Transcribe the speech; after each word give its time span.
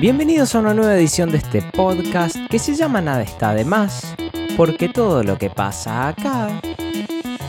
Bienvenidos 0.00 0.54
a 0.54 0.60
una 0.60 0.72
nueva 0.72 0.96
edición 0.96 1.30
de 1.30 1.36
este 1.36 1.60
podcast 1.60 2.34
que 2.48 2.58
se 2.58 2.74
llama 2.74 3.02
Nada 3.02 3.20
está 3.20 3.52
de 3.52 3.66
más, 3.66 4.14
porque 4.56 4.88
todo 4.88 5.22
lo 5.22 5.36
que 5.36 5.50
pasa 5.50 6.08
acá 6.08 6.58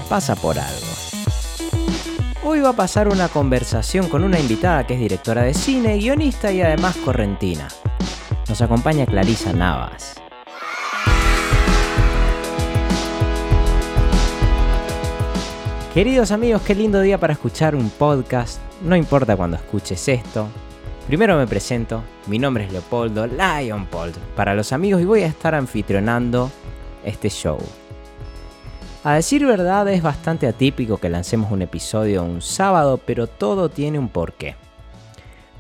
pasa 0.10 0.36
por 0.36 0.60
algo. 0.60 0.88
Hoy 2.44 2.60
va 2.60 2.72
a 2.72 2.76
pasar 2.76 3.08
una 3.08 3.30
conversación 3.30 4.10
con 4.10 4.26
una 4.26 4.38
invitada 4.38 4.86
que 4.86 4.96
es 4.96 5.00
directora 5.00 5.44
de 5.44 5.54
cine, 5.54 5.98
guionista 5.98 6.52
y 6.52 6.62
además 6.62 6.98
correntina. 6.98 7.70
Nos 8.50 8.62
acompaña 8.62 9.06
Clarisa 9.06 9.54
Navas. 9.54 10.16
Queridos 15.94 16.32
amigos, 16.32 16.64
qué 16.64 16.76
lindo 16.76 17.00
día 17.00 17.18
para 17.18 17.32
escuchar 17.32 17.78
un 17.78 17.90
podcast. 17.92 18.60
No 18.82 18.98
importa 18.98 19.38
cuando 19.38 19.56
escuches 19.56 20.06
esto. 20.10 20.50
Primero 21.08 21.38
me 21.38 21.48
presento, 21.48 22.04
mi 22.28 22.40
nombre 22.40 22.66
es 22.66 22.72
Leopoldo 22.72 23.28
Lionpold 23.28 24.16
para 24.36 24.54
los 24.54 24.72
amigos 24.72 25.02
y 25.02 25.06
voy 25.06 25.24
a 25.24 25.28
estar 25.28 25.56
anfitrionando 25.56 26.52
este 27.04 27.30
show. 27.30 27.58
A 29.04 29.16
decir 29.16 29.46
verdad 29.46 29.88
es 29.90 30.04
bastante 30.04 30.48
atípico 30.48 30.98
que 30.98 31.10
lancemos 31.10 31.52
un 31.52 31.64
episodio 31.64 32.24
un 32.24 32.42
sábado, 32.42 33.00
pero 33.04 33.26
todo 33.26 33.70
tiene 33.70 33.98
un 33.98 34.10
porqué. 34.10 34.56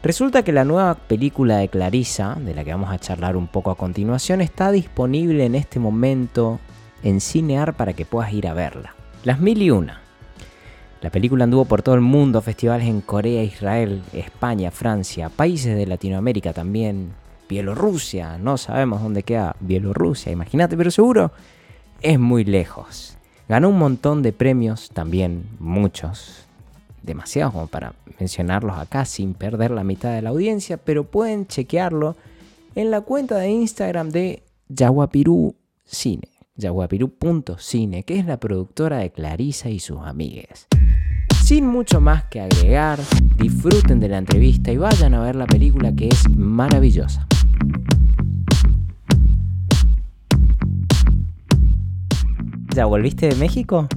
Resulta 0.03 0.43
que 0.43 0.51
la 0.51 0.63
nueva 0.63 0.95
película 0.95 1.57
de 1.57 1.67
Clarissa, 1.67 2.35
de 2.35 2.53
la 2.53 2.63
que 2.63 2.71
vamos 2.71 2.91
a 2.91 2.99
charlar 2.99 3.35
un 3.35 3.47
poco 3.47 3.71
a 3.71 3.77
continuación, 3.77 4.41
está 4.41 4.71
disponible 4.71 5.45
en 5.45 5.55
este 5.55 5.79
momento 5.79 6.59
en 7.03 7.19
Cinear 7.19 7.75
para 7.75 7.93
que 7.93 8.05
puedas 8.05 8.31
ir 8.31 8.47
a 8.47 8.53
verla. 8.53 8.95
Las 9.23 9.39
mil 9.39 9.61
y 9.61 9.71
una. 9.71 10.00
La 11.01 11.09
película 11.09 11.45
anduvo 11.45 11.65
por 11.65 11.81
todo 11.81 11.95
el 11.95 12.01
mundo, 12.01 12.41
festivales 12.41 12.87
en 12.87 13.01
Corea, 13.01 13.43
Israel, 13.43 14.03
España, 14.13 14.69
Francia, 14.69 15.29
países 15.29 15.75
de 15.75 15.87
Latinoamérica 15.87 16.53
también, 16.53 17.13
Bielorrusia, 17.49 18.37
no 18.37 18.55
sabemos 18.57 19.01
dónde 19.01 19.23
queda 19.23 19.55
Bielorrusia, 19.59 20.31
imagínate, 20.31 20.77
pero 20.77 20.91
seguro 20.91 21.31
es 22.01 22.19
muy 22.19 22.43
lejos. 22.43 23.17
Ganó 23.49 23.69
un 23.69 23.79
montón 23.79 24.21
de 24.21 24.31
premios, 24.31 24.91
también 24.93 25.43
muchos, 25.59 26.45
demasiados 27.01 27.53
como 27.53 27.65
para 27.65 27.95
mencionarlos 28.19 28.77
acá 28.77 29.05
sin 29.05 29.33
perder 29.33 29.71
la 29.71 29.83
mitad 29.83 30.13
de 30.13 30.21
la 30.21 30.29
audiencia, 30.29 30.77
pero 30.77 31.03
pueden 31.03 31.47
chequearlo 31.47 32.15
en 32.75 32.91
la 32.91 33.01
cuenta 33.01 33.37
de 33.37 33.49
Instagram 33.49 34.11
de 34.11 34.43
Yaguapirú 34.69 35.55
Cine, 35.83 36.29
yaguapirú.cine, 36.57 38.03
que 38.03 38.19
es 38.19 38.25
la 38.25 38.37
productora 38.37 38.99
de 38.99 39.11
Clarisa 39.11 39.69
y 39.69 39.79
sus 39.79 39.99
amigues. 40.01 40.67
Sin 41.51 41.67
mucho 41.67 41.99
más 41.99 42.23
que 42.29 42.39
agregar, 42.39 42.97
disfruten 43.35 43.99
de 43.99 44.07
la 44.07 44.19
entrevista 44.19 44.71
y 44.71 44.77
vayan 44.77 45.13
a 45.13 45.21
ver 45.21 45.35
la 45.35 45.45
película 45.45 45.93
que 45.93 46.07
es 46.07 46.29
maravillosa. 46.29 47.27
¿Ya 52.73 52.85
volviste 52.85 53.27
de 53.27 53.35
México? 53.35 53.89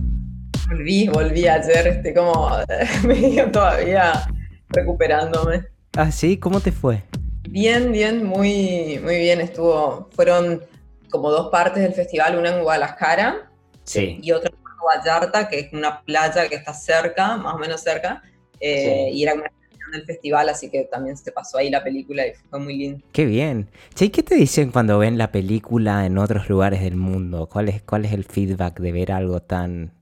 Volví, 0.69 1.06
volví 1.06 1.46
ayer, 1.46 1.86
estoy 1.86 2.12
como 2.12 2.50
medio 3.06 3.48
todavía 3.52 4.28
recuperándome. 4.70 5.62
Ah, 5.96 6.11
sí, 6.11 6.39
¿cómo 6.39 6.58
te 6.58 6.72
fue? 6.72 7.05
Bien, 7.48 7.92
bien, 7.92 8.24
muy, 8.27 8.98
muy 9.00 9.18
bien. 9.18 9.41
Estuvo, 9.41 10.08
fueron 10.11 10.61
como 11.08 11.30
dos 11.30 11.52
partes 11.52 11.84
del 11.84 11.92
festival, 11.92 12.36
una 12.36 12.48
en 12.48 12.64
Guadalajara 12.64 13.48
Sí. 13.84 14.18
y 14.22 14.33
otra 14.33 14.50
Vallarta, 14.84 15.48
que 15.48 15.58
es 15.60 15.72
una 15.72 16.02
playa 16.02 16.48
que 16.48 16.56
está 16.56 16.74
cerca, 16.74 17.36
más 17.36 17.54
o 17.54 17.58
menos 17.58 17.80
cerca, 17.82 18.22
eh, 18.60 19.10
y 19.12 19.22
era 19.22 19.34
una 19.34 19.44
del 19.92 20.04
festival, 20.06 20.48
así 20.48 20.70
que 20.70 20.84
también 20.84 21.16
se 21.16 21.30
pasó 21.32 21.58
ahí 21.58 21.70
la 21.70 21.82
película 21.82 22.27
y 22.27 22.32
fue 22.50 22.58
muy 22.58 22.77
lindo. 22.77 23.05
Qué 23.12 23.24
bien. 23.27 23.68
Che, 23.94 24.06
¿y 24.06 24.10
qué 24.10 24.22
te 24.22 24.34
dicen 24.34 24.70
cuando 24.72 24.98
ven 24.98 25.18
la 25.18 25.30
película 25.30 26.05
en 26.06 26.18
otros 26.18 26.48
lugares 26.48 26.80
del 26.82 26.96
mundo? 26.96 27.48
¿Cuál 27.48 27.68
es, 27.68 27.82
cuál 27.82 28.05
es 28.05 28.12
el 28.12 28.24
feedback 28.24 28.80
de 28.80 28.92
ver 28.92 29.12
algo 29.12 29.40
tan... 29.40 29.92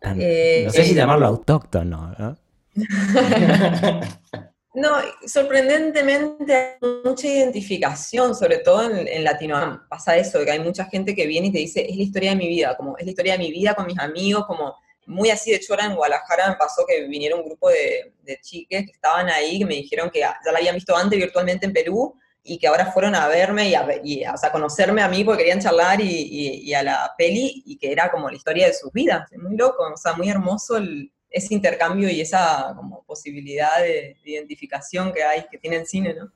tan- 0.00 0.18
Eh, 0.20 0.64
no 0.64 0.70
sé 0.72 0.84
si 0.84 0.92
eh, 0.92 0.94
llamarlo 0.94 1.26
autóctono, 1.26 2.14
¿no? 2.18 2.36
No, 4.80 4.96
sorprendentemente 5.26 6.54
hay 6.54 6.88
mucha 7.04 7.26
identificación, 7.26 8.34
sobre 8.34 8.58
todo 8.58 8.90
en, 8.90 9.06
en 9.06 9.24
Latinoamérica. 9.24 9.86
Pasa 9.90 10.16
eso, 10.16 10.42
que 10.42 10.50
hay 10.50 10.58
mucha 10.60 10.86
gente 10.86 11.14
que 11.14 11.26
viene 11.26 11.48
y 11.48 11.52
te 11.52 11.58
dice, 11.58 11.86
es 11.86 11.96
la 11.96 12.02
historia 12.02 12.30
de 12.30 12.36
mi 12.36 12.48
vida, 12.48 12.74
como 12.78 12.96
es 12.96 13.04
la 13.04 13.10
historia 13.10 13.32
de 13.34 13.40
mi 13.40 13.50
vida 13.50 13.74
con 13.74 13.86
mis 13.86 13.98
amigos, 13.98 14.46
como 14.46 14.74
muy 15.04 15.28
así. 15.28 15.50
De 15.50 15.58
hecho, 15.58 15.74
ahora 15.74 15.84
en 15.84 15.96
Guadalajara 15.96 16.48
me 16.48 16.56
pasó 16.56 16.86
que 16.88 17.06
vinieron 17.08 17.40
un 17.40 17.46
grupo 17.46 17.68
de, 17.68 18.14
chiques 18.42 18.86
que 18.86 18.92
estaban 18.92 19.28
ahí, 19.28 19.58
que 19.58 19.66
me 19.66 19.74
dijeron 19.74 20.08
que 20.08 20.20
ya 20.20 20.34
la 20.50 20.58
habían 20.58 20.76
visto 20.76 20.96
antes 20.96 21.18
virtualmente 21.18 21.66
en 21.66 21.72
Perú 21.74 22.14
y 22.42 22.56
que 22.58 22.66
ahora 22.68 22.86
fueron 22.90 23.14
a 23.14 23.28
verme 23.28 23.68
y 23.68 23.74
a, 23.74 23.86
y 24.02 24.24
o 24.24 24.36
sea, 24.38 24.50
conocerme 24.50 25.02
a 25.02 25.08
mí 25.08 25.24
porque 25.24 25.40
querían 25.42 25.60
charlar 25.60 26.00
y, 26.00 26.04
y- 26.08 26.60
y 26.62 26.72
a 26.72 26.82
la 26.82 27.12
peli 27.18 27.62
y 27.66 27.76
que 27.76 27.92
era 27.92 28.10
como 28.10 28.30
la 28.30 28.36
historia 28.36 28.66
de 28.66 28.72
sus 28.72 28.90
vidas. 28.92 29.28
Muy 29.36 29.56
loco, 29.58 29.82
o 29.92 29.96
sea, 29.98 30.14
muy 30.14 30.30
hermoso 30.30 30.78
el, 30.78 31.12
ese 31.30 31.54
intercambio 31.54 32.10
y 32.10 32.20
esa 32.20 32.72
como 32.76 33.02
posibilidad 33.04 33.80
de, 33.80 34.16
de 34.24 34.30
identificación 34.30 35.12
que 35.12 35.22
hay, 35.22 35.44
que 35.50 35.58
tiene 35.58 35.76
el 35.76 35.86
cine, 35.86 36.14
¿no? 36.14 36.32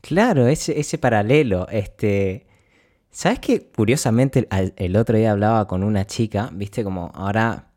Claro, 0.00 0.46
ese, 0.46 0.78
ese 0.78 0.98
paralelo. 0.98 1.68
Este, 1.68 2.46
¿Sabes 3.10 3.40
que 3.40 3.68
curiosamente 3.70 4.46
el 4.76 4.96
otro 4.96 5.16
día 5.16 5.32
hablaba 5.32 5.66
con 5.66 5.82
una 5.82 6.06
chica, 6.06 6.50
viste, 6.52 6.84
como 6.84 7.10
ahora 7.14 7.67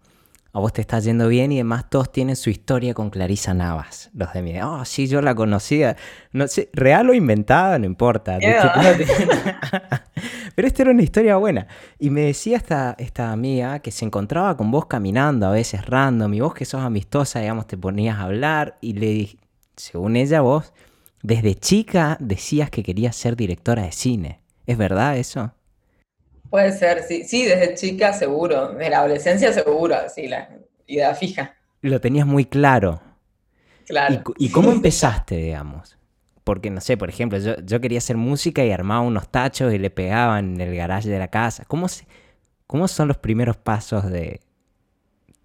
a 0.54 0.60
vos 0.60 0.74
te 0.74 0.82
está 0.82 1.00
yendo 1.00 1.30
bien 1.30 1.52
y 1.52 1.58
además 1.58 1.90
todos 1.90 2.12
tienen 2.12 2.36
su 2.36 2.50
historia 2.50 2.94
con 2.94 3.10
Clarisa 3.10 3.54
Navas, 3.54 4.10
los 4.14 4.34
de 4.34 4.42
mi, 4.42 4.62
oh, 4.62 4.84
sí, 4.84 5.08
yo 5.08 5.22
la 5.22 5.34
conocía, 5.34 5.96
no 6.34 6.46
sé, 6.48 6.70
real 6.74 7.10
o 7.10 7.14
inventada, 7.14 7.80
no 7.80 7.86
importa. 7.86 8.38
Pero 10.56 10.68
esta 10.68 10.82
era 10.82 10.92
una 10.92 11.04
historia 11.04 11.38
buena. 11.38 11.68
Y 11.98 12.10
me 12.10 12.22
decía 12.22 12.58
esta, 12.58 12.96
esta 13.00 13.32
amiga 13.32 13.80
que 13.80 13.92
se 13.92 14.04
encontraba 14.04 14.58
con 14.58 14.72
vos 14.72 14.88
caminando 14.88 15.48
a 15.48 15.52
veces 15.52 15.86
random 15.86 16.34
y 16.34 16.42
vos 16.42 16.54
que 16.54 16.66
sos 16.66 16.82
amistosa, 16.82 17.40
digamos, 17.40 17.68
te 17.68 17.78
ponías 17.78 18.18
a 18.18 18.24
hablar 18.24 18.78
y 18.82 18.94
le 18.94 19.08
dije, 19.08 19.38
según 19.78 20.18
ella 20.18 20.42
vos, 20.42 20.74
desde 21.24 21.56
chica 21.56 22.18
decías 22.20 22.70
que 22.70 22.84
querías 22.84 23.16
ser 23.16 23.38
directora 23.38 23.84
de 23.84 23.94
cine. 23.94 24.42
¿Es 24.68 24.78
verdad 24.78 25.18
eso? 25.18 25.54
Puede 26.52 26.72
ser, 26.74 27.02
sí, 27.02 27.24
sí, 27.24 27.46
desde 27.46 27.74
chica 27.74 28.14
seguro, 28.14 28.74
de 28.74 28.90
la 28.92 29.00
adolescencia 29.00 29.52
seguro, 29.54 29.96
sí, 30.14 30.28
la 30.28 30.50
idea 30.86 31.16
fija, 31.16 31.56
Lo 31.82 32.00
tenías 32.02 32.26
muy 32.26 32.46
claro. 32.46 33.02
claro. 33.86 34.24
¿Y, 34.38 34.50
cómo 34.50 34.72
empezaste, 34.72 35.36
digamos? 35.38 35.98
Porque, 36.44 36.70
no 36.70 36.82
sé, 36.82 36.98
por 36.98 37.10
ejemplo, 37.10 37.38
yo, 37.40 37.56
yo 37.64 37.80
quería 37.80 38.00
hacer 38.00 38.18
música 38.18 38.64
y 38.66 38.72
armaba 38.72 39.02
unos 39.02 39.30
tachos 39.30 39.74
y 39.74 39.78
le 39.78 39.90
pegaba 39.90 40.40
en 40.40 40.60
el 40.60 40.76
garage 40.76 41.10
de 41.10 41.20
la 41.20 41.30
casa. 41.30 41.66
¿Cómo, 41.68 41.88
se- 41.88 42.08
cómo 42.68 42.88
son 42.88 43.08
los 43.10 43.18
primeros 43.18 43.58
pasos 43.58 44.12
de 44.12 44.42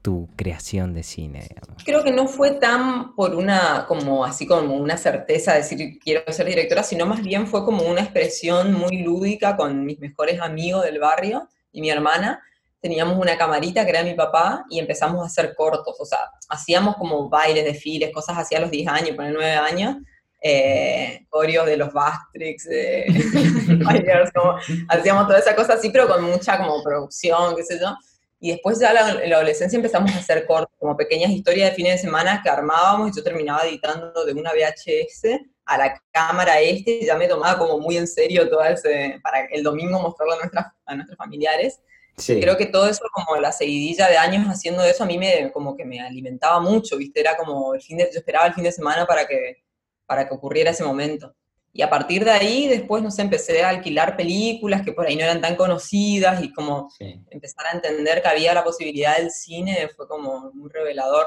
tu 0.07 0.29
creación 0.37 0.95
de 0.95 1.03
cine, 1.03 1.45
digamos? 1.49 1.83
Creo 1.85 2.05
que 2.05 2.13
no 2.13 2.29
fue 2.29 2.53
tan 2.53 3.17
por 3.17 3.35
una, 3.35 3.87
como 3.89 4.25
así 4.25 4.47
como 4.47 4.77
una 4.77 4.97
certeza 4.97 5.51
de 5.51 5.59
decir 5.59 5.99
quiero 5.99 6.33
ser 6.33 6.47
directora, 6.47 6.85
sino 6.85 7.07
más 7.07 7.25
bien 7.25 7.49
fue 7.49 7.65
como 7.65 7.83
una 7.83 8.03
expresión 8.03 8.73
muy 8.73 8.99
lúdica 8.99 9.57
con 9.57 9.85
mis 9.85 9.99
mejores 9.99 10.41
amigos 10.41 10.85
del 10.85 11.01
barrio 11.01 11.49
y 11.73 11.81
mi 11.81 11.91
hermana. 11.91 12.41
Teníamos 12.81 13.19
una 13.19 13.37
camarita 13.37 13.83
que 13.83 13.91
era 13.91 14.05
mi 14.05 14.15
papá 14.15 14.65
y 14.71 14.79
empezamos 14.79 15.21
a 15.25 15.27
hacer 15.27 15.57
cortos, 15.57 15.97
o 15.99 16.05
sea, 16.05 16.21
hacíamos 16.51 16.95
como 16.95 17.29
bailes, 17.29 17.65
desfiles, 17.65 18.13
cosas 18.15 18.39
así 18.39 18.55
a 18.55 18.61
los 18.61 18.71
10 18.71 18.87
años, 18.87 19.17
por 19.17 19.25
9 19.25 19.45
años, 19.55 19.97
eh, 20.41 21.27
de 21.67 21.77
los 21.77 21.93
Bastrix, 21.93 22.69
como 24.33 24.57
hacíamos 24.89 25.27
toda 25.27 25.41
esa 25.41 25.57
cosa 25.57 25.73
así, 25.73 25.91
pero 25.91 26.07
con 26.07 26.23
mucha 26.23 26.59
como 26.59 26.81
producción, 26.85 27.57
qué 27.57 27.65
sé 27.65 27.81
yo. 27.81 27.89
Y 28.39 28.51
después 28.53 28.79
ya 28.79 28.93
la- 28.93 29.23
en 29.23 29.31
la 29.31 29.37
adolescencia 29.37 29.77
empezamos 29.77 30.13
a 30.13 30.19
hacer 30.19 30.47
cortos, 30.47 30.75
como 30.79 30.97
pequeñas 30.97 31.31
historias 31.31 31.71
de 31.71 31.77
fines 31.77 31.93
de 31.93 31.99
semana 31.99 32.41
que 32.43 32.51
armábamos 32.51 33.11
y 33.11 33.17
yo 33.17 33.23
terminaba 33.25 33.63
editando 33.67 34.25
de 34.25 34.33
una 34.33 34.53
VHS 34.53 35.41
a 35.65 35.79
la 35.79 36.03
cámara 36.13 36.61
este, 36.61 36.99
y 37.03 37.07
ya 37.07 37.17
me 37.17 37.27
tomaba 37.27 37.59
como 37.59 37.79
muy 37.79 37.97
en 37.97 38.07
serio 38.07 38.49
todo 38.49 38.63
ese, 38.65 39.19
para 39.23 39.47
el 39.47 39.63
domingo 39.63 39.99
mostrarlo 39.99 40.35
a, 40.35 40.39
nuestras, 40.39 40.67
a 40.85 40.95
nuestros 40.95 41.17
familiares. 41.17 41.81
Sí. 42.19 42.41
Creo 42.41 42.57
que 42.57 42.67
todo 42.67 42.89
eso, 42.89 43.05
como 43.13 43.37
la 43.37 43.53
seguidilla 43.53 44.09
de 44.09 44.17
años 44.17 44.47
haciendo 44.47 44.83
eso, 44.85 45.05
a 45.05 45.07
mí 45.07 45.19
me, 45.19 45.51
como 45.53 45.77
que 45.77 45.85
me 45.85 46.01
alimentaba 46.01 46.61
mucho, 46.61 46.97
¿viste? 46.97 47.21
Era 47.21 47.37
como 47.37 47.75
el 47.75 47.83
fin 47.83 47.99
de, 47.99 48.05
yo 48.13 48.19
esperaba 48.19 48.47
el 48.47 48.55
fin 48.55 48.65
de 48.65 48.73
semana 48.73 49.07
para 49.07 49.27
que, 49.27 49.65
para 50.07 50.29
que 50.29 50.35
ocurriera 50.35 50.71
ese 50.71 50.85
momento. 50.85 51.35
Y 51.77 51.83
a 51.83 51.91
partir 51.91 52.25
de 52.25 52.31
ahí, 52.31 52.69
después, 52.69 53.03
no 53.03 53.11
sé, 53.11 53.21
empecé 53.23 53.63
a 53.63 53.69
alquilar 53.69 54.17
películas 54.17 54.83
que 54.83 54.93
por 54.93 55.07
ahí 55.07 55.15
no 55.17 55.23
eran 55.25 55.41
tan 55.43 55.57
conocidas 55.57 56.43
y 56.43 56.53
como 56.53 56.89
Sí. 56.97 57.21
empezar 57.31 57.67
a 57.67 57.73
entender 57.77 58.23
que 58.23 58.29
había 58.29 58.55
la 58.55 58.65
posibilidad 58.65 59.19
del 59.19 59.31
cine 59.31 59.89
fue 59.95 60.09
como 60.09 60.51
muy 60.55 60.71
revelador. 60.71 61.27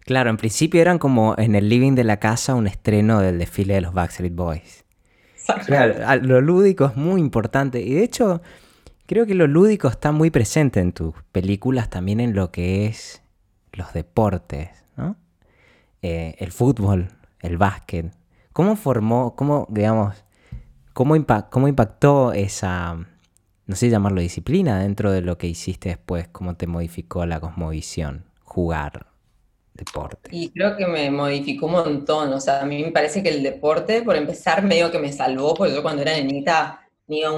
Claro, 0.00 0.30
en 0.30 0.36
principio 0.38 0.80
eran 0.80 0.98
como 0.98 1.34
en 1.36 1.54
el 1.54 1.68
living 1.68 1.94
de 1.94 2.04
la 2.04 2.18
casa 2.18 2.54
un 2.54 2.66
estreno 2.66 3.20
del 3.20 3.38
desfile 3.38 3.74
de 3.74 3.80
los 3.82 3.92
Backstreet 3.92 4.34
Boys. 4.34 4.84
Claro, 5.66 5.94
a- 6.06 6.16
lo 6.16 6.40
lúdico 6.40 6.86
es 6.86 6.96
muy 6.96 7.20
importante. 7.20 7.80
Y 7.80 7.94
de 7.94 8.02
hecho, 8.04 8.40
creo 9.06 9.26
que 9.26 9.34
lo 9.34 9.46
lúdico 9.46 9.88
está 9.88 10.10
muy 10.10 10.30
presente 10.30 10.80
en 10.80 10.92
tus 10.92 11.14
películas, 11.32 11.90
también 11.90 12.20
en 12.20 12.34
lo 12.34 12.50
que 12.50 12.86
es 12.86 13.22
los 13.72 13.92
deportes, 13.92 14.70
¿no? 14.96 15.16
Eh, 16.00 16.34
el 16.38 16.50
fútbol, 16.52 17.08
el 17.40 17.58
básquet. 17.58 18.06
¿Cómo 18.52 18.76
formó, 18.76 19.34
cómo, 19.36 19.66
digamos, 19.70 20.24
cómo, 20.92 21.14
cómo 21.50 21.68
impactó 21.68 22.32
esa, 22.32 22.94
no 23.66 23.76
sé 23.76 23.88
llamarlo 23.88 24.20
disciplina, 24.20 24.80
dentro 24.80 25.10
de 25.10 25.22
lo 25.22 25.38
que 25.38 25.46
hiciste 25.46 25.90
después? 25.90 26.28
¿Cómo 26.28 26.56
te 26.56 26.66
modificó 26.66 27.24
la 27.26 27.40
cosmovisión? 27.40 28.26
Jugar 28.42 29.12
deporte. 29.74 30.30
Y 30.32 30.50
creo 30.50 30.76
que 30.76 30.86
me 30.86 31.10
modificó 31.10 31.66
un 31.66 31.72
montón. 31.72 32.32
O 32.32 32.40
sea, 32.40 32.60
a 32.60 32.66
mí 32.66 32.82
me 32.82 32.92
parece 32.92 33.22
que 33.22 33.30
el 33.30 33.42
deporte, 33.42 34.02
por 34.02 34.16
empezar, 34.16 34.62
medio 34.62 34.90
que 34.90 34.98
me 34.98 35.12
salvó, 35.12 35.54
porque 35.54 35.74
yo 35.74 35.82
cuando 35.82 36.02
era 36.02 36.12
nenita 36.12 36.80
tenía 37.06 37.30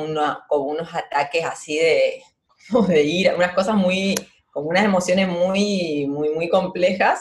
como 0.49 0.65
unos 0.65 0.93
ataques 0.95 1.45
así 1.45 1.79
de, 1.79 2.23
de 2.89 3.03
ira, 3.03 3.37
unas 3.37 3.55
cosas 3.55 3.77
muy, 3.77 4.15
como 4.51 4.69
unas 4.69 4.85
emociones 4.85 5.29
muy, 5.29 6.07
muy, 6.07 6.31
muy 6.31 6.49
complejas. 6.49 7.21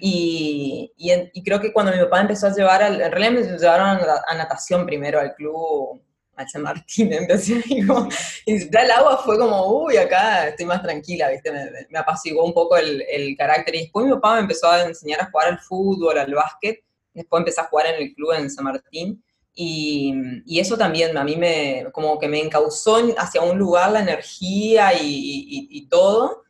Y, 0.00 0.90
y, 0.96 1.44
creo 1.44 1.60
que 1.60 1.72
cuando 1.72 1.92
mi 1.92 1.98
papá 1.98 2.22
empezó 2.22 2.46
a 2.46 2.54
llevar, 2.54 2.82
al, 2.82 3.00
en 3.00 3.12
realidad 3.12 3.32
me 3.32 3.58
llevaron 3.58 3.98
a, 4.26 4.34
natación 4.34 4.86
primero 4.86 5.20
al 5.20 5.34
club, 5.34 6.02
al 6.34 6.48
San 6.48 6.62
Martín, 6.62 7.12
empecé 7.12 7.62
ahí 7.64 7.86
como, 7.86 8.08
y 8.46 8.54
el 8.54 8.90
agua 8.90 9.18
fue 9.18 9.38
como, 9.38 9.84
uy, 9.84 9.98
acá 9.98 10.48
estoy 10.48 10.66
más 10.66 10.82
tranquila, 10.82 11.28
¿viste? 11.28 11.52
Me, 11.52 11.70
me 11.90 11.98
apaciguó 11.98 12.44
un 12.44 12.54
poco 12.54 12.76
el, 12.76 13.04
el, 13.10 13.36
carácter. 13.36 13.74
Y 13.74 13.80
después 13.82 14.06
mi 14.06 14.12
papá 14.12 14.36
me 14.36 14.40
empezó 14.40 14.70
a 14.70 14.82
enseñar 14.82 15.20
a 15.20 15.30
jugar 15.30 15.48
al 15.48 15.58
fútbol, 15.60 16.18
al 16.18 16.34
básquet, 16.34 16.82
después 17.12 17.40
empecé 17.40 17.60
a 17.60 17.64
jugar 17.64 17.86
en 17.86 18.02
el 18.02 18.14
club 18.14 18.32
en 18.32 18.50
San 18.50 18.64
Martín. 18.64 19.22
Y, 19.54 20.14
y, 20.46 20.60
eso 20.60 20.78
también 20.78 21.16
a 21.18 21.24
mí 21.24 21.36
me, 21.36 21.86
como 21.92 22.18
que 22.18 22.26
me 22.26 22.40
encauzó 22.40 22.96
hacia 23.18 23.42
un 23.42 23.58
lugar 23.58 23.92
la 23.92 24.00
energía 24.00 24.94
y, 24.94 25.04
y, 25.06 25.68
y 25.70 25.88
todo, 25.88 26.42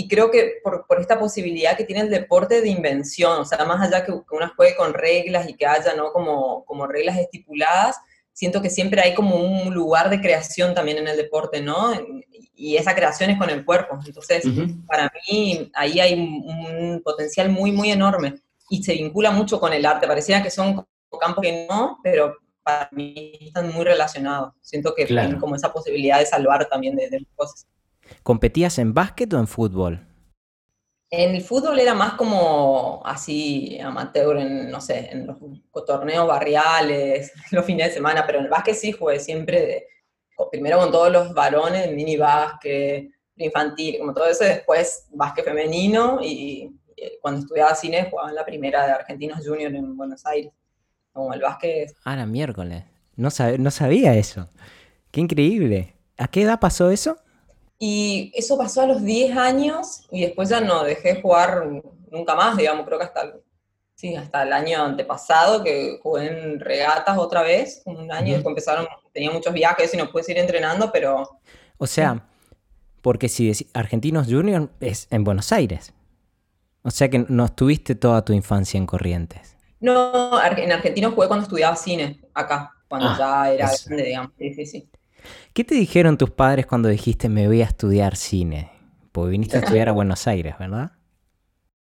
y 0.00 0.06
creo 0.06 0.30
que 0.30 0.60
por, 0.62 0.86
por, 0.86 1.00
esta 1.00 1.18
posibilidad 1.18 1.76
que 1.76 1.82
tiene 1.82 2.02
el 2.02 2.08
deporte 2.08 2.60
de 2.60 2.68
invención, 2.68 3.40
o 3.40 3.44
sea, 3.44 3.64
más 3.64 3.84
allá 3.84 4.04
que 4.04 4.12
uno 4.12 4.52
juegue 4.54 4.76
con 4.76 4.94
reglas 4.94 5.48
y 5.48 5.54
que 5.54 5.66
haya, 5.66 5.92
¿no? 5.96 6.12
Como, 6.12 6.64
como 6.66 6.86
reglas 6.86 7.18
estipuladas, 7.18 7.96
siento 8.32 8.62
que 8.62 8.70
siempre 8.70 9.00
hay 9.00 9.12
como 9.12 9.34
un 9.34 9.74
lugar 9.74 10.08
de 10.08 10.20
creación 10.20 10.72
también 10.72 10.98
en 10.98 11.08
el 11.08 11.16
deporte, 11.16 11.60
¿no? 11.60 11.90
Y 12.54 12.76
esa 12.76 12.94
creación 12.94 13.30
es 13.30 13.38
con 13.38 13.50
el 13.50 13.64
cuerpo. 13.64 13.98
Entonces, 14.06 14.44
para 14.86 15.10
mí, 15.28 15.68
ahí 15.74 15.98
hay 15.98 16.14
un, 16.14 17.02
potencial 17.02 17.48
muy, 17.48 17.72
muy 17.72 17.90
enorme. 17.90 18.36
Y 18.70 18.84
se 18.84 18.92
vincula 18.92 19.32
mucho 19.32 19.58
con 19.58 19.72
el 19.72 19.84
arte. 19.84 20.06
Pareciera 20.06 20.44
que 20.44 20.52
son 20.52 20.86
campos 21.20 21.42
que 21.42 21.66
no, 21.68 21.98
pero 22.04 22.36
para 22.62 22.88
mí 22.92 23.36
están 23.40 23.72
muy 23.72 23.84
relacionados. 23.84 24.54
Siento 24.60 24.94
que 24.94 25.06
tienen 25.06 25.40
como 25.40 25.56
esa 25.56 25.72
posibilidad 25.72 26.20
de 26.20 26.26
salvar 26.26 26.68
también 26.68 26.94
de, 26.94 27.10
de 27.10 27.26
cosas. 27.34 27.66
¿Competías 28.22 28.78
en 28.78 28.94
básquet 28.94 29.32
o 29.32 29.38
en 29.38 29.46
fútbol? 29.46 30.08
En 31.10 31.34
el 31.34 31.42
fútbol 31.42 31.78
era 31.78 31.94
más 31.94 32.14
como 32.14 33.00
así 33.04 33.78
amateur, 33.80 34.36
en, 34.36 34.70
no 34.70 34.80
sé, 34.80 35.08
en 35.10 35.26
los 35.26 35.38
torneos 35.86 36.26
barriales, 36.26 37.32
los 37.50 37.64
fines 37.64 37.88
de 37.88 37.94
semana, 37.94 38.24
pero 38.26 38.38
en 38.38 38.44
el 38.44 38.50
básquet 38.50 38.74
sí 38.74 38.92
jugué 38.92 39.18
siempre, 39.18 39.60
de, 39.60 39.86
primero 40.50 40.78
con 40.78 40.92
todos 40.92 41.10
los 41.10 41.32
varones, 41.32 41.90
mini 41.92 42.16
básquet, 42.16 43.10
infantil, 43.36 43.98
como 43.98 44.12
todo 44.12 44.26
eso, 44.26 44.44
después 44.44 45.06
básquet 45.12 45.44
femenino 45.44 46.18
y, 46.22 46.74
cuando 47.22 47.42
estudiaba 47.42 47.76
cine 47.76 48.08
jugaba 48.10 48.30
en 48.30 48.34
la 48.34 48.44
primera 48.44 48.84
de 48.84 48.90
Argentinos 48.90 49.46
Junior 49.46 49.72
en 49.72 49.96
Buenos 49.96 50.26
Aires, 50.26 50.52
como 51.12 51.32
el 51.32 51.40
básquet. 51.40 51.94
Ah, 52.04 52.16
la 52.16 52.26
miércoles, 52.26 52.82
no, 53.14 53.28
no 53.58 53.70
sabía 53.70 54.14
eso, 54.16 54.48
qué 55.12 55.20
increíble. 55.20 55.94
¿A 56.16 56.26
qué 56.26 56.42
edad 56.42 56.58
pasó 56.58 56.90
eso? 56.90 57.18
Y 57.78 58.32
eso 58.34 58.58
pasó 58.58 58.82
a 58.82 58.86
los 58.86 59.02
10 59.04 59.36
años 59.36 60.06
y 60.10 60.22
después 60.22 60.48
ya 60.48 60.60
no 60.60 60.82
dejé 60.82 61.14
de 61.14 61.22
jugar 61.22 61.64
nunca 62.10 62.34
más, 62.34 62.56
digamos, 62.56 62.84
creo 62.86 62.98
que 62.98 63.04
hasta 63.04 63.22
el, 63.22 63.34
sí, 63.94 64.16
hasta 64.16 64.42
el 64.42 64.52
año 64.52 64.82
antepasado 64.82 65.62
que 65.62 65.98
jugué 66.02 66.26
en 66.26 66.60
regatas 66.60 67.16
otra 67.18 67.42
vez, 67.42 67.82
un 67.84 68.10
año, 68.10 68.34
después 68.34 68.52
empezaron, 68.52 68.86
tenía 69.12 69.30
muchos 69.30 69.52
viajes 69.52 69.92
y 69.94 69.96
no 69.96 70.10
pude 70.10 70.24
seguir 70.24 70.40
entrenando, 70.40 70.90
pero... 70.90 71.40
O 71.78 71.86
sea, 71.86 72.26
porque 73.02 73.28
si 73.28 73.52
Argentinos 73.74 74.26
Junior 74.26 74.70
es 74.80 75.06
en 75.10 75.24
Buenos 75.24 75.52
Aires. 75.52 75.92
O 76.82 76.90
sea 76.90 77.08
que 77.08 77.24
no 77.28 77.44
estuviste 77.44 77.94
toda 77.94 78.24
tu 78.24 78.32
infancia 78.32 78.78
en 78.78 78.86
Corrientes. 78.86 79.56
No, 79.80 80.42
en 80.42 80.72
Argentinos 80.72 81.14
jugué 81.14 81.28
cuando 81.28 81.44
estudiaba 81.44 81.76
cine, 81.76 82.20
acá, 82.34 82.72
cuando 82.88 83.10
ah, 83.10 83.16
ya 83.18 83.52
era 83.52 83.70
grande, 83.86 84.02
digamos. 84.02 84.32
Sí, 84.38 84.54
sí, 84.54 84.66
sí. 84.66 84.88
¿Qué 85.52 85.64
te 85.64 85.74
dijeron 85.74 86.18
tus 86.18 86.30
padres 86.30 86.66
cuando 86.66 86.88
dijiste 86.88 87.28
me 87.28 87.46
voy 87.46 87.62
a 87.62 87.66
estudiar 87.66 88.16
cine? 88.16 88.70
Porque 89.12 89.30
viniste 89.30 89.56
a 89.56 89.60
estudiar 89.60 89.88
a 89.88 89.92
Buenos 89.98 90.26
Aires, 90.26 90.54
¿verdad? 90.58 90.92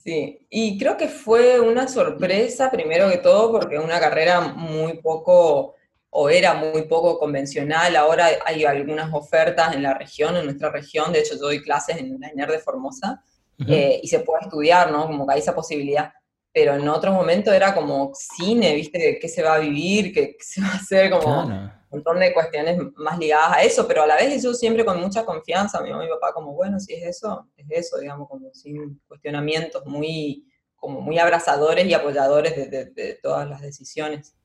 Sí, 0.05 0.47
y 0.51 0.79
creo 0.79 0.99
que 0.99 1.09
fue 1.09 1.59
una 1.61 1.89
sorpresa, 1.89 2.71
primero 2.71 3.09
que 3.09 3.17
todo, 3.17 3.51
porque 3.51 3.79
una 3.79 3.99
carrera 3.99 4.43
muy 4.43 4.99
poco, 4.99 5.77
o 6.11 6.29
era 6.29 6.53
muy 6.53 6.83
poco 6.83 7.19
convencional. 7.19 7.97
Ahora 7.97 8.29
hay 8.45 8.65
algunas 8.65 9.13
ofertas 9.15 9.75
en 9.75 9.83
la 9.83 9.95
región, 9.95 10.37
en 10.37 10.45
nuestra 10.45 10.71
región. 10.71 11.11
De 11.11 11.21
hecho, 11.21 11.37
yo 11.37 11.41
doy 11.41 11.63
clases 11.63 11.97
en 11.97 12.21
la 12.21 12.29
ENER 12.29 12.51
de 12.51 12.59
Formosa 12.59 13.23
eh, 13.67 13.99
y 14.03 14.09
se 14.09 14.21
puede 14.21 14.43
estudiar, 14.43 14.93
¿no? 14.93 15.07
Como 15.07 15.27
que 15.27 15.33
hay 15.33 15.41
esa 15.41 15.55
posibilidad. 15.55 16.13
Pero 16.53 16.75
en 16.75 16.87
otros 16.87 17.15
momentos 17.15 17.55
era 17.55 17.75
como 17.75 18.13
cine, 18.15 18.75
¿viste? 18.75 19.19
¿Qué 19.19 19.29
se 19.29 19.43
va 19.43 19.55
a 19.55 19.59
vivir? 19.59 20.13
¿Qué, 20.13 20.37
se 20.39 20.61
va 20.61 20.69
a 20.69 20.77
hacer? 20.77 21.11
Como 21.11 21.73
montón 21.95 22.21
de 22.21 22.33
cuestiones 22.33 22.79
más 22.97 23.19
ligadas 23.19 23.57
a 23.57 23.63
eso, 23.63 23.87
pero 23.87 24.03
a 24.03 24.07
la 24.07 24.17
vez 24.17 24.33
eso 24.35 24.55
siempre 24.55 24.85
con 24.85 25.01
mucha 25.01 25.25
confianza, 25.25 25.81
mi 25.81 25.91
mamá 25.91 26.05
y 26.05 26.07
mi 26.07 26.13
papá 26.13 26.33
como, 26.33 26.53
bueno, 26.53 26.79
si 26.81 26.95
es 26.95 27.05
eso, 27.05 27.49
es 27.57 27.67
eso, 27.71 27.99
digamos, 27.99 28.29
como 28.29 28.53
sin 28.53 29.01
cuestionamientos, 29.07 29.85
muy, 29.87 30.47
como 30.77 31.01
muy 31.01 31.19
abrazadores 31.19 31.87
y 31.87 31.95
apoyadores 31.95 32.71
de, 32.71 33.19
todas 33.23 33.49
las 33.49 33.61
decisiones. 33.61 34.37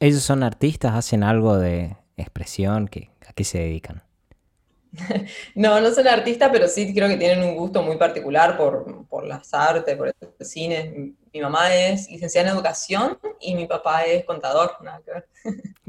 ¿Ellos 0.00 0.22
son 0.22 0.42
artistas? 0.42 0.94
¿Hacen 0.94 1.22
algo 1.22 1.58
de 1.58 1.96
expresión? 2.16 2.90
¿A 3.26 3.32
qué 3.32 3.44
se 3.44 3.58
dedican? 3.58 4.02
no, 5.54 5.80
no 5.80 5.90
son 5.90 6.06
artistas, 6.06 6.50
pero 6.52 6.68
sí 6.68 6.92
creo 6.94 7.08
que 7.08 7.16
tienen 7.16 7.42
un 7.44 7.56
gusto 7.56 7.82
muy 7.82 7.96
particular 7.96 8.56
por, 8.56 9.06
por 9.06 9.26
las 9.26 9.52
artes, 9.54 9.96
por 9.96 10.08
el 10.08 10.46
cine. 10.46 11.14
Mi 11.32 11.40
mamá 11.40 11.74
es 11.74 12.10
licenciada 12.10 12.50
en 12.50 12.54
educación 12.54 13.18
y 13.40 13.54
mi 13.54 13.66
papá 13.66 14.04
es 14.04 14.24
contador, 14.24 14.76
nada 14.82 15.00
que 15.04 15.12
ver. 15.12 15.28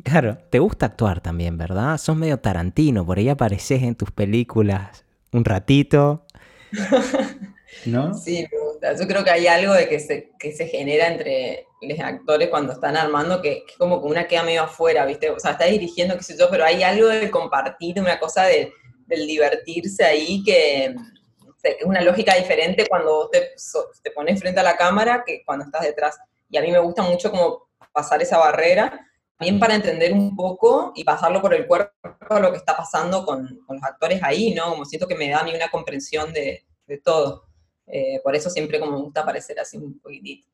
Claro, 0.04 0.38
te 0.50 0.60
gusta 0.60 0.86
actuar 0.86 1.22
también, 1.22 1.58
¿verdad? 1.58 1.98
Sos 1.98 2.16
medio 2.16 2.40
tarantino, 2.40 3.06
por 3.06 3.18
ahí 3.18 3.30
apareces 3.30 3.84
en 3.84 3.96
tus 3.96 4.12
películas 4.12 5.06
un 5.32 5.46
ratito. 5.46 6.26
¿No? 7.86 8.14
Sí, 8.14 8.46
me 8.52 8.60
gusta. 8.60 8.96
Yo 8.98 9.08
creo 9.08 9.24
que 9.24 9.32
hay 9.32 9.48
algo 9.48 9.74
de 9.74 9.90
que 9.90 10.00
se, 10.00 10.32
que 10.40 10.52
se 10.52 10.68
genera 10.68 11.08
entre 11.08 11.66
los 11.82 12.00
actores 12.00 12.50
cuando 12.50 12.74
están 12.74 12.96
armando 12.96 13.42
que, 13.42 13.64
que 13.68 13.76
como 13.78 14.02
que 14.02 14.08
una 14.08 14.28
queda 14.28 14.44
medio 14.44 14.64
afuera, 14.64 15.06
¿viste? 15.06 15.30
O 15.30 15.40
sea, 15.40 15.52
está 15.52 15.66
dirigiendo, 15.66 16.16
qué 16.16 16.24
sé 16.24 16.38
yo, 16.38 16.50
pero 16.50 16.66
hay 16.66 16.84
algo 16.84 17.08
de 17.08 17.30
compartir, 17.32 18.00
una 18.00 18.20
cosa 18.20 18.44
de, 18.44 18.72
del 19.08 19.28
divertirse 19.28 20.04
ahí 20.04 20.44
que, 20.44 20.86
es 20.86 20.96
una 21.86 22.02
lógica 22.02 22.36
diferente 22.36 22.88
cuando 22.88 23.30
te, 23.30 23.52
te 24.02 24.12
pones 24.12 24.40
frente 24.40 24.60
a 24.60 24.64
la 24.64 24.78
cámara 24.78 25.24
que 25.26 25.44
cuando 25.46 25.66
estás 25.66 25.84
detrás. 25.84 26.20
Y 26.50 26.58
a 26.58 26.62
mí 26.62 26.72
me 26.72 26.80
gusta 26.80 27.02
mucho 27.04 27.32
como 27.32 27.70
pasar 27.94 28.22
esa 28.22 28.38
barrera 28.38 29.08
también 29.38 29.60
para 29.60 29.76
entender 29.76 30.14
un 30.14 30.36
poco 30.36 30.94
y 30.96 31.04
pasarlo 31.04 31.42
por 31.42 31.54
el 31.54 31.68
cuerpo 31.68 31.92
lo 32.40 32.52
que 32.52 32.58
está 32.58 32.76
pasando 32.76 33.26
con, 33.26 33.60
los 33.68 33.84
actores 33.84 34.22
ahí, 34.24 34.54
¿no? 34.54 34.70
Como 34.70 34.86
siento 34.86 35.08
que 35.08 35.16
me 35.16 35.30
da 35.30 35.40
a 35.40 35.44
mí 35.44 35.54
una 35.54 35.70
comprensión 35.70 36.34
de, 36.34 36.64
todo. 37.04 37.46
Eh, 37.88 38.22
por 38.24 38.36
eso 38.36 38.50
siempre 38.50 38.80
como 38.80 38.94
me 38.94 39.04
gusta 39.04 39.22
aparecer 39.22 39.60
así 39.60 39.78
un 39.78 40.00
poquitito. 40.00 40.48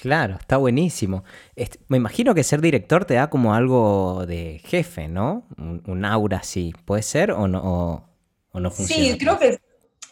Claro, 0.00 0.36
está 0.38 0.56
buenísimo. 0.56 1.24
me 1.88 1.96
imagino 1.96 2.34
que 2.34 2.44
ser 2.44 2.60
director 2.60 3.04
te 3.04 3.14
da 3.14 3.30
como 3.30 3.54
algo 3.54 4.26
de 4.26 4.60
jefe, 4.64 5.08
¿no? 5.08 5.48
Un, 5.56 6.04
aura 6.04 6.38
así. 6.38 6.74
¿Puede 6.84 7.02
ser 7.02 7.32
o 7.32 7.48
no, 7.48 8.08
o, 8.52 8.60
no 8.60 8.70
funciona? 8.70 9.02
Sí, 9.02 9.18
creo 9.18 9.38
que, 9.38 9.58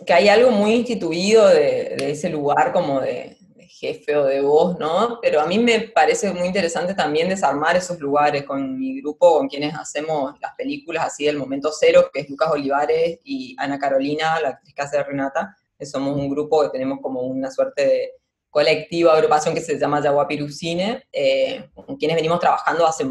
que, 0.07 0.13
hay 0.13 0.29
algo 0.29 0.51
muy 0.51 0.73
instituido 0.73 1.47
de 1.49 2.11
ese 2.11 2.29
lugar 2.29 2.73
como 2.73 3.01
de, 3.01 3.37
jefe 3.83 4.17
o 4.17 4.25
de 4.25 4.41
voz, 4.41 4.79
¿no? 4.79 5.19
Pero 5.21 5.41
a 5.41 5.47
mí 5.47 5.59
me 5.59 5.81
parece 5.81 6.33
muy 6.33 6.47
interesante 6.47 6.95
también 6.95 7.29
desarmar 7.29 7.77
esos 7.77 7.99
lugares 7.99 8.45
con 8.45 8.79
mi 8.79 9.01
grupo, 9.01 9.39
con 9.39 9.49
quienes 9.49 9.75
hacemos 9.75 10.35
las 10.41 10.55
películas 10.55 11.07
así 11.07 11.25
del 11.25 11.37
momento 11.37 11.71
cero, 11.73 12.09
que 12.13 12.21
es 12.21 12.31
Lucas 12.31 12.51
Olivares 12.53 13.19
y 13.25 13.57
Ana 13.59 13.81
Carolina, 13.81 14.39
la 14.41 14.51
actriz 14.51 14.73
que 14.75 14.97
de 14.97 15.03
Renata, 15.03 15.57
somos 15.81 16.17
un 16.17 16.31
grupo 16.31 16.63
que 16.63 16.69
tenemos 16.69 17.01
como 17.03 17.23
una 17.23 17.51
suerte 17.51 17.85
de 17.85 18.11
colectiva, 18.51 19.15
agrupación 19.15 19.53
que 19.53 19.61
se 19.61 19.77
llama 19.77 20.01
Yaguapirucine, 20.01 21.09
eh, 21.11 21.69
con 21.75 21.97
quienes 21.97 22.17
venimos 22.17 22.39
trabajando 22.39 22.87
hace 22.87 23.05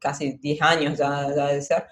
casi 0.00 0.32
10 0.38 0.62
años 0.62 0.98
ya 0.98 1.28
de 1.28 1.62
ser. 1.62 1.84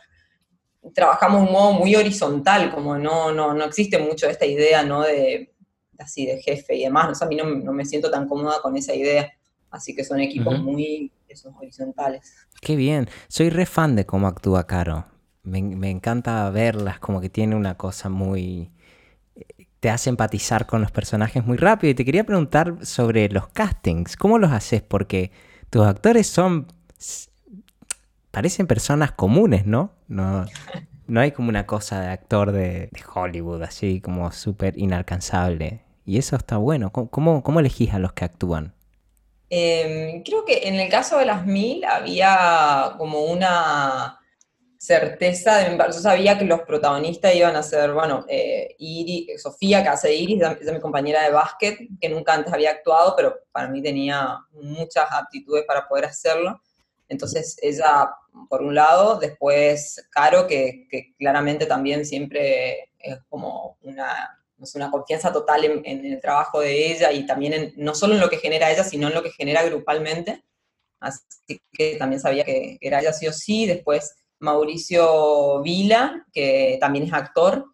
Trabajamos 0.94 1.42
de 1.42 1.47
un 1.49 1.52
modo 1.52 1.73
muy 1.73 1.94
horizontal, 1.97 2.70
como 2.73 2.97
no, 2.97 3.32
no, 3.32 3.52
no 3.52 3.64
existe 3.64 3.99
mucho 3.99 4.26
esta 4.28 4.47
idea, 4.47 4.82
¿no? 4.82 5.02
De, 5.02 5.52
así 5.99 6.26
de 6.26 6.40
jefe 6.40 6.76
y 6.76 6.85
demás. 6.85 7.20
a 7.20 7.26
mí 7.26 7.37
no, 7.37 7.73
me 7.73 7.85
siento 7.85 8.11
tan 8.11 8.28
cómoda 8.28 8.61
con 8.62 8.76
esa 8.76 8.94
idea. 8.94 9.30
Así 9.70 9.94
que 9.94 10.04
son 10.04 10.20
equipos 10.20 10.58
muy 10.61 11.12
horizontales. 11.56 12.35
Qué 12.62 12.75
bien. 12.76 13.08
Soy 13.28 13.50
re 13.50 13.66
fan 13.66 13.97
de 13.97 14.06
cómo 14.06 14.26
actúa 14.26 14.66
Caro. 14.66 15.06
Me, 15.42 15.90
encanta 15.90 16.49
verlas, 16.50 16.99
como 16.99 17.20
que 17.20 17.28
tiene 17.28 17.54
una 17.54 17.76
cosa 17.76 18.08
muy... 18.08 18.70
Te 19.80 19.90
hace 19.90 20.11
empatizar 20.11 20.66
con 20.66 20.80
los 20.80 20.90
personajes 20.90 21.44
muy 21.44 21.56
rápido. 21.56 21.90
Y 21.90 21.94
te 21.94 22.04
quería 22.04 22.25
preguntar 22.25 22.85
sobre 22.85 23.28
los 23.28 23.49
castings. 23.49 24.16
¿Cómo 24.16 24.38
los 24.38 24.52
haces? 24.52 24.82
Porque 24.82 25.30
tus 25.70 25.85
actores 25.85 26.26
son... 26.26 26.66
parecen 28.30 28.66
personas 28.66 29.12
comunes, 29.12 29.66
¿no? 29.66 29.92
No, 30.06 30.47
no 31.06 31.20
hay 31.20 31.32
como 31.32 31.49
una 31.49 31.66
cosa 31.66 32.00
de 32.00 32.08
actor 32.08 32.52
de, 32.52 32.90
Hollywood, 33.14 33.62
así 33.62 34.00
como 34.00 34.30
súper 34.32 34.78
inalcanzable. 34.78 35.80
Y 36.04 36.18
eso 36.18 36.37
está 36.37 36.56
bueno. 36.56 36.90
¿Cómo, 36.92 37.42
cómo, 37.42 37.61
elegís 37.61 37.92
a 37.92 37.99
los 37.99 38.12
que 38.12 38.25
actúan? 38.25 38.75
Em, 39.50 40.23
creo 40.23 40.44
que 40.44 40.68
en 40.68 40.75
el 40.75 40.90
caso 40.90 41.18
de 41.18 41.25
las 41.25 41.47
mil 41.47 41.85
había 41.85 42.94
como 42.99 43.25
una 43.25 44.18
certeza, 44.78 45.58
de, 45.58 45.76
yo 45.76 45.92
sabía 45.92 46.38
que 46.38 46.44
los 46.44 46.61
protagonistas 46.62 47.35
iban 47.35 47.56
a 47.56 47.62
ser, 47.62 47.92
bueno, 47.92 48.25
eh, 48.28 48.76
Sofía, 49.37 49.82
que 49.82 49.88
hace 49.88 50.14
Iris, 50.14 50.42
es 50.61 50.73
mi 50.73 50.80
compañera 50.80 51.25
de 51.25 51.30
básquet, 51.30 51.78
que 52.00 52.08
nunca 52.08 52.35
antes 52.35 52.52
había 52.52 52.70
actuado, 52.70 53.14
pero 53.16 53.40
para 53.50 53.68
mí 53.68 53.82
tenía 53.82 54.38
muchas 54.52 55.06
aptitudes 55.11 55.64
para 55.66 55.88
poder 55.88 56.04
hacerlo. 56.04 56.61
Entonces 57.08 57.56
ella, 57.62 58.10
por 58.48 58.62
un 58.62 58.74
lado, 58.74 59.18
después 59.18 60.06
Caro, 60.10 60.46
que, 60.46 60.86
claramente 61.18 61.66
también 61.66 62.04
siempre 62.04 62.90
es 62.98 63.18
como 63.28 63.78
una, 63.82 64.38
una 64.74 64.90
confianza 64.90 65.32
total 65.32 65.64
en, 65.64 66.04
el 66.04 66.20
trabajo 66.20 66.60
de 66.60 66.92
ella 66.92 67.12
y 67.12 67.26
también 67.26 67.72
no 67.76 67.94
solo 67.94 68.14
en 68.14 68.20
lo 68.20 68.28
que 68.28 68.38
genera 68.38 68.70
ella, 68.70 68.84
sino 68.84 69.08
en 69.08 69.14
lo 69.14 69.22
que 69.22 69.30
genera 69.30 69.62
grupalmente. 69.64 70.44
Así 71.00 71.60
que 71.72 71.96
también 71.96 72.20
sabía 72.20 72.44
que 72.44 72.76
era 72.80 73.00
ella 73.00 73.12
sí 73.12 73.26
o 73.26 73.32
sí. 73.32 73.66
Después 73.66 74.16
Mauricio 74.40 75.62
Vila, 75.62 76.26
que 76.32 76.76
también 76.80 77.06
es 77.06 77.12
actor, 77.12 77.66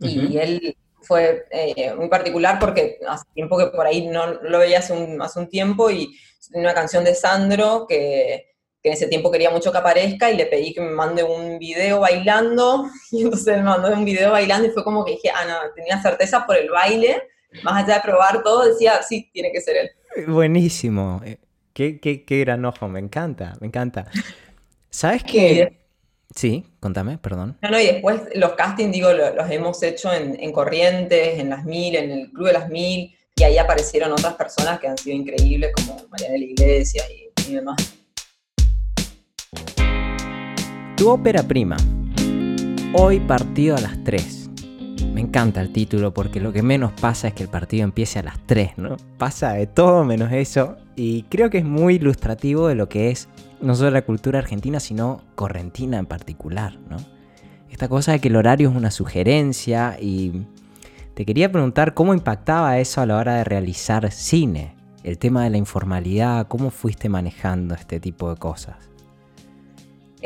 y 0.00 0.36
él 0.36 0.76
fue 1.04 1.46
eh, 1.50 1.94
muy 1.94 2.08
particular 2.08 2.58
porque 2.58 2.98
hace 3.06 3.24
tiempo 3.34 3.56
que 3.58 3.66
por 3.66 3.86
ahí 3.86 4.06
no 4.06 4.26
lo 4.26 4.58
veía 4.58 4.78
hace 4.78 4.92
un, 4.92 5.20
hace 5.22 5.38
un 5.38 5.48
tiempo 5.48 5.90
y 5.90 6.16
una 6.52 6.74
canción 6.74 7.04
de 7.04 7.14
Sandro 7.14 7.86
que 7.88 8.53
que 8.84 8.90
en 8.90 8.96
ese 8.96 9.08
tiempo 9.08 9.30
quería 9.30 9.48
mucho 9.48 9.72
que 9.72 9.78
aparezca 9.78 10.30
y 10.30 10.36
le 10.36 10.44
pedí 10.44 10.74
que 10.74 10.82
me 10.82 10.90
mande 10.90 11.24
un 11.24 11.58
video 11.58 12.00
bailando, 12.00 12.90
y 13.10 13.22
entonces 13.22 13.56
me 13.56 13.62
mandó 13.62 13.90
un 13.90 14.04
video 14.04 14.30
bailando 14.30 14.68
y 14.68 14.72
fue 14.72 14.84
como 14.84 15.06
que 15.06 15.12
dije, 15.12 15.30
ah, 15.34 15.46
no, 15.46 15.54
tenía 15.74 16.00
certeza 16.02 16.44
por 16.44 16.58
el 16.58 16.68
baile, 16.68 17.22
más 17.62 17.82
allá 17.82 17.94
de 17.94 18.00
probar 18.02 18.42
todo, 18.42 18.66
decía, 18.66 19.02
sí, 19.02 19.30
tiene 19.32 19.50
que 19.52 19.62
ser 19.62 19.76
él. 19.76 19.90
Buenísimo, 20.28 21.22
eh, 21.24 21.38
qué, 21.72 21.98
qué, 21.98 22.26
qué 22.26 22.40
gran 22.40 22.62
ojo, 22.66 22.86
me 22.86 23.00
encanta, 23.00 23.54
me 23.58 23.68
encanta. 23.68 24.06
¿Sabes 24.90 25.24
qué? 25.24 25.80
Sí, 26.34 26.66
contame, 26.78 27.16
perdón. 27.16 27.56
No, 27.62 27.70
no, 27.70 27.80
y 27.80 27.86
después 27.86 28.20
los 28.34 28.52
castings, 28.52 28.92
digo, 28.92 29.10
los, 29.14 29.50
hemos 29.50 29.82
hecho 29.82 30.12
en, 30.12 30.38
en, 30.38 30.52
Corrientes, 30.52 31.38
en 31.38 31.48
Las 31.48 31.64
Mil, 31.64 31.96
en 31.96 32.10
el 32.10 32.30
Club 32.32 32.48
de 32.48 32.52
Las 32.52 32.68
Mil, 32.68 33.16
y 33.34 33.42
ahí 33.44 33.56
aparecieron 33.56 34.12
otras 34.12 34.34
personas 34.34 34.78
que 34.78 34.88
han 34.88 34.98
sido 34.98 35.16
increíbles, 35.16 35.72
como 35.74 36.06
Mariana 36.10 36.34
de 36.34 36.38
la 36.38 36.44
Iglesia 36.44 37.02
y, 37.10 37.50
y 37.50 37.54
demás. 37.54 38.03
Tu 40.96 41.10
ópera 41.10 41.42
prima. 41.42 41.76
Hoy 42.92 43.18
partido 43.18 43.76
a 43.76 43.80
las 43.80 44.04
3. 44.04 44.50
Me 45.12 45.22
encanta 45.22 45.60
el 45.60 45.72
título 45.72 46.14
porque 46.14 46.38
lo 46.38 46.52
que 46.52 46.62
menos 46.62 46.92
pasa 47.00 47.26
es 47.26 47.34
que 47.34 47.42
el 47.42 47.48
partido 47.48 47.82
empiece 47.82 48.20
a 48.20 48.22
las 48.22 48.38
3, 48.46 48.78
¿no? 48.78 48.96
Pasa 49.18 49.54
de 49.54 49.66
todo 49.66 50.04
menos 50.04 50.30
eso 50.30 50.76
y 50.94 51.24
creo 51.24 51.50
que 51.50 51.58
es 51.58 51.64
muy 51.64 51.96
ilustrativo 51.96 52.68
de 52.68 52.76
lo 52.76 52.88
que 52.88 53.10
es 53.10 53.28
no 53.60 53.74
solo 53.74 53.90
la 53.90 54.02
cultura 54.02 54.38
argentina, 54.38 54.78
sino 54.78 55.20
correntina 55.34 55.98
en 55.98 56.06
particular, 56.06 56.78
¿no? 56.88 56.98
Esta 57.70 57.88
cosa 57.88 58.12
de 58.12 58.20
que 58.20 58.28
el 58.28 58.36
horario 58.36 58.70
es 58.70 58.76
una 58.76 58.92
sugerencia 58.92 59.96
y 60.00 60.46
te 61.14 61.24
quería 61.24 61.50
preguntar 61.50 61.94
cómo 61.94 62.14
impactaba 62.14 62.78
eso 62.78 63.00
a 63.00 63.06
la 63.06 63.16
hora 63.16 63.34
de 63.34 63.42
realizar 63.42 64.12
cine, 64.12 64.76
el 65.02 65.18
tema 65.18 65.42
de 65.42 65.50
la 65.50 65.58
informalidad, 65.58 66.46
cómo 66.46 66.70
fuiste 66.70 67.08
manejando 67.08 67.74
este 67.74 67.98
tipo 67.98 68.30
de 68.30 68.36
cosas. 68.36 68.93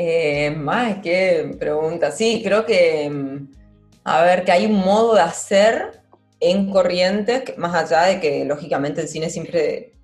Eh, 0.01 0.51
más 0.51 1.01
que 1.01 1.57
pregunta. 1.59 2.09
Sí, 2.09 2.41
creo 2.41 2.65
que, 2.65 3.09
mm, 3.09 3.51
a 4.05 4.23
ver, 4.23 4.45
que 4.45 4.53
hay 4.53 4.65
un 4.65 4.75
modo 4.75 5.13
de 5.15 5.19
hacer 5.21 6.01
en 6.39 6.71
Corrientes, 6.71 7.57
más 7.57 7.75
allá 7.75 8.03
de 8.03 8.21
que 8.21 8.45
lógicamente 8.45 9.01
el 9.01 9.09
cine 9.09 9.29
siempre, 9.29 9.95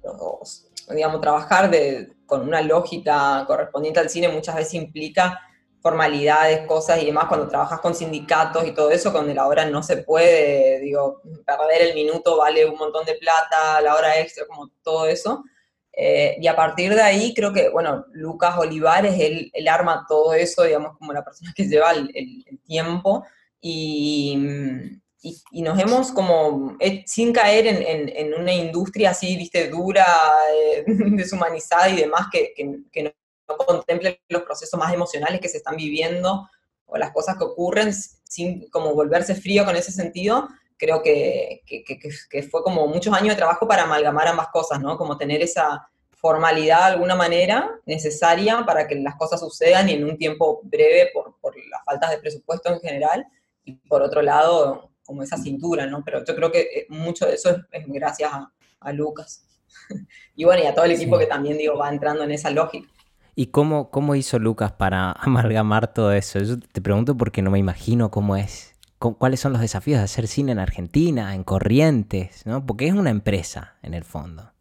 digamos, 0.89 1.21
trabajar 1.21 1.71
de, 1.71 2.11
con 2.25 2.41
una 2.41 2.61
lógica 2.61 3.45
correspondiente 3.47 4.01
al 4.01 4.09
cine 4.09 4.27
muchas 4.27 4.55
veces 4.55 4.73
implica 4.73 5.39
formalidades, 5.81 6.67
cosas 6.67 7.01
y 7.01 7.05
demás, 7.05 7.27
cuando 7.29 7.47
trabajas 7.47 7.79
con 7.79 7.95
sindicatos 7.95 8.67
y 8.67 8.73
todo 8.73 8.91
eso, 8.91 9.13
con 9.13 9.33
la 9.33 9.47
hora 9.47 9.63
no 9.63 9.81
se 9.81 9.97
puede, 9.97 10.81
digo, 10.81 11.21
perder 11.45 11.83
el 11.83 11.95
minuto 11.95 12.35
vale 12.37 12.65
un 12.65 12.77
montón 12.77 13.05
de 13.05 13.15
plata, 13.15 13.79
la 13.79 13.95
hora 13.95 14.19
extra, 14.19 14.45
como 14.45 14.71
todo 14.83 15.05
eso. 15.07 15.41
Eh, 15.97 16.35
y 16.41 16.47
a 16.47 16.55
partir 16.55 16.93
de 16.93 17.01
ahí 17.01 17.33
creo 17.33 17.53
que, 17.53 17.69
bueno, 17.69 18.05
Lucas 18.11 18.57
Olivares, 18.57 19.15
él, 19.17 19.49
él 19.53 19.67
arma 19.67 20.05
todo 20.07 20.33
eso, 20.33 20.63
digamos, 20.63 20.97
como 20.97 21.13
la 21.13 21.23
persona 21.23 21.53
que 21.55 21.67
lleva 21.67 21.91
el, 21.91 22.43
tiempo. 22.65 23.25
Y, 23.61 24.37
y, 25.51 25.61
nos 25.61 25.79
hemos 25.79 26.11
como, 26.11 26.75
eh, 26.79 27.03
sin 27.07 27.31
caer 27.33 27.65
en, 27.65 28.09
en, 28.09 28.33
una 28.33 28.53
industria 28.53 29.11
así, 29.11 29.35
viste, 29.37 29.69
dura, 29.69 30.05
eh, 30.53 30.83
deshumanizada 30.87 31.89
y 31.89 31.95
demás, 31.95 32.27
que, 32.31 32.53
que, 32.55 33.15
no 33.47 33.57
contemple 33.57 34.21
los 34.29 34.41
procesos 34.41 34.79
más 34.79 34.91
emocionales 34.91 35.39
que 35.39 35.49
se 35.49 35.57
están 35.57 35.75
viviendo 35.75 36.49
o 36.87 36.97
las 36.97 37.11
cosas 37.11 37.37
que 37.37 37.43
ocurren 37.43 37.93
sin 37.93 38.67
como 38.69 38.95
volverse 38.95 39.35
frío 39.35 39.65
con 39.65 39.75
ese 39.75 39.91
sentido, 39.91 40.47
creo 40.77 41.01
que, 41.01 41.61
que, 41.65 42.43
fue 42.43 42.63
como 42.63 42.87
muchos 42.87 43.13
años 43.13 43.29
de 43.29 43.35
trabajo 43.35 43.67
para 43.67 43.83
amalgamar 43.83 44.27
ambas 44.27 44.47
cosas, 44.49 44.79
¿no? 44.79 44.97
Como 44.97 45.17
tener 45.17 45.41
esa 45.41 45.87
formalidad 46.11 46.87
de 46.87 46.93
alguna 46.93 47.15
manera 47.15 47.69
necesaria 47.85 48.63
para 48.65 48.87
que 48.87 48.95
las 48.95 49.15
cosas 49.15 49.39
sucedan 49.39 49.89
y 49.89 49.93
en 49.93 50.03
un 50.03 50.17
tiempo 50.17 50.61
breve 50.63 51.11
por, 51.13 51.35
por 51.39 51.55
las 51.69 51.83
faltas 51.85 52.11
de 52.11 52.17
presupuesto 52.17 52.73
en 52.73 52.79
general, 52.79 53.25
y 53.65 53.73
por 53.73 54.01
otro 54.01 54.21
lado, 54.21 54.91
como 55.03 55.23
esa 55.23 55.37
cintura, 55.37 55.87
¿no? 55.87 56.03
Pero 56.03 56.23
yo 56.23 56.35
creo 56.35 56.51
que 56.51 56.61
eh, 56.61 56.85
mucho 56.89 57.25
de 57.25 57.33
eso 57.33 57.49
es, 57.71 57.83
gracias 57.87 58.31
a, 58.79 58.91
Lucas. 58.93 59.43
y 60.35 60.45
bueno, 60.45 60.63
y 60.63 60.67
a 60.67 60.75
todo 60.75 60.85
el 60.85 60.91
equipo 60.91 61.17
que 61.17 61.25
también, 61.25 61.57
digo, 61.57 61.75
va 61.75 61.89
entrando 61.89 62.23
en 62.23 62.31
esa 62.31 62.51
lógica. 62.51 62.87
¿Y 63.33 63.47
cómo, 63.47 63.89
cómo 63.89 64.15
hizo 64.15 64.37
Lucas 64.37 64.71
para 64.71 65.11
amalgamar 65.19 65.91
todo 65.93 66.11
eso? 66.11 66.39
Yo 66.39 66.59
te 66.59 66.81
pregunto 66.81 67.17
porque 67.17 67.41
no 67.41 67.51
me 67.51 67.59
imagino 67.59 68.11
cómo 68.11 68.35
es 68.35 68.74
cuáles 69.13 69.39
son 69.39 69.53
los 69.53 69.61
desafíos 69.61 69.99
de 69.99 70.05
hacer 70.05 70.27
cine 70.27 70.51
en 70.51 70.59
Argentina, 70.59 71.35
en 71.35 71.43
Corrientes, 71.43 72.45
¿no? 72.45 72.65
Porque 72.65 72.87
es 72.87 72.93
una 72.93 73.11
empresa 73.11 73.75
en 73.83 73.93
el 73.93 74.03
fondo. 74.03 74.51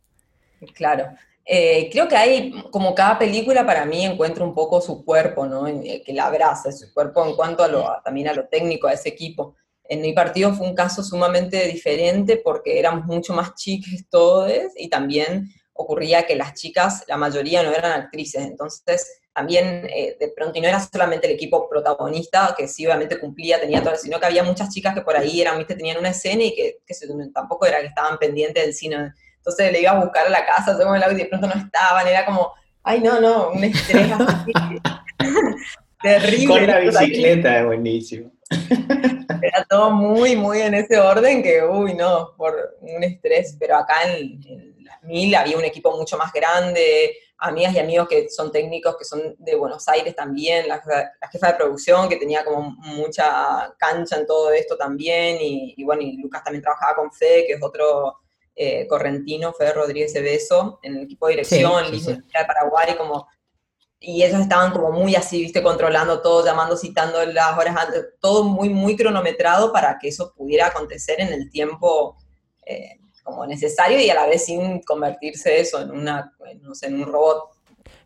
Claro. 0.75 1.09
Eh, 1.47 1.91
creo 1.93 2.09
que 2.09 2.17
hay, 2.17 2.53
como 2.71 2.95
cada 2.95 3.19
película 3.19 3.67
para 3.67 3.85
mí 3.85 4.05
encuentra 4.05 4.45
un 4.45 4.55
poco 4.55 4.81
su 4.81 5.05
cuerpo, 5.05 5.47
¿no? 5.47 5.67
Eh, 5.67 6.03
que 6.05 6.13
la 6.13 6.27
abraza, 6.27 6.73
su 6.73 6.93
cuerpo 6.93 7.27
en 7.27 7.37
cuanto 7.37 7.63
a 7.63 7.69
lo, 7.69 7.87
también 8.03 8.29
a 8.29 8.33
lo 8.33 8.47
técnico, 8.49 8.87
a 8.87 8.93
ese 8.93 9.11
equipo. 9.11 9.55
En 9.87 10.01
mi 10.01 10.15
partido 10.15 10.55
fue 10.55 10.67
un 10.67 10.75
caso 10.75 11.03
sumamente 11.03 11.67
diferente 11.67 12.41
porque 12.43 12.79
éramos 12.79 13.05
mucho 13.05 13.35
más 13.35 13.55
chiques 13.55 14.09
todos 14.09 14.51
y 14.77 14.89
también 14.89 15.51
ocurría 15.75 16.25
que 16.25 16.37
las 16.37 16.55
chicas, 16.55 17.05
la 17.09 17.19
mayoría 17.19 17.63
no 17.63 17.71
eran 17.71 18.01
actrices, 18.01 18.47
entonces 18.47 19.21
también 19.35 19.87
eh, 19.93 20.17
de 20.19 20.29
pronto, 20.29 20.59
y 20.59 20.61
no 20.61 20.69
era 20.69 20.79
solamente 20.79 21.27
el 21.27 21.33
equipo 21.35 21.69
protagonista, 21.69 22.55
que 22.57 22.69
sí 22.69 22.87
obviamente 22.87 23.19
cumplía, 23.19 23.61
tenía 23.61 23.83
todo, 23.83 23.97
sino 23.97 24.21
que 24.21 24.27
había 24.27 24.45
muchas 24.45 24.73
chicas 24.73 24.95
que 24.95 25.01
por 25.01 25.17
ahí 25.17 25.41
eran, 25.41 25.59
viste, 25.59 25.75
tenían 25.75 25.99
una 25.99 26.11
escena 26.11 26.45
y 26.45 26.55
que, 26.55 26.79
que 26.87 26.95
tampoco 27.35 27.67
era 27.67 27.81
que 27.81 27.89
estaban 27.89 28.17
pendientes 28.19 28.65
del 28.65 28.75
cine. 28.75 29.13
Entonces 29.39 29.73
le 29.73 29.81
iba 29.81 29.91
a 29.91 30.05
buscar 30.05 30.29
a 30.29 30.31
la 30.31 30.47
casa, 30.47 30.79
yo 30.79 30.95
el 30.95 31.03
audio 31.03 31.19
y 31.19 31.23
de 31.23 31.27
pronto 31.27 31.49
no 31.49 31.55
estaban, 31.55 32.07
era 32.07 32.25
como, 32.25 32.53
ay, 32.85 33.01
no, 33.01 33.21
no, 33.21 33.51
un 33.51 33.65
estrés 33.65 34.13
así. 34.13 34.53
terrible. 36.03 36.47
Con 36.47 36.67
la 36.69 36.79
bicicleta, 36.79 37.59
es 37.59 37.67
buenísimo. 37.67 38.33
Era 39.43 39.65
todo 39.69 39.91
muy, 39.91 40.37
muy 40.37 40.61
en 40.61 40.75
ese 40.75 40.99
orden 41.01 41.43
que, 41.43 41.61
uy, 41.65 41.95
no, 41.95 42.35
por 42.37 42.77
un 42.81 43.03
estrés, 43.03 43.57
pero 43.59 43.77
acá 43.77 43.95
en, 44.05 44.41
en 44.47 44.85
las 44.85 45.03
mil 45.03 45.35
había 45.35 45.59
un 45.59 45.65
equipo 45.65 45.97
mucho 45.97 46.17
más 46.17 46.33
grande, 46.33 47.17
amigas 47.45 47.75
y 47.75 47.79
amigos 47.79 48.09
que 48.09 48.29
son 48.31 48.51
técnicos, 48.51 48.97
que 48.97 49.05
son 49.05 49.35
de 49.39 49.55
Buenos 49.55 49.87
Aires 49.89 50.17
también, 50.17 50.67
la, 50.67 50.83
jefa 51.31 51.49
de 51.49 51.55
producción 51.55 52.09
que 52.09 52.17
tenía 52.17 52.45
como 52.45 52.71
mucha 52.71 53.75
cancha 53.79 54.17
en 54.17 54.27
todo 54.27 54.51
esto 54.53 54.77
también, 54.77 55.39
y, 55.41 55.83
bueno, 55.85 56.03
y 56.03 56.17
Lucas 56.17 56.43
también 56.43 56.63
trabajaba 56.63 56.97
con 56.97 57.13
Fe, 57.13 57.45
que 57.47 57.55
es 57.55 57.63
otro 57.63 58.19
eh, 58.55 58.87
correntino, 58.87 59.53
Fe 59.53 59.73
Rodríguez 59.73 60.15
de 60.15 60.23
Beso, 60.23 60.79
en 60.83 60.97
el 60.97 61.03
equipo 61.03 61.27
de 61.27 61.35
dirección, 61.35 61.85
sí, 61.99 62.13
de 62.13 62.45
Paraguay, 62.47 62.97
como, 62.97 63.27
y 64.01 64.23
ellos 64.23 64.41
estaban 64.41 64.73
como 64.73 64.91
muy 64.91 65.15
así, 65.15 65.41
viste, 65.41 65.63
controlando 65.63 66.23
todo, 66.23 66.45
llamando, 66.45 66.77
citando 66.77 67.25
las 67.27 67.59
horas 67.59 67.77
antes, 67.77 68.05
todo 68.21 68.45
muy, 68.45 68.71
muy 68.71 68.97
cronometrado 68.97 69.73
para 69.73 69.99
que 69.99 70.09
eso 70.09 70.33
pudiera 70.35 70.69
acontecer 70.69 71.21
en 71.21 71.33
el 71.33 71.51
tiempo. 71.51 72.17
Eh, 72.67 72.99
como 73.25 73.45
necesario 73.47 73.99
y 74.01 74.09
a 74.09 74.15
la 74.15 74.27
vez 74.27 74.45
sin 74.45 74.81
convertirse 74.83 75.61
eso 75.61 75.81
en, 75.81 75.91
una, 75.91 76.33
no 76.63 76.75
sé, 76.77 76.87
en 76.87 77.03
un 77.03 77.07
robot. 77.07 77.51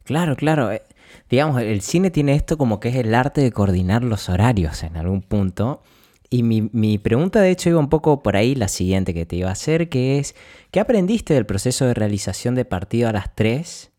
Claro, 0.05 0.35
claro. 0.37 0.73
Eh, 0.73 0.83
digamos, 1.29 1.61
el 1.61 1.83
cine 1.83 2.11
tiene 2.11 2.35
esto 2.35 2.57
como 2.57 2.81
que 2.81 2.89
es 2.89 2.97
el 2.97 3.15
arte 3.15 3.43
de 3.43 3.53
coordinar 3.53 4.03
los 4.03 4.31
horarios 4.31 4.83
en 4.83 4.97
algún 4.97 5.21
punto. 5.21 5.83
Y 6.31 6.43
mi, 6.43 6.71
mi, 6.73 6.97
pregunta 6.97 7.41
de 7.41 7.51
hecho 7.51 7.69
iba 7.69 7.79
un 7.79 7.91
poco 7.91 8.23
por 8.23 8.37
ahí 8.37 8.55
la 8.55 8.69
siguiente 8.69 9.13
que 9.13 9.27
te 9.27 9.37
iba 9.37 9.51
a 9.51 9.53
hacer, 9.53 9.91
que 9.91 10.19
es, 10.19 10.35
¿qué 10.71 10.81
aprendiste 10.81 11.35
del 11.35 11.47
proceso 11.47 11.85
de 11.87 11.95
realización 11.95 12.55
de 12.55 12.65
partido 12.65 13.09
a 13.09 13.13
las 13.13 13.35
3? 13.35 13.91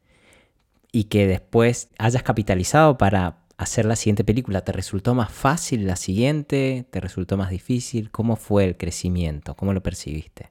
y 0.92 1.06
que 1.06 1.28
después 1.28 1.90
hayas 1.98 2.24
capitalizado 2.24 2.98
para 2.98 3.44
hacer 3.58 3.86
la 3.86 3.96
siguiente 3.96 4.24
película? 4.24 4.62
¿Te 4.62 4.72
resultó 4.72 5.14
más 5.14 5.32
fácil 5.32 5.86
la 5.86 5.96
siguiente? 5.96 6.86
¿Te 6.90 7.00
resultó 7.00 7.38
más 7.38 7.50
difícil? 7.50 8.12
¿Cómo 8.12 8.36
fue 8.36 8.66
el 8.66 8.78
crecimiento? 8.78 9.56
¿Cómo 9.56 9.74
lo 9.74 9.84
percibiste? 9.84 10.50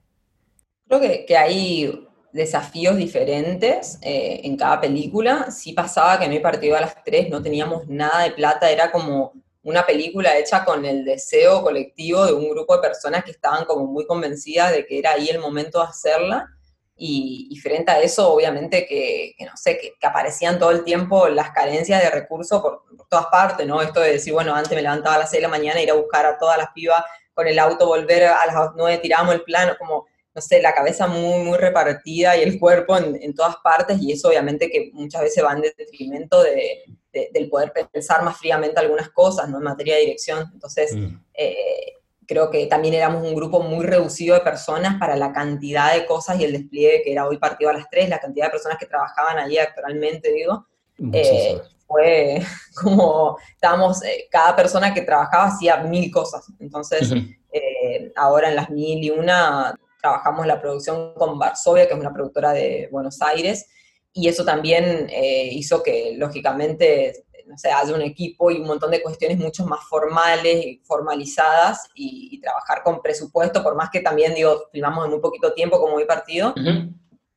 Creo 0.88 1.00
que, 1.00 1.26
que 1.26 1.37
hay 1.37 2.09
desafíos 2.33 2.97
diferentes 2.97 3.99
eh, 4.02 4.40
en 4.45 4.57
cada 4.57 4.80
película. 4.80 5.50
Sí 5.50 5.73
pasaba 5.73 6.18
que 6.18 6.26
en 6.26 6.30
mi 6.30 6.40
partido 6.40 6.76
a 6.76 6.80
las 6.80 7.02
tres 7.04 7.28
no 7.28 7.42
teníamos 7.42 7.87
nada 7.88 8.23
de 8.23 8.33
plata, 8.33 8.71
era 8.71 8.90
como 8.90 9.33
una 9.62 9.85
película 9.85 10.37
hecha 10.38 10.64
con 10.64 10.85
el 10.85 11.04
deseo 11.04 11.62
colectivo 11.62 12.25
de 12.25 12.33
un 12.33 12.49
grupo 12.50 12.76
de 12.76 12.83
personas 12.83 13.25
que 13.25 13.33
estaban 13.33 13.64
como 13.64 13.87
muy 13.87 14.07
convencidas 14.07 14.73
de 14.73 14.87
que 14.87 14.99
era 14.99 15.12
ahí 15.12 15.28
el 15.28 15.40
momento 15.40 15.78
de 15.80 15.88
hacerla. 15.88 16.49
Y, 17.00 17.57
frente 17.62 17.92
a 17.92 18.00
eso, 18.00 18.33
obviamente, 18.33 18.85
que, 18.85 19.37
no 19.47 19.57
sé, 19.57 19.78
que, 19.78 19.95
aparecían 20.04 20.59
todo 20.59 20.73
el 20.73 20.83
tiempo 20.83 21.28
las 21.28 21.52
carencias 21.52 22.02
de 22.02 22.11
recursos 22.11 22.61
por, 22.61 22.83
todas 23.09 23.26
partes, 23.26 23.64
¿no? 23.68 23.80
Esto 23.80 24.00
de 24.00 24.14
decir, 24.14 24.33
bueno, 24.33 24.52
antes 24.52 24.75
me 24.75 24.83
levantaba 24.83 25.14
a 25.14 25.18
las 25.18 25.30
6 25.30 25.40
de 25.40 25.42
la 25.42 25.49
mañana, 25.49 25.80
ir 25.80 25.92
a 25.92 25.95
buscar 25.95 26.26
a 26.26 26.38
todas 26.38 26.59
las 26.59 26.71
pibas 26.75 27.04
con 27.35 27.47
el 27.47 27.57
auto, 27.61 27.87
volver 27.87 28.25
a 28.25 28.45
las 28.47 28.73
9, 28.75 28.99
tirábamos 28.99 29.37
el 29.37 29.42
plano, 29.42 29.76
como, 29.78 30.07
no 30.38 30.42
sé, 30.42 30.62
la 30.62 30.73
cabeza 30.73 31.09
muy, 31.09 31.42
muy 31.42 31.59
repartida 31.59 32.37
y 32.37 32.42
el 32.42 32.61
cuerpo 32.61 32.97
en, 32.97 33.35
todas 33.35 33.57
partes, 33.57 34.00
y 34.00 34.12
eso 34.12 34.28
obviamente 34.28 34.71
que 34.71 34.90
muchas 34.92 35.23
veces 35.23 35.45
va 35.45 35.52
en 35.52 35.62
detrimento 35.62 36.45
de, 36.45 36.85
del 37.33 37.50
poder 37.50 37.73
pensar 37.92 38.23
más 38.23 38.38
fríamente 38.38 38.78
algunas 38.78 39.11
cosas, 39.11 39.49
¿no? 39.49 39.59
En 39.59 39.64
materia 39.64 39.97
de 39.97 40.02
dirección. 40.02 40.49
Entonces, 40.54 40.95
mm. 40.95 41.21
eh, 41.35 41.92
creo 42.25 42.50
que 42.50 42.66
también 42.66 42.95
éramos 42.95 43.26
un 43.26 43.35
grupo 43.35 43.61
muy 43.62 43.85
reducido 43.85 44.37
de 44.37 44.42
personas 44.42 44.97
para 45.00 45.16
la 45.16 45.33
cantidad 45.33 45.92
de 45.92 46.07
cosas 46.07 46.38
y 46.38 46.45
el 46.45 46.52
despliegue 46.52 47.02
que 47.02 47.11
era 47.11 47.26
hoy 47.26 47.38
partido 47.38 47.71
a 47.71 47.73
las 47.73 47.90
tres, 47.90 48.09
la 48.09 48.21
cantidad 48.21 48.47
de 48.47 48.52
personas 48.52 48.78
que 48.78 48.87
trabajaban 48.87 49.38
allí 49.38 49.59
actualmente, 49.59 50.33
digo, 50.33 50.68
eh, 51.12 51.61
fue 51.85 52.40
como, 52.80 53.38
estábamos, 53.50 54.04
eh, 54.04 54.28
cada 54.30 54.54
persona 54.54 54.95
que 54.95 55.02
trabajaba 55.02 55.47
hacía 55.47 55.78
mil 55.78 56.12
cosas, 56.12 56.47
entonces 56.61 57.11
eh, 57.50 58.12
ahora 58.14 58.50
en 58.50 58.57
las 58.57 58.68
mil 58.71 59.02
y 59.02 59.11
una 59.11 59.75
trabajamos 60.00 60.47
la 60.47 60.61
producción 60.61 61.14
con 61.14 61.38
Varsovia, 61.38 61.87
que 61.87 61.95
es 61.95 62.00
una 62.00 62.12
productora 62.12 62.52
de 62.52 62.88
Buenos 62.90 63.21
Aires, 63.23 63.67
y 64.12 64.28
eso 64.28 64.45
también 64.45 65.09
hizo 65.52 65.83
que, 65.83 66.14
lógicamente, 66.17 67.25
no 67.49 67.57
sé, 67.57 67.71
haya 67.71 67.95
un 67.95 68.02
equipo 68.02 68.50
y 68.50 68.59
un 68.59 68.67
montón 68.67 68.90
de 68.90 69.02
cuestiones 69.02 69.38
mucho 69.38 69.64
más 69.64 69.81
formales 69.88 70.67
y 70.67 70.83
formalizadas 70.85 71.88
y, 71.95 72.40
trabajar 72.40 72.83
con 72.85 73.02
presupuesto, 73.02 73.62
por 73.62 73.75
más 73.75 73.90
que 73.90 74.00
también, 74.00 74.35
digo, 74.35 74.69
filmamos 74.71 75.05
en 75.05 75.11
muy 75.11 75.21
poquito 75.21 75.52
tiempo 75.52 75.81
como 75.81 75.97
hoy 75.97 76.05
partido, 76.05 76.55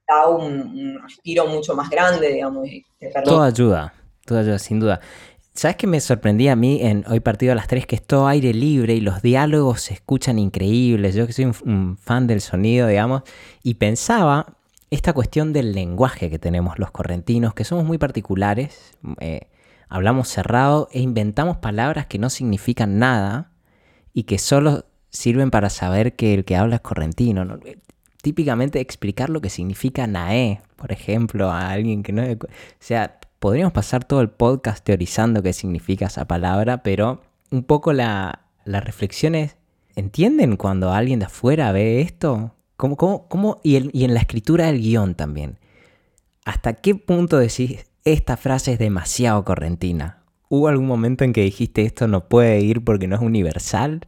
da 0.08 0.28
un, 0.28 1.02
respiro 1.02 1.48
mucho 1.48 1.76
más 1.76 1.90
grande, 1.90 2.34
digamos. 2.34 2.68
Todo 3.24 3.42
ayuda, 3.42 3.94
todo 4.26 4.40
ayuda, 4.40 4.60
sin 4.60 4.80
duda. 4.80 5.02
¿Sabes 5.54 5.76
qué 5.76 5.86
me 5.86 6.00
sorprendía 6.00 6.54
a 6.54 6.56
mí 6.56 6.80
en 6.82 7.04
Hoy 7.10 7.20
Partido 7.20 7.52
a 7.52 7.56
las 7.56 7.68
3? 7.68 7.86
Que 7.86 7.98
es 7.98 8.04
todo 8.06 8.28
aire 8.28 8.54
libre 8.54 8.96
y 8.96 9.02
los 9.02 9.22
diálogos 9.22 9.82
se 9.82 9.94
escuchan 9.94 10.40
increíbles. 10.40 11.14
Yo 11.14 11.28
que 11.28 11.34
soy 11.34 11.46
un, 11.46 11.98
fan 11.98 12.26
del 12.26 12.40
sonido, 12.40 12.88
digamos, 12.88 13.24
y 13.62 13.74
pensaba 13.74 14.56
esta 14.90 15.12
cuestión 15.12 15.52
del 15.52 15.74
lenguaje 15.74 16.30
que 16.30 16.40
tenemos 16.40 16.80
los 16.80 16.92
correntinos, 16.92 17.54
que 17.54 17.66
somos 17.66 17.84
muy 17.84 17.98
particulares. 17.98 18.94
Eh, 19.20 19.50
hablamos 19.90 20.30
cerrado 20.30 20.88
e 20.94 21.02
inventamos 21.02 21.58
palabras 21.58 22.06
que 22.06 22.18
no 22.18 22.30
significan 22.30 22.98
nada 22.98 23.52
y 24.14 24.24
que 24.24 24.38
solo 24.38 24.86
sirven 25.10 25.52
para 25.52 25.70
saber 25.70 26.16
que 26.16 26.34
el 26.34 26.46
que 26.46 26.56
habla 26.56 26.76
es 26.76 26.82
correntino. 26.82 27.60
Típicamente 28.22 28.80
explicar 28.80 29.30
lo 29.30 29.42
que 29.42 29.50
significa 29.50 30.08
nae, 30.08 30.62
por 30.78 30.94
ejemplo, 30.94 31.52
a 31.52 31.72
alguien 31.72 32.04
que 32.04 32.14
no... 32.14 32.24
O 32.24 32.48
sea, 32.80 33.20
podríamos 33.42 33.74
pasar 33.74 34.04
todo 34.06 34.22
el 34.22 34.30
podcast 34.30 34.86
teorizando 34.86 35.42
qué 35.42 35.52
significa 35.52 36.06
esa 36.06 36.26
palabra, 36.26 36.84
pero 36.84 37.24
un 37.50 37.64
poco 37.64 37.92
la, 37.92 38.46
la 38.66 38.82
reflexión 38.82 39.34
es, 39.34 39.58
¿entienden 39.96 40.58
cuando 40.58 40.94
alguien 40.94 41.18
de 41.18 41.26
afuera 41.26 41.72
ve 41.72 42.02
esto? 42.02 42.54
¿Cómo? 42.78 43.60
Y, 43.64 43.98
y 44.00 44.06
en 44.06 44.14
la 44.14 44.20
escritura 44.20 44.68
del 44.68 44.80
guion 44.80 45.16
también. 45.16 45.58
¿Hasta 46.46 46.74
qué 46.74 46.94
punto 46.94 47.40
decís, 47.40 47.88
esta 48.06 48.38
frase 48.38 48.74
es 48.74 48.80
demasiado 48.80 49.44
correntina. 49.44 50.22
¿Hubo 50.48 50.68
algún 50.68 50.86
momento 50.86 51.24
en 51.24 51.34
que 51.34 51.42
dijiste 51.42 51.82
esto 51.82 52.08
no 52.08 52.30
puede 52.30 52.60
ir 52.62 52.84
porque 52.84 53.08
no 53.08 53.16
es 53.16 53.24
universal? 53.24 54.08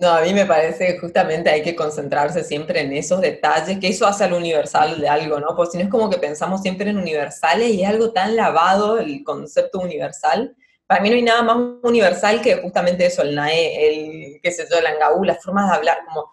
No, 0.00 0.08
a 0.08 0.22
mí 0.22 0.32
me 0.32 0.46
parece 0.46 0.86
que 0.86 0.98
justamente 0.98 1.50
hay 1.50 1.62
que 1.62 1.76
concentrarse 1.76 2.42
siempre 2.42 2.80
en 2.80 2.90
esos 2.94 3.20
detalles, 3.20 3.78
que 3.78 3.88
eso 3.88 4.06
hace 4.06 4.24
al 4.24 4.32
universal 4.32 4.98
de 4.98 5.06
algo, 5.06 5.38
¿no? 5.38 5.48
Porque 5.54 5.72
si 5.72 5.76
no 5.76 5.84
es 5.84 5.90
como 5.90 6.08
que 6.08 6.16
pensamos 6.16 6.62
siempre 6.62 6.88
en 6.88 6.96
universales 6.96 7.68
y 7.68 7.82
es 7.82 7.88
algo 7.90 8.10
tan 8.10 8.34
lavado 8.34 8.98
el 8.98 9.22
concepto 9.22 9.78
universal. 9.78 10.56
Para 10.86 11.02
mí 11.02 11.10
no 11.10 11.16
hay 11.16 11.22
nada 11.22 11.42
más 11.42 11.56
universal 11.82 12.40
que 12.40 12.56
justamente 12.62 13.04
eso, 13.04 13.20
el 13.20 13.34
nae, 13.34 13.88
el, 13.88 14.40
qué 14.42 14.50
sé 14.50 14.66
yo, 14.70 14.78
el 14.78 14.86
angaú, 14.86 15.22
las 15.22 15.44
formas 15.44 15.68
de 15.70 15.76
hablar, 15.76 15.98
como 16.06 16.32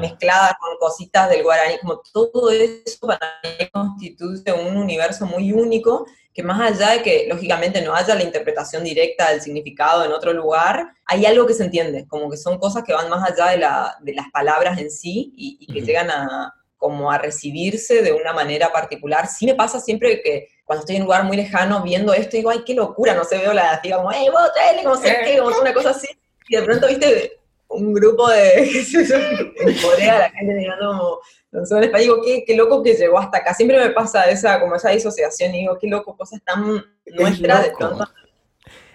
mezcladas 0.00 0.54
con 0.58 0.76
cositas 0.78 1.30
del 1.30 1.42
guaraní, 1.42 1.78
como 1.78 2.00
todo 2.12 2.50
eso 2.50 3.06
para 3.06 3.40
mí 3.42 3.68
constituye 3.72 4.52
un 4.52 4.76
universo 4.76 5.26
muy 5.26 5.52
único, 5.52 6.06
que 6.34 6.42
más 6.42 6.60
allá 6.60 6.92
de 6.92 7.02
que 7.02 7.26
lógicamente 7.28 7.80
no 7.82 7.94
haya 7.94 8.14
la 8.14 8.22
interpretación 8.22 8.84
directa 8.84 9.30
del 9.30 9.40
significado 9.40 10.04
en 10.04 10.12
otro 10.12 10.32
lugar, 10.32 10.94
hay 11.06 11.26
algo 11.26 11.46
que 11.46 11.54
se 11.54 11.64
entiende, 11.64 12.06
como 12.06 12.30
que 12.30 12.36
son 12.36 12.58
cosas 12.58 12.84
que 12.84 12.92
van 12.92 13.08
más 13.08 13.28
allá 13.30 13.50
de, 13.50 13.58
la, 13.58 13.96
de 14.00 14.14
las 14.14 14.30
palabras 14.30 14.78
en 14.78 14.90
sí 14.90 15.32
y, 15.36 15.66
que 15.66 15.80
llegan 15.80 16.10
a 16.10 16.54
como 16.76 17.10
a 17.10 17.18
recibirse 17.18 18.02
de 18.02 18.12
una 18.12 18.32
manera 18.32 18.70
particular. 18.70 19.26
Sí 19.26 19.46
me 19.46 19.56
pasa 19.56 19.80
siempre 19.80 20.22
que 20.22 20.48
cuando 20.64 20.82
estoy 20.82 20.94
en 20.94 21.02
un 21.02 21.06
lugar 21.06 21.24
muy 21.24 21.36
lejano 21.36 21.82
viendo 21.82 22.14
esto, 22.14 22.36
digo, 22.36 22.50
ay, 22.50 22.62
qué 22.64 22.74
locura, 22.74 23.14
no 23.14 23.24
sé, 23.24 23.38
veo 23.38 23.52
la, 23.52 23.80
digamos, 23.82 24.14
hey, 24.16 24.28
vos, 24.30 24.52
traele, 24.54 24.84
como 24.84 24.96
sé 24.96 25.18
qué, 25.24 25.38
como 25.38 25.58
una 25.58 25.74
cosa 25.74 25.90
así, 25.90 26.06
y 26.48 26.56
de 26.56 26.62
pronto, 26.62 26.86
viste, 26.86 27.37
un 27.68 27.92
grupo 27.92 28.28
de, 28.28 28.70
en 29.60 29.74
Corea, 29.80 30.18
la 30.18 30.30
gente 30.30 30.54
mirando 30.54 31.20
como, 31.52 31.78
en 31.78 31.84
español, 31.84 32.00
digo, 32.00 32.22
qué, 32.24 32.44
qué, 32.46 32.56
loco 32.56 32.82
que 32.82 32.94
llegó 32.94 33.18
hasta 33.18 33.38
acá. 33.38 33.54
Siempre 33.54 33.78
me 33.78 33.90
pasa 33.90 34.28
esa, 34.30 34.60
como 34.60 34.74
esa 34.74 34.90
disociación 34.90 35.54
y 35.54 35.60
digo, 35.60 35.78
qué 35.78 35.88
loco, 35.88 36.16
cosas 36.16 36.40
tan 36.44 36.84
nuestras 37.06 37.64
de 37.64 37.72
pronto. 37.76 38.08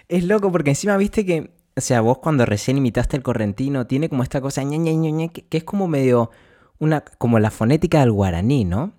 Es 0.08 0.24
loco 0.24 0.52
porque 0.52 0.70
encima 0.70 0.96
viste 0.96 1.24
que, 1.24 1.50
o 1.76 1.80
sea, 1.80 2.00
vos 2.00 2.18
cuando 2.18 2.44
recién 2.46 2.76
imitaste 2.76 3.16
el 3.16 3.22
correntino, 3.22 3.86
tiene 3.86 4.08
como 4.08 4.22
esta 4.22 4.40
cosa 4.40 4.62
ña, 4.62 4.76
ña, 4.76 4.92
ña, 4.92 5.28
que, 5.28 5.46
que 5.46 5.58
es 5.58 5.64
como 5.64 5.88
medio, 5.88 6.30
una, 6.78 7.00
como 7.02 7.38
la 7.38 7.50
fonética 7.50 8.00
del 8.00 8.12
guaraní, 8.12 8.64
¿no? 8.64 8.92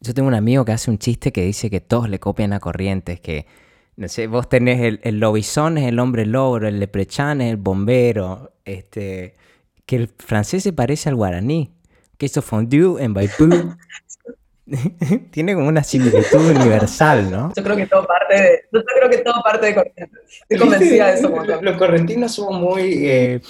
Yo 0.00 0.12
tengo 0.14 0.28
un 0.28 0.34
amigo 0.34 0.64
que 0.64 0.72
hace 0.72 0.90
un 0.90 0.98
chiste 0.98 1.32
que 1.32 1.42
dice 1.42 1.70
que 1.70 1.80
todos 1.80 2.08
le 2.08 2.20
copian 2.20 2.52
a 2.52 2.60
Corrientes, 2.60 3.20
que 3.20 3.46
no 3.96 4.08
sé, 4.08 4.26
vos 4.26 4.48
tenés 4.48 4.80
el, 4.80 5.00
el 5.02 5.20
lobizón, 5.20 5.78
es 5.78 5.86
el 5.86 5.98
hombre 5.98 6.26
logro, 6.26 6.66
el 6.68 6.80
leprechán 6.80 7.40
es 7.40 7.50
el 7.50 7.56
bombero, 7.56 8.53
este, 8.64 9.34
que 9.86 9.96
el 9.96 10.08
francés 10.08 10.62
se 10.62 10.72
parece 10.72 11.08
al 11.08 11.16
guaraní, 11.16 11.72
que 12.18 12.26
eso 12.26 12.42
fondue 12.42 13.02
en 13.02 13.14
Baipú. 13.14 13.48
Tiene 15.30 15.54
como 15.54 15.68
una 15.68 15.82
similitud 15.82 16.50
universal, 16.56 17.30
¿no? 17.30 17.52
Yo 17.54 17.62
creo 17.62 17.76
que 17.76 17.86
todo 17.86 18.06
parte 18.06 18.34
de, 18.34 18.62
yo 18.72 18.82
creo 18.82 19.10
que 19.10 19.18
todo 19.18 19.42
parte 19.42 19.66
de 19.66 19.74
Corrientes. 19.74 20.08
Estoy 20.48 20.58
convencida 20.58 21.06
de 21.08 21.14
eso. 21.14 21.28
Los 21.62 21.76
correntinos 21.76 22.32
somos 22.32 22.60
muy... 22.60 23.06
Eh, 23.06 23.40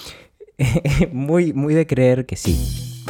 muy, 1.11 1.53
muy 1.53 1.73
de 1.73 1.85
creer 1.85 2.25
que 2.25 2.35
sí. 2.35 3.03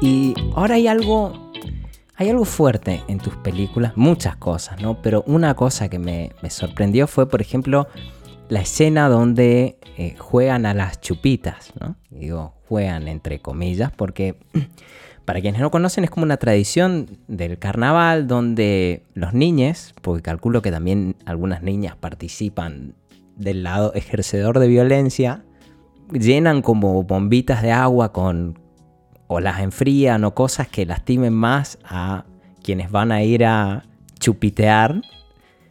Y 0.00 0.34
ahora 0.54 0.74
hay 0.74 0.86
algo 0.86 1.43
hay 2.16 2.28
algo 2.30 2.44
fuerte 2.44 3.02
en 3.08 3.18
tus 3.18 3.34
películas, 3.36 3.96
muchas 3.96 4.36
cosas, 4.36 4.80
¿no? 4.80 5.02
Pero 5.02 5.24
una 5.26 5.54
cosa 5.54 5.88
que 5.88 5.98
me, 5.98 6.30
sorprendió 6.48 7.06
fue, 7.06 7.28
por 7.28 7.40
ejemplo, 7.40 7.88
la 8.48 8.60
escena 8.60 9.08
donde 9.08 9.78
eh, 9.96 10.14
juegan 10.18 10.66
a 10.66 10.74
las 10.74 11.00
chupitas, 11.00 11.72
¿no? 11.80 11.96
Digo, 12.10 12.54
juegan 12.68 13.08
entre 13.08 13.40
comillas, 13.40 13.90
porque 13.90 14.36
para 15.24 15.40
quienes 15.40 15.60
no 15.60 15.70
conocen 15.70 16.04
es 16.04 16.10
como 16.10 16.24
una 16.24 16.36
tradición 16.36 17.18
del 17.26 17.58
carnaval 17.58 18.28
donde 18.28 19.02
los 19.14 19.34
niños, 19.34 19.94
porque 20.00 20.22
calculo 20.22 20.62
que 20.62 20.70
también 20.70 21.16
algunas 21.26 21.62
niñas 21.62 21.96
participan 21.96 22.94
del 23.36 23.64
lado 23.64 23.92
ejercedor 23.94 24.60
de 24.60 24.68
violencia, 24.68 25.44
llenan 26.12 26.62
como 26.62 27.02
bombitas 27.02 27.62
de 27.62 27.72
agua 27.72 28.12
con 28.12 28.58
o 29.26 29.40
las 29.40 29.60
enfrían 29.60 30.24
o 30.24 30.34
cosas 30.34 30.68
que 30.68 30.86
lastimen 30.86 31.32
más 31.32 31.78
a 31.84 32.24
quienes 32.62 32.90
van 32.90 33.12
a 33.12 33.22
ir 33.22 33.44
a 33.44 33.84
chupitear, 34.18 35.02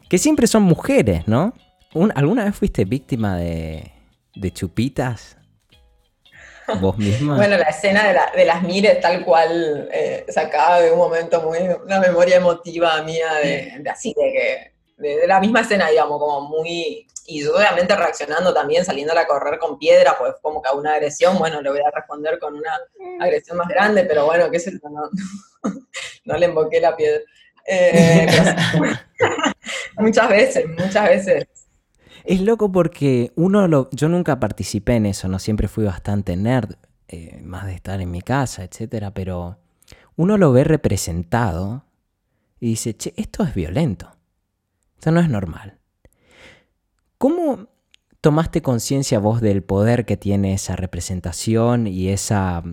que 0.09 0.17
siempre 0.17 0.47
son 0.47 0.63
mujeres, 0.63 1.27
¿no? 1.27 1.53
¿Alguna 2.15 2.45
vez 2.45 2.55
fuiste 2.55 2.85
víctima 2.85 3.37
de, 3.37 3.91
chupitas? 4.53 5.37
¿Vos 6.79 6.97
misma? 6.97 7.35
bueno, 7.37 7.57
la 7.57 7.65
escena 7.65 8.31
de, 8.35 8.45
las 8.45 8.63
mires 8.63 8.99
tal 8.99 9.23
cual 9.23 9.89
eh, 9.91 10.25
de 10.27 10.91
un 10.91 10.97
momento 10.97 11.41
muy, 11.41 11.59
una 11.85 11.99
memoria 11.99 12.37
emotiva 12.37 13.01
mía 13.03 13.33
de, 13.43 13.83
así 13.89 14.13
de 14.17 14.31
que 14.31 14.72
de, 14.97 15.27
la 15.27 15.39
misma 15.39 15.61
escena, 15.61 15.89
digamos, 15.89 16.19
como 16.19 16.47
muy... 16.47 17.07
Y 17.25 17.45
obviamente 17.45 17.95
reaccionando 17.95 18.53
también, 18.53 18.83
saliendo 18.83 19.17
a 19.17 19.25
correr 19.25 19.57
con 19.57 19.77
piedra, 19.77 20.15
pues 20.19 20.33
como 20.41 20.61
que 20.61 20.67
a 20.67 20.73
una 20.73 20.93
agresión, 20.93 21.37
bueno, 21.37 21.61
le 21.61 21.69
voy 21.69 21.79
a 21.79 21.89
responder 21.89 22.37
con 22.37 22.53
una 22.53 22.77
agresión 23.21 23.57
más 23.57 23.69
grande, 23.69 24.03
pero 24.03 24.25
bueno, 24.25 24.51
qué 24.51 24.59
sé 24.59 24.73
yo, 24.73 24.89
no, 24.89 25.09
no 26.25 26.37
le 26.37 26.47
invoqué 26.47 26.81
la 26.81 26.97
piedra. 26.97 27.21
Eh, 27.65 28.27
muchas 29.97 30.29
veces, 30.29 30.65
muchas 30.67 31.07
veces. 31.07 31.47
Es 32.23 32.41
loco 32.41 32.71
porque 32.71 33.31
uno 33.35 33.67
lo, 33.67 33.89
yo 33.91 34.07
nunca 34.07 34.39
participé 34.39 34.95
en 34.95 35.05
eso, 35.05 35.27
no 35.27 35.39
siempre 35.39 35.67
fui 35.67 35.83
bastante 35.83 36.35
nerd, 36.35 36.75
eh, 37.09 37.41
más 37.43 37.65
de 37.65 37.73
estar 37.73 37.99
en 38.01 38.11
mi 38.11 38.21
casa, 38.21 38.63
etcétera, 38.63 39.11
pero 39.11 39.57
uno 40.15 40.37
lo 40.37 40.51
ve 40.51 40.63
representado 40.63 41.85
y 42.59 42.69
dice, 42.69 42.95
che, 42.95 43.13
esto 43.17 43.43
es 43.43 43.53
violento, 43.53 44.15
esto 45.03 45.11
no 45.11 45.19
es 45.19 45.27
normal. 45.27 45.79
¿Cómo 47.17 47.67
tomaste 48.21 48.61
conciencia 48.61 49.19
vos 49.19 49.41
del 49.41 49.61
poder 49.61 50.05
que 50.05 50.15
tiene 50.15 50.53
esa 50.53 50.77
representación 50.77 51.87
y 51.87 52.07
esa 52.07 52.63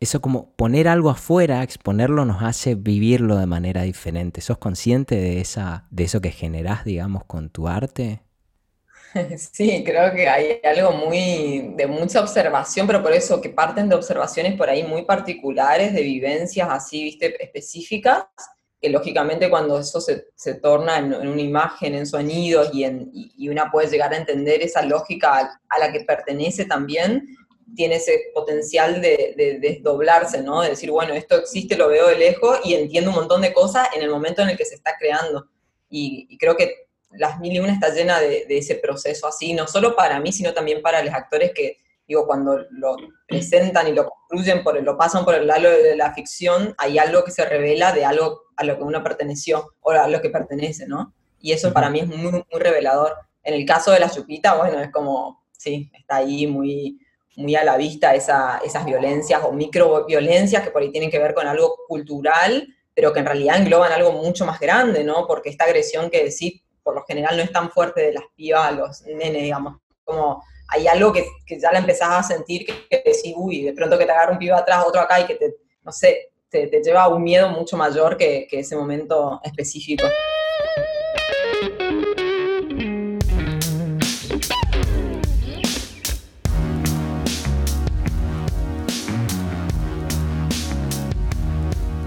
eso 0.00 0.20
como 0.20 0.50
poner 0.56 0.88
algo 0.88 1.08
afuera, 1.08 1.62
exponerlo, 1.62 2.24
nos 2.24 2.42
hace 2.42 2.74
vivirlo 2.74 3.36
de 3.36 3.46
manera 3.46 3.82
diferente. 3.82 4.40
¿Sos 4.40 4.58
consciente 4.58 5.14
de, 5.14 5.40
esa, 5.40 5.86
de 5.90 6.04
eso 6.04 6.20
que 6.20 6.32
generás, 6.32 6.84
digamos, 6.84 7.24
con 7.24 7.48
tu 7.48 7.68
arte? 7.68 8.22
Sí, 9.38 9.82
creo 9.86 10.12
que 10.12 10.28
hay 10.28 10.60
algo 10.62 10.92
muy 10.92 11.72
de 11.76 11.86
mucha 11.86 12.20
observación, 12.20 12.86
pero 12.88 13.02
por 13.02 13.12
eso 13.12 13.40
que 13.40 13.48
parten 13.48 13.88
de 13.88 13.94
observaciones 13.94 14.56
por 14.56 14.68
ahí 14.68 14.82
muy 14.82 15.04
particulares, 15.04 15.94
de 15.94 16.02
vivencias 16.02 16.68
así, 16.70 17.04
viste, 17.04 17.42
específicas, 17.42 18.26
que 18.86 18.92
lógicamente 18.92 19.50
cuando 19.50 19.80
eso 19.80 20.00
se, 20.00 20.54
torna 20.62 20.98
en, 20.98 21.12
una 21.12 21.40
imagen, 21.40 21.96
en 21.96 22.06
sonidos 22.06 22.70
y, 22.72 22.84
en, 22.84 23.10
y, 23.12 23.48
una 23.48 23.68
puede 23.68 23.88
llegar 23.88 24.14
a 24.14 24.16
entender 24.16 24.62
esa 24.62 24.82
lógica 24.82 25.58
a 25.68 25.78
la 25.80 25.90
que 25.90 26.04
pertenece 26.04 26.66
también, 26.66 27.36
tiene 27.74 27.96
ese 27.96 28.30
potencial 28.32 29.02
de, 29.02 29.58
desdoblarse, 29.60 30.40
¿no? 30.40 30.62
De 30.62 30.68
decir, 30.68 30.92
bueno, 30.92 31.14
esto 31.14 31.36
existe, 31.36 31.76
lo 31.76 31.88
veo 31.88 32.06
de 32.06 32.16
lejos 32.16 32.60
y 32.62 32.74
entiendo 32.74 33.10
un 33.10 33.16
montón 33.16 33.40
de 33.42 33.52
cosas 33.52 33.88
en 33.92 34.02
el 34.02 34.08
momento 34.08 34.42
en 34.42 34.50
el 34.50 34.56
que 34.56 34.64
se 34.64 34.76
está 34.76 34.96
creando. 34.96 35.48
Y, 35.90 36.38
creo 36.38 36.56
que 36.56 36.86
Las 37.10 37.40
Mil 37.40 37.54
y 37.54 37.58
Una 37.58 37.72
está 37.72 37.92
llena 37.92 38.20
de, 38.20 38.46
ese 38.48 38.76
proceso 38.76 39.26
así, 39.26 39.52
no 39.52 39.66
solo 39.66 39.96
para 39.96 40.20
mí, 40.20 40.30
sino 40.30 40.54
también 40.54 40.80
para 40.80 41.02
los 41.02 41.12
actores 41.12 41.50
que, 41.52 41.78
digo, 42.06 42.24
cuando 42.24 42.56
lo 42.70 42.94
presentan 43.26 43.88
y 43.88 43.92
lo 43.94 44.06
construyen, 44.06 44.62
por 44.62 44.80
lo 44.80 44.96
pasan 44.96 45.24
por 45.24 45.34
el 45.34 45.48
lado 45.48 45.68
de 45.68 45.96
la 45.96 46.14
ficción, 46.14 46.72
hay 46.78 46.98
algo 46.98 47.24
que 47.24 47.32
se 47.32 47.44
revela 47.44 47.92
de 47.92 48.04
algo 48.04 48.45
a 48.56 48.64
lo 48.64 48.76
que 48.76 48.84
uno 48.84 49.02
perteneció 49.02 49.72
o 49.80 49.90
a 49.90 50.08
lo 50.08 50.20
que 50.20 50.30
pertenece, 50.30 50.86
¿no? 50.86 51.14
Y 51.40 51.52
eso 51.52 51.72
para 51.72 51.90
mí 51.90 52.00
es 52.00 52.06
muy, 52.06 52.32
muy 52.32 52.60
revelador. 52.60 53.14
En 53.42 53.54
el 53.54 53.64
caso 53.64 53.92
de 53.92 54.00
la 54.00 54.10
chupita, 54.10 54.54
bueno, 54.56 54.80
es 54.80 54.90
como, 54.90 55.44
sí, 55.52 55.90
está 55.94 56.16
ahí 56.16 56.46
muy 56.46 56.98
muy 57.36 57.54
a 57.54 57.64
la 57.64 57.76
vista 57.76 58.14
esa, 58.14 58.60
esas 58.64 58.84
violencias 58.84 59.42
o 59.44 59.52
microviolencias 59.52 60.62
que 60.62 60.70
por 60.70 60.82
ahí 60.82 60.90
tienen 60.90 61.10
que 61.10 61.18
ver 61.18 61.34
con 61.34 61.46
algo 61.46 61.76
cultural, 61.86 62.66
pero 62.94 63.12
que 63.12 63.20
en 63.20 63.26
realidad 63.26 63.58
engloban 63.58 63.92
algo 63.92 64.12
mucho 64.12 64.46
más 64.46 64.58
grande, 64.58 65.04
¿no? 65.04 65.26
Porque 65.26 65.50
esta 65.50 65.64
agresión 65.64 66.10
que 66.10 66.24
decís, 66.24 66.62
por 66.82 66.94
lo 66.94 67.04
general 67.04 67.36
no 67.36 67.42
es 67.42 67.52
tan 67.52 67.70
fuerte 67.70 68.00
de 68.00 68.14
las 68.14 68.24
pibas 68.34 68.68
a 68.68 68.72
los 68.72 69.02
nenes, 69.02 69.42
digamos, 69.42 69.76
como 70.02 70.42
hay 70.68 70.86
algo 70.88 71.12
que, 71.12 71.26
ya 71.60 71.70
la 71.72 71.78
empezás 71.78 72.08
a 72.10 72.22
sentir 72.22 72.66
que, 72.66 73.02
decís, 73.04 73.34
uy, 73.36 73.62
de 73.62 73.72
pronto 73.74 73.98
que 73.98 74.06
te 74.06 74.12
agarra 74.12 74.32
un 74.32 74.38
pibe 74.38 74.54
atrás, 74.54 74.84
otro 74.86 75.00
acá 75.00 75.20
y 75.20 75.26
que 75.26 75.34
te, 75.34 75.56
no 75.82 75.92
sé, 75.92 76.30
te, 76.50 76.68
lleva 76.82 77.04
a 77.04 77.08
un 77.08 77.22
miedo 77.22 77.48
mucho 77.48 77.76
mayor 77.76 78.16
que, 78.16 78.48
ese 78.50 78.76
momento 78.76 79.40
específico. 79.42 80.06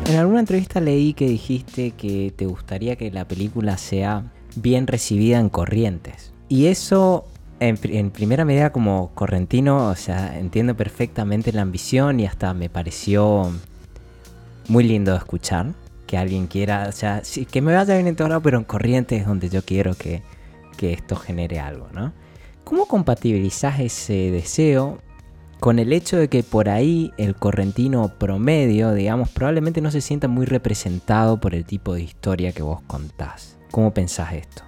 En 0.06 0.16
alguna 0.16 0.40
entrevista 0.40 0.82
leí 0.82 1.14
que 1.14 1.28
dijiste 1.28 1.92
que 1.92 2.34
te 2.36 2.48
gustaría 2.48 2.96
que 2.96 3.12
la 3.12 3.28
película 3.28 3.78
sea 3.78 4.32
bien 4.56 4.88
recibida 4.88 5.40
en 5.40 5.50
Corrientes. 5.50 6.34
Y 6.48 6.66
eso, 6.66 7.28
en, 7.60 8.10
primera 8.10 8.44
medida 8.44 8.72
como 8.72 9.14
correntino, 9.14 9.90
o 9.90 9.96
sea, 9.96 10.40
entiendo 10.40 10.76
perfectamente 10.76 11.54
la 11.54 11.62
ambición 11.62 12.20
y 12.20 12.26
hasta 12.26 12.56
me 12.56 12.72
pareció 12.72 13.52
muy 14.70 14.86
lindo 14.86 15.12
de 15.12 15.18
escuchar 15.18 15.74
que 16.08 16.18
alguien 16.18 16.48
quiera, 16.48 16.88
o 16.88 16.92
sea, 16.92 17.22
que 17.52 17.62
me 17.62 17.74
vaya 17.74 17.94
bien 17.94 18.08
en 18.08 18.16
todo 18.16 18.30
lado, 18.30 18.42
pero 18.42 18.58
en 18.58 18.64
Corrientes 18.64 19.22
es 19.22 19.28
donde 19.28 19.50
yo 19.50 19.64
quiero 19.64 19.96
que, 19.96 20.24
que 20.78 20.94
esto 20.94 21.16
genere 21.16 21.60
algo, 21.60 21.90
¿no? 21.92 22.14
¿Cómo 22.64 22.86
compatibilizás 22.86 23.80
ese 23.80 24.32
deseo 24.32 25.00
con 25.60 25.78
el 25.78 25.92
hecho 25.92 26.18
de 26.18 26.30
que 26.30 26.42
por 26.42 26.70
ahí 26.70 27.12
el 27.18 27.36
correntino 27.36 28.14
promedio, 28.18 28.94
digamos, 28.94 29.30
probablemente 29.30 29.82
no 29.82 29.92
se 29.92 30.02
sienta 30.02 30.28
muy 30.28 30.46
representado 30.46 31.40
por 31.40 31.54
el 31.54 31.66
tipo 31.66 31.94
de 31.94 32.04
historia 32.04 32.54
que 32.54 32.64
vos 32.64 32.82
contás. 32.88 33.58
¿Cómo 33.72 33.94
pensás 33.94 34.34
esto? 34.34 34.64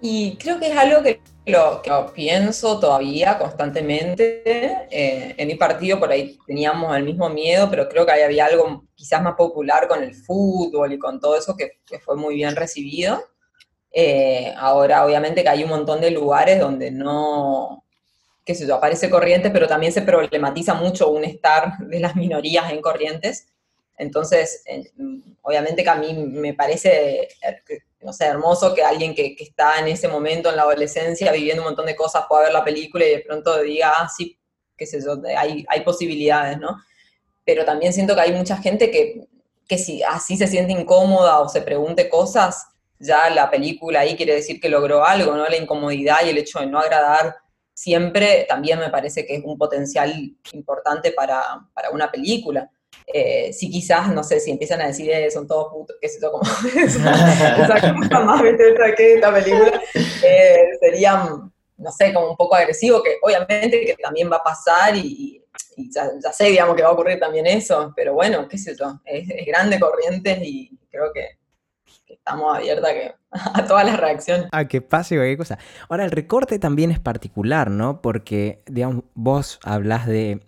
Y 0.00 0.36
creo 0.36 0.58
que 0.60 0.70
es 0.70 0.78
algo 0.78 1.02
que 1.02 1.20
lo, 1.46 2.12
pienso 2.12 2.78
todavía 2.78 3.38
constantemente. 3.38 4.42
Eh, 4.90 5.34
en 5.36 5.48
mi 5.48 5.54
partido 5.54 5.98
por 5.98 6.10
ahí 6.10 6.38
teníamos 6.46 6.96
el 6.96 7.04
mismo 7.04 7.28
miedo, 7.28 7.68
pero 7.70 7.88
creo 7.88 8.04
que 8.04 8.12
ahí 8.12 8.22
había 8.22 8.46
algo 8.46 8.84
quizás 8.94 9.22
más 9.22 9.34
popular 9.34 9.88
con 9.88 10.02
el 10.02 10.14
fútbol 10.14 10.92
y 10.92 10.98
con 10.98 11.20
todo 11.20 11.36
eso 11.36 11.56
que, 11.56 11.80
fue 12.00 12.16
muy 12.16 12.36
bien 12.36 12.56
recibido. 12.56 13.22
Eh, 13.92 14.54
ahora 14.56 15.04
obviamente 15.04 15.42
que 15.42 15.48
hay 15.48 15.64
un 15.64 15.70
montón 15.70 16.00
de 16.00 16.10
lugares 16.10 16.60
donde 16.60 16.90
no, 16.90 17.84
qué 18.44 18.54
sé 18.54 18.66
yo, 18.66 18.76
aparece 18.76 19.10
Corrientes, 19.10 19.50
pero 19.52 19.66
también 19.66 19.92
se 19.92 20.02
problematiza 20.02 20.74
mucho 20.74 21.10
un 21.10 21.24
estar 21.24 21.78
de 21.78 22.00
las 22.00 22.16
minorías 22.16 22.70
en 22.72 22.80
Corrientes. 22.80 23.48
Entonces, 23.98 24.64
obviamente 25.42 25.82
que 25.82 25.90
a 25.90 25.94
mí 25.94 26.14
me 26.14 26.54
parece, 26.54 27.28
no 28.02 28.12
sé, 28.12 28.26
hermoso 28.26 28.74
que 28.74 28.82
alguien 28.82 29.14
que, 29.14 29.36
está 29.38 29.78
en 29.78 29.88
ese 29.88 30.08
momento, 30.08 30.48
en 30.48 30.56
la 30.56 30.62
adolescencia, 30.62 31.32
viviendo 31.32 31.62
un 31.62 31.68
montón 31.68 31.86
de 31.86 31.96
cosas, 31.96 32.24
pueda 32.28 32.44
ver 32.44 32.52
la 32.52 32.64
película 32.64 33.04
y 33.04 33.10
de 33.10 33.20
pronto 33.20 33.62
diga, 33.62 33.92
ah, 33.96 34.08
sí, 34.08 34.38
qué 34.76 34.86
sé 34.86 35.00
yo, 35.04 35.20
hay, 35.36 35.64
hay 35.68 35.80
posibilidades, 35.82 36.58
¿no? 36.58 36.76
Pero 37.44 37.64
también 37.64 37.92
siento 37.92 38.14
que 38.14 38.22
hay 38.22 38.32
mucha 38.32 38.56
gente 38.56 38.90
que, 38.90 39.26
que 39.68 39.78
si 39.78 40.02
así 40.02 40.36
se 40.36 40.46
siente 40.46 40.72
incómoda 40.72 41.40
o 41.40 41.48
se 41.48 41.62
pregunte 41.62 42.08
cosas, 42.08 42.66
ya 42.98 43.30
la 43.30 43.50
película 43.50 44.00
ahí 44.00 44.16
quiere 44.16 44.34
decir 44.34 44.60
que 44.60 44.68
logró 44.68 45.04
algo, 45.04 45.34
¿no? 45.34 45.46
La 45.46 45.56
incomodidad 45.56 46.18
y 46.24 46.30
el 46.30 46.38
hecho 46.38 46.60
de 46.60 46.66
no 46.66 46.78
agradar 46.78 47.36
siempre 47.80 48.44
también 48.46 48.78
me 48.78 48.90
parece 48.90 49.24
que 49.24 49.36
es 49.36 49.42
un 49.42 49.56
potencial 49.56 50.12
importante 50.52 51.12
para, 51.12 51.66
una 51.92 52.10
película. 52.10 52.70
Eh, 53.12 53.52
si 53.52 53.70
quizás, 53.70 54.12
no 54.12 54.22
sé, 54.22 54.38
si 54.38 54.50
empiezan 54.50 54.80
a 54.80 54.86
decir, 54.86 55.10
eh, 55.10 55.30
son 55.30 55.46
todos 55.46 55.72
putos, 55.72 55.96
qué 56.00 56.08
sé 56.08 56.18
yo, 56.22 56.30
como 56.30 56.44
esa 56.76 57.94
cosa 57.96 58.20
más 58.20 58.42
que 58.96 59.14
esta 59.14 59.32
película, 59.32 59.82
eh, 60.22 60.68
serían, 60.80 61.52
no 61.76 61.92
sé, 61.92 62.12
como 62.12 62.30
un 62.30 62.36
poco 62.36 62.54
agresivo, 62.54 63.02
que 63.02 63.16
obviamente 63.22 63.84
que 63.84 63.96
también 64.00 64.30
va 64.30 64.36
a 64.36 64.42
pasar 64.42 64.94
y, 64.96 65.44
ya, 65.76 66.32
sé, 66.32 66.46
digamos, 66.46 66.76
que 66.76 66.82
va 66.82 66.90
a 66.90 66.92
ocurrir 66.92 67.18
también 67.18 67.46
eso, 67.46 67.92
pero 67.96 68.14
bueno, 68.14 68.46
qué 68.46 68.58
sé 68.58 68.76
yo, 68.78 69.00
es, 69.04 69.28
es 69.28 69.46
grande 69.46 69.80
Corrientes 69.80 70.38
y 70.42 70.70
creo 70.88 71.12
que 71.12 71.40
estamos 72.06 72.56
abiertas 72.56 72.92
a, 73.30 73.64
todas 73.66 73.84
las 73.84 73.98
reacciones. 73.98 74.48
A 74.52 74.66
que 74.66 74.80
pase 74.80 75.16
cualquier 75.16 75.38
cosa. 75.38 75.58
Ahora, 75.88 76.04
el 76.04 76.10
recorte 76.10 76.58
también 76.58 76.90
es 76.90 76.98
particular, 76.98 77.70
¿no? 77.70 78.02
Porque, 78.02 78.62
digamos, 78.66 79.04
vos 79.14 79.58
hablas 79.64 80.06
de. 80.06 80.40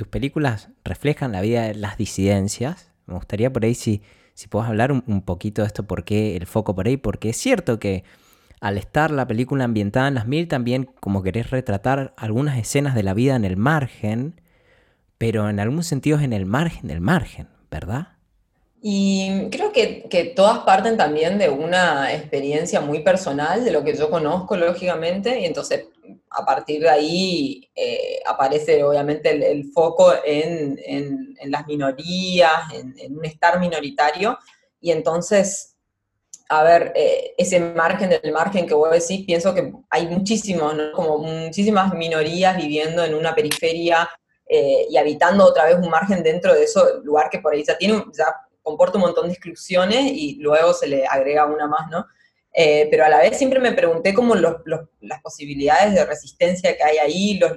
Tus 0.00 0.08
películas 0.08 0.70
reflejan 0.82 1.32
la 1.32 1.42
vida 1.42 1.64
de 1.64 1.74
las 1.74 1.98
disidencias. 1.98 2.90
Me 3.04 3.12
gustaría 3.12 3.52
por 3.52 3.66
ahí 3.66 3.74
si, 3.74 4.00
si 4.32 4.48
hablar 4.50 4.92
un, 4.92 5.20
poquito 5.20 5.60
de 5.60 5.66
esto, 5.66 5.86
por 5.86 6.04
qué 6.04 6.38
el 6.38 6.46
foco 6.46 6.74
por 6.74 6.86
ahí, 6.86 6.96
porque 6.96 7.28
es 7.28 7.36
cierto 7.36 7.78
que 7.78 8.04
al 8.62 8.78
estar 8.78 9.10
la 9.10 9.26
película 9.26 9.64
ambientada 9.64 10.08
en 10.08 10.14
las 10.14 10.26
mil, 10.26 10.48
también 10.48 10.88
como 11.00 11.22
querés 11.22 11.50
retratar 11.50 12.14
algunas 12.16 12.56
escenas 12.56 12.94
de 12.94 13.02
la 13.02 13.12
vida 13.12 13.36
en 13.36 13.44
el 13.44 13.58
margen, 13.58 14.40
pero 15.18 15.50
en 15.50 15.60
algún 15.60 15.84
sentido 15.84 16.16
es 16.16 16.24
en 16.24 16.32
el 16.32 16.46
margen 16.46 16.88
del 16.88 17.02
margen, 17.02 17.48
¿verdad? 17.70 18.16
Y 18.82 19.50
creo 19.50 19.72
que, 19.72 20.08
que, 20.08 20.24
todas 20.24 20.60
parten 20.60 20.96
también 20.96 21.38
de 21.38 21.50
una 21.50 22.14
experiencia 22.14 22.80
muy 22.80 23.00
personal, 23.00 23.62
de 23.62 23.72
lo 23.72 23.84
que 23.84 23.94
yo 23.94 24.08
conozco, 24.08 24.56
lógicamente, 24.56 25.38
y 25.40 25.44
entonces 25.44 25.88
a 26.30 26.46
partir 26.46 26.80
de 26.80 26.88
ahí 26.88 27.70
eh, 27.74 28.20
aparece 28.24 28.82
obviamente 28.82 29.30
el, 29.30 29.70
foco 29.72 30.12
en, 30.24 30.78
en, 30.84 31.36
las 31.50 31.66
minorías, 31.66 32.72
en, 32.72 33.18
un 33.18 33.24
estar 33.26 33.60
minoritario, 33.60 34.38
y 34.80 34.92
entonces, 34.92 35.76
a 36.48 36.62
ver, 36.62 36.92
eh, 36.94 37.34
ese 37.36 37.60
margen 37.60 38.08
del 38.08 38.32
margen 38.32 38.66
que 38.66 38.72
vos 38.72 38.90
decís, 38.90 39.26
pienso 39.26 39.54
que 39.54 39.74
hay 39.90 40.06
muchísimos, 40.06 40.74
¿no? 40.74 40.92
como 40.92 41.18
muchísimas 41.18 41.92
minorías 41.92 42.56
viviendo 42.56 43.04
en 43.04 43.14
una 43.14 43.34
periferia 43.34 44.08
eh, 44.46 44.86
y 44.88 44.96
habitando 44.96 45.44
otra 45.44 45.66
vez 45.66 45.76
un 45.76 45.90
margen 45.90 46.22
dentro 46.22 46.54
de 46.54 46.64
ese 46.64 46.80
lugar 47.04 47.28
que 47.28 47.40
por 47.40 47.52
ahí 47.52 47.62
ya 47.62 47.76
tiene, 47.76 48.02
ya 48.16 48.34
comporta 48.62 48.98
un 48.98 49.04
montón 49.04 49.26
de 49.26 49.32
exclusiones 49.32 50.12
y 50.12 50.36
luego 50.40 50.72
se 50.72 50.88
le 50.88 51.06
agrega 51.06 51.46
una 51.46 51.66
más, 51.66 51.90
¿no? 51.90 52.06
eh, 52.52 52.88
pero 52.90 53.04
a 53.04 53.08
la 53.08 53.20
vez 53.20 53.38
siempre 53.38 53.60
me 53.60 53.72
pregunté 53.72 54.12
como 54.12 54.34
las 54.34 55.22
posibilidades 55.22 55.94
de 55.94 56.04
resistencia 56.04 56.76
que 56.76 56.82
hay 56.82 56.98
ahí, 56.98 57.38
los, 57.38 57.52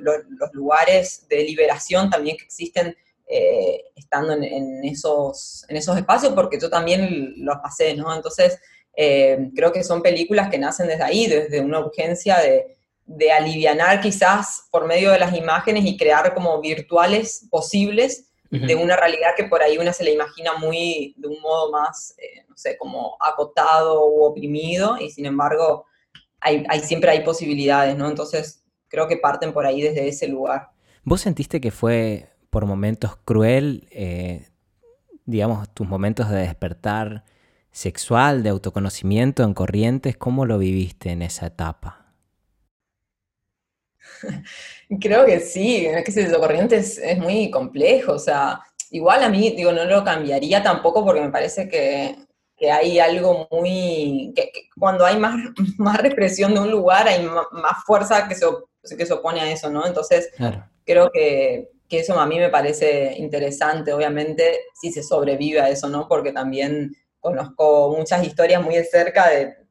lugares 0.53 1.25
de 1.29 1.43
liberación 1.43 2.09
también 2.09 2.37
que 2.37 2.43
existen 2.43 2.95
eh, 3.27 3.85
estando 3.95 4.33
en, 4.33 4.83
esos, 4.85 5.65
en 5.67 5.77
esos 5.77 5.97
espacios, 5.97 6.33
porque 6.33 6.59
yo 6.59 6.69
también 6.69 7.33
los 7.37 7.57
pasé, 7.57 7.95
¿no? 7.95 8.13
Entonces, 8.15 8.59
eh, 8.95 9.49
creo 9.55 9.71
que 9.71 9.83
son 9.83 10.03
películas 10.03 10.49
que 10.49 10.59
nacen 10.59 10.87
desde 10.87 11.03
ahí, 11.03 11.25
desde 11.25 11.59
una 11.59 11.79
urgencia 11.79 12.37
de, 12.37 12.77
de 13.05 13.31
alivianar 13.31 13.99
quizás 13.99 14.67
por 14.69 14.85
medio 14.85 15.09
de 15.11 15.17
las 15.17 15.35
imágenes 15.35 15.85
y 15.85 15.97
crear 15.97 16.35
como 16.35 16.61
virtuales 16.61 17.47
posibles 17.49 18.29
de 18.59 18.75
una 18.75 18.95
realidad 18.95 19.31
que 19.35 19.45
por 19.45 19.63
ahí 19.63 19.79
una 19.79 19.93
se 19.93 20.03
la 20.03 20.11
imagina 20.11 20.53
muy 20.53 21.15
de 21.17 21.27
un 21.27 21.41
modo 21.41 21.71
más, 21.71 22.13
eh, 22.19 22.45
no 22.47 22.55
sé, 22.55 22.77
como 22.77 23.17
acotado 23.19 24.07
u 24.07 24.23
oprimido, 24.23 24.97
y 24.99 25.09
sin 25.09 25.25
embargo 25.25 25.85
hay, 26.39 26.63
siempre 26.81 27.09
hay 27.09 27.21
posibilidades, 27.21 27.97
¿no? 27.97 28.07
Entonces 28.07 28.63
creo 28.89 29.07
que 29.07 29.17
parten 29.17 29.53
por 29.53 29.65
ahí 29.65 29.81
desde 29.81 30.07
ese 30.07 30.27
lugar. 30.27 30.69
¿Vos 31.03 31.21
sentiste 31.21 31.59
que 31.59 31.71
fue 31.71 32.29
por 32.49 32.65
momentos 32.65 33.17
cruel, 33.25 33.87
eh, 33.89 34.47
digamos, 35.25 35.73
tus 35.73 35.87
momentos 35.87 36.29
de 36.29 36.37
despertar 36.37 37.23
sexual, 37.71 38.43
de 38.43 38.49
autoconocimiento 38.49 39.43
en 39.43 39.55
corrientes? 39.55 40.15
¿Cómo 40.15 40.45
lo 40.45 40.59
viviste 40.59 41.09
en 41.09 41.23
esa 41.23 41.47
etapa? 41.47 42.02
Creo 45.01 45.25
que 45.25 45.39
sí, 45.39 45.85
es 45.85 46.03
que 46.03 46.11
ese 46.11 46.31
corriente 46.37 46.77
es, 46.77 47.17
muy 47.17 47.49
complejo, 47.49 48.13
o 48.13 48.19
sea, 48.19 48.61
igual 48.91 49.23
a 49.23 49.29
mí, 49.29 49.51
digo, 49.51 49.71
no 49.71 49.85
lo 49.85 50.03
cambiaría 50.03 50.61
tampoco 50.61 51.03
porque 51.03 51.21
me 51.21 51.31
parece 51.31 51.67
que, 51.67 52.15
hay 52.71 52.97
algo 52.97 53.45
muy, 53.51 54.31
que, 54.33 54.49
cuando 54.79 55.05
hay 55.05 55.17
más, 55.17 55.35
más 55.77 55.97
represión 55.97 56.53
de 56.53 56.61
un 56.61 56.71
lugar 56.71 57.07
hay 57.07 57.21
más, 57.23 57.83
fuerza 57.85 58.27
que 58.27 58.35
se, 58.35 58.45
que 58.97 59.05
se 59.05 59.13
opone 59.13 59.41
a 59.41 59.51
eso, 59.51 59.69
¿no? 59.69 59.85
Entonces, 59.85 60.29
creo 60.85 61.09
que, 61.11 61.69
que 61.89 61.99
eso 61.99 62.17
a 62.19 62.25
mí 62.25 62.39
me 62.39 62.49
parece 62.49 63.15
interesante, 63.17 63.91
obviamente, 63.93 64.59
si 64.79 64.91
se 64.91 65.03
sobrevive 65.03 65.59
a 65.59 65.69
eso, 65.69 65.89
¿no? 65.89 66.07
Porque 66.07 66.31
también 66.31 66.95
conozco 67.19 67.95
muchas 67.97 68.25
historias 68.25 68.63
muy 68.63 68.75
de 68.75 68.83
cerca 68.83 69.29
de 69.29 69.62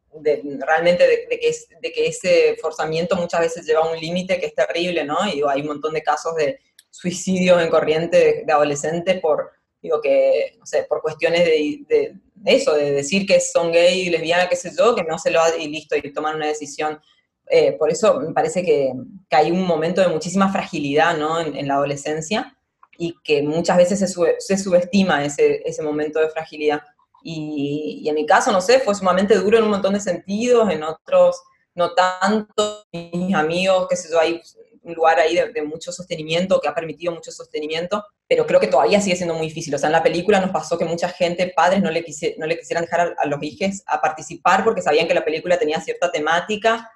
realmente 0.60 1.06
de, 1.06 1.38
que 1.38 1.54
de, 1.80 1.92
que 1.92 2.06
ese 2.06 2.56
forzamiento 2.60 3.16
muchas 3.16 3.40
veces 3.40 3.66
lleva 3.66 3.80
a 3.80 3.90
un 3.90 3.98
límite 3.98 4.38
que 4.38 4.46
es 4.46 4.54
terrible, 4.54 5.04
¿no? 5.04 5.26
Y 5.26 5.42
hay 5.48 5.60
un 5.62 5.68
montón 5.68 5.94
de 5.94 6.02
casos 6.02 6.34
de 6.36 6.58
suicidios 6.90 7.62
en 7.62 7.70
corriente 7.70 8.44
de, 8.46 8.52
adolescentes 8.52 9.20
por, 9.20 9.50
digo, 9.80 10.00
que, 10.00 10.58
por 10.88 11.00
cuestiones 11.00 11.44
de, 11.44 12.14
eso, 12.44 12.74
de 12.74 12.92
decir 12.92 13.26
que 13.26 13.40
son 13.40 13.72
gay 13.72 14.02
y 14.02 14.10
lesbiana, 14.10 14.48
qué 14.48 14.56
sé 14.56 14.70
yo, 14.76 14.94
que 14.94 15.04
no 15.04 15.18
se 15.18 15.30
lo 15.30 15.40
ha, 15.40 15.56
y 15.56 15.68
listo, 15.68 15.96
y 15.96 16.12
toman 16.12 16.36
una 16.36 16.48
decisión. 16.48 17.00
Eh, 17.48 17.72
por 17.72 17.90
eso 17.90 18.20
me 18.20 18.32
parece 18.32 18.62
que, 18.62 18.92
hay 19.30 19.50
un 19.50 19.62
momento 19.62 20.00
de 20.00 20.08
muchísima 20.08 20.52
fragilidad, 20.52 21.16
¿no? 21.16 21.40
En, 21.40 21.66
la 21.66 21.74
adolescencia 21.74 22.56
y 22.98 23.14
que 23.24 23.42
muchas 23.42 23.78
veces 23.78 23.98
se, 23.98 24.58
subestima 24.58 25.24
ese 25.24 25.82
momento 25.82 26.20
de 26.20 26.28
fragilidad. 26.28 26.82
Y, 27.22 28.04
en 28.08 28.14
mi 28.14 28.26
caso, 28.26 28.52
no 28.52 28.60
sé, 28.60 28.80
fue 28.80 28.94
sumamente 28.94 29.36
duro 29.36 29.58
en 29.58 29.64
un 29.64 29.70
montón 29.70 29.94
de 29.94 30.00
sentidos, 30.00 30.70
en 30.70 30.82
otros 30.82 31.42
no 31.74 31.94
tanto. 31.94 32.84
Mis 32.92 33.34
amigos, 33.34 33.86
qué 33.88 33.96
sé 33.96 34.10
yo, 34.10 34.20
hay 34.20 34.40
un 34.82 34.94
lugar 34.94 35.18
ahí 35.20 35.36
de, 35.36 35.62
mucho 35.62 35.92
sostenimiento, 35.92 36.60
que 36.60 36.68
ha 36.68 36.74
permitido 36.74 37.12
mucho 37.12 37.30
sostenimiento, 37.30 38.04
pero 38.28 38.46
creo 38.46 38.60
que 38.60 38.66
todavía 38.66 39.00
sigue 39.00 39.16
siendo 39.16 39.34
muy 39.34 39.46
difícil. 39.46 39.74
O 39.74 39.78
sea, 39.78 39.88
en 39.88 39.92
la 39.92 40.02
película 40.02 40.40
nos 40.40 40.50
pasó 40.50 40.76
que 40.76 40.84
mucha 40.84 41.08
gente, 41.08 41.52
padres, 41.54 41.82
no 41.82 41.90
le, 41.90 42.04
no 42.38 42.46
le 42.46 42.58
quisieran 42.58 42.84
dejar 42.84 43.14
a, 43.16 43.26
los 43.26 43.42
hijos 43.42 43.82
a 43.86 44.00
participar 44.00 44.64
porque 44.64 44.82
sabían 44.82 45.06
que 45.06 45.14
la 45.14 45.24
película 45.24 45.58
tenía 45.58 45.80
cierta 45.80 46.10
temática, 46.10 46.90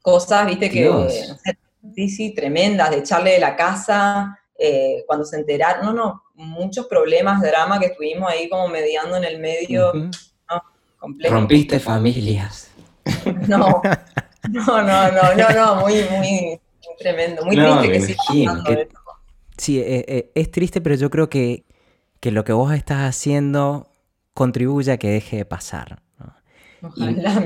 cosas, 0.00 0.46
viste, 0.46 0.70
que, 0.70 0.90
sí, 1.94 2.08
sí, 2.08 2.34
tremendas, 2.34 2.90
de 2.90 2.98
echarle 2.98 3.32
de 3.32 3.40
la 3.40 3.56
casa, 3.56 4.38
eh, 4.56 5.04
cuando 5.06 5.24
se 5.24 5.36
enteraron, 5.36 5.86
no, 5.86 5.92
no, 5.92 6.22
muchos 6.42 6.86
problemas, 6.86 7.40
drama 7.40 7.78
que 7.78 7.86
estuvimos 7.86 8.30
ahí 8.30 8.48
como 8.48 8.68
mediando 8.68 9.16
en 9.16 9.24
el 9.24 9.38
medio, 9.38 9.92
Rompiste 11.28 11.80
familias. 11.80 12.70
No, 13.48 13.82
no, 14.48 14.82
no, 14.82 15.12
no, 15.12 15.34
no, 15.34 15.50
no, 15.50 15.76
muy, 15.80 16.04
muy, 16.10 16.60
tremendo, 16.98 17.44
muy 17.44 17.56
triste 17.56 17.90
que 17.90 18.00
sí 18.00 18.46
Sí, 19.56 19.78
eh, 19.78 20.04
eh, 20.08 20.32
es 20.34 20.50
triste, 20.50 20.80
pero 20.80 20.94
yo 20.94 21.10
creo 21.10 21.28
que, 21.28 21.64
que, 22.20 22.30
lo 22.30 22.44
que 22.44 22.52
vos 22.52 22.72
estás 22.72 23.08
haciendo 23.08 23.88
contribuye 24.34 24.92
a 24.92 24.96
que 24.96 25.10
deje 25.10 25.36
de 25.36 25.44
pasar. 25.44 26.02
Ojalá, 26.82 27.44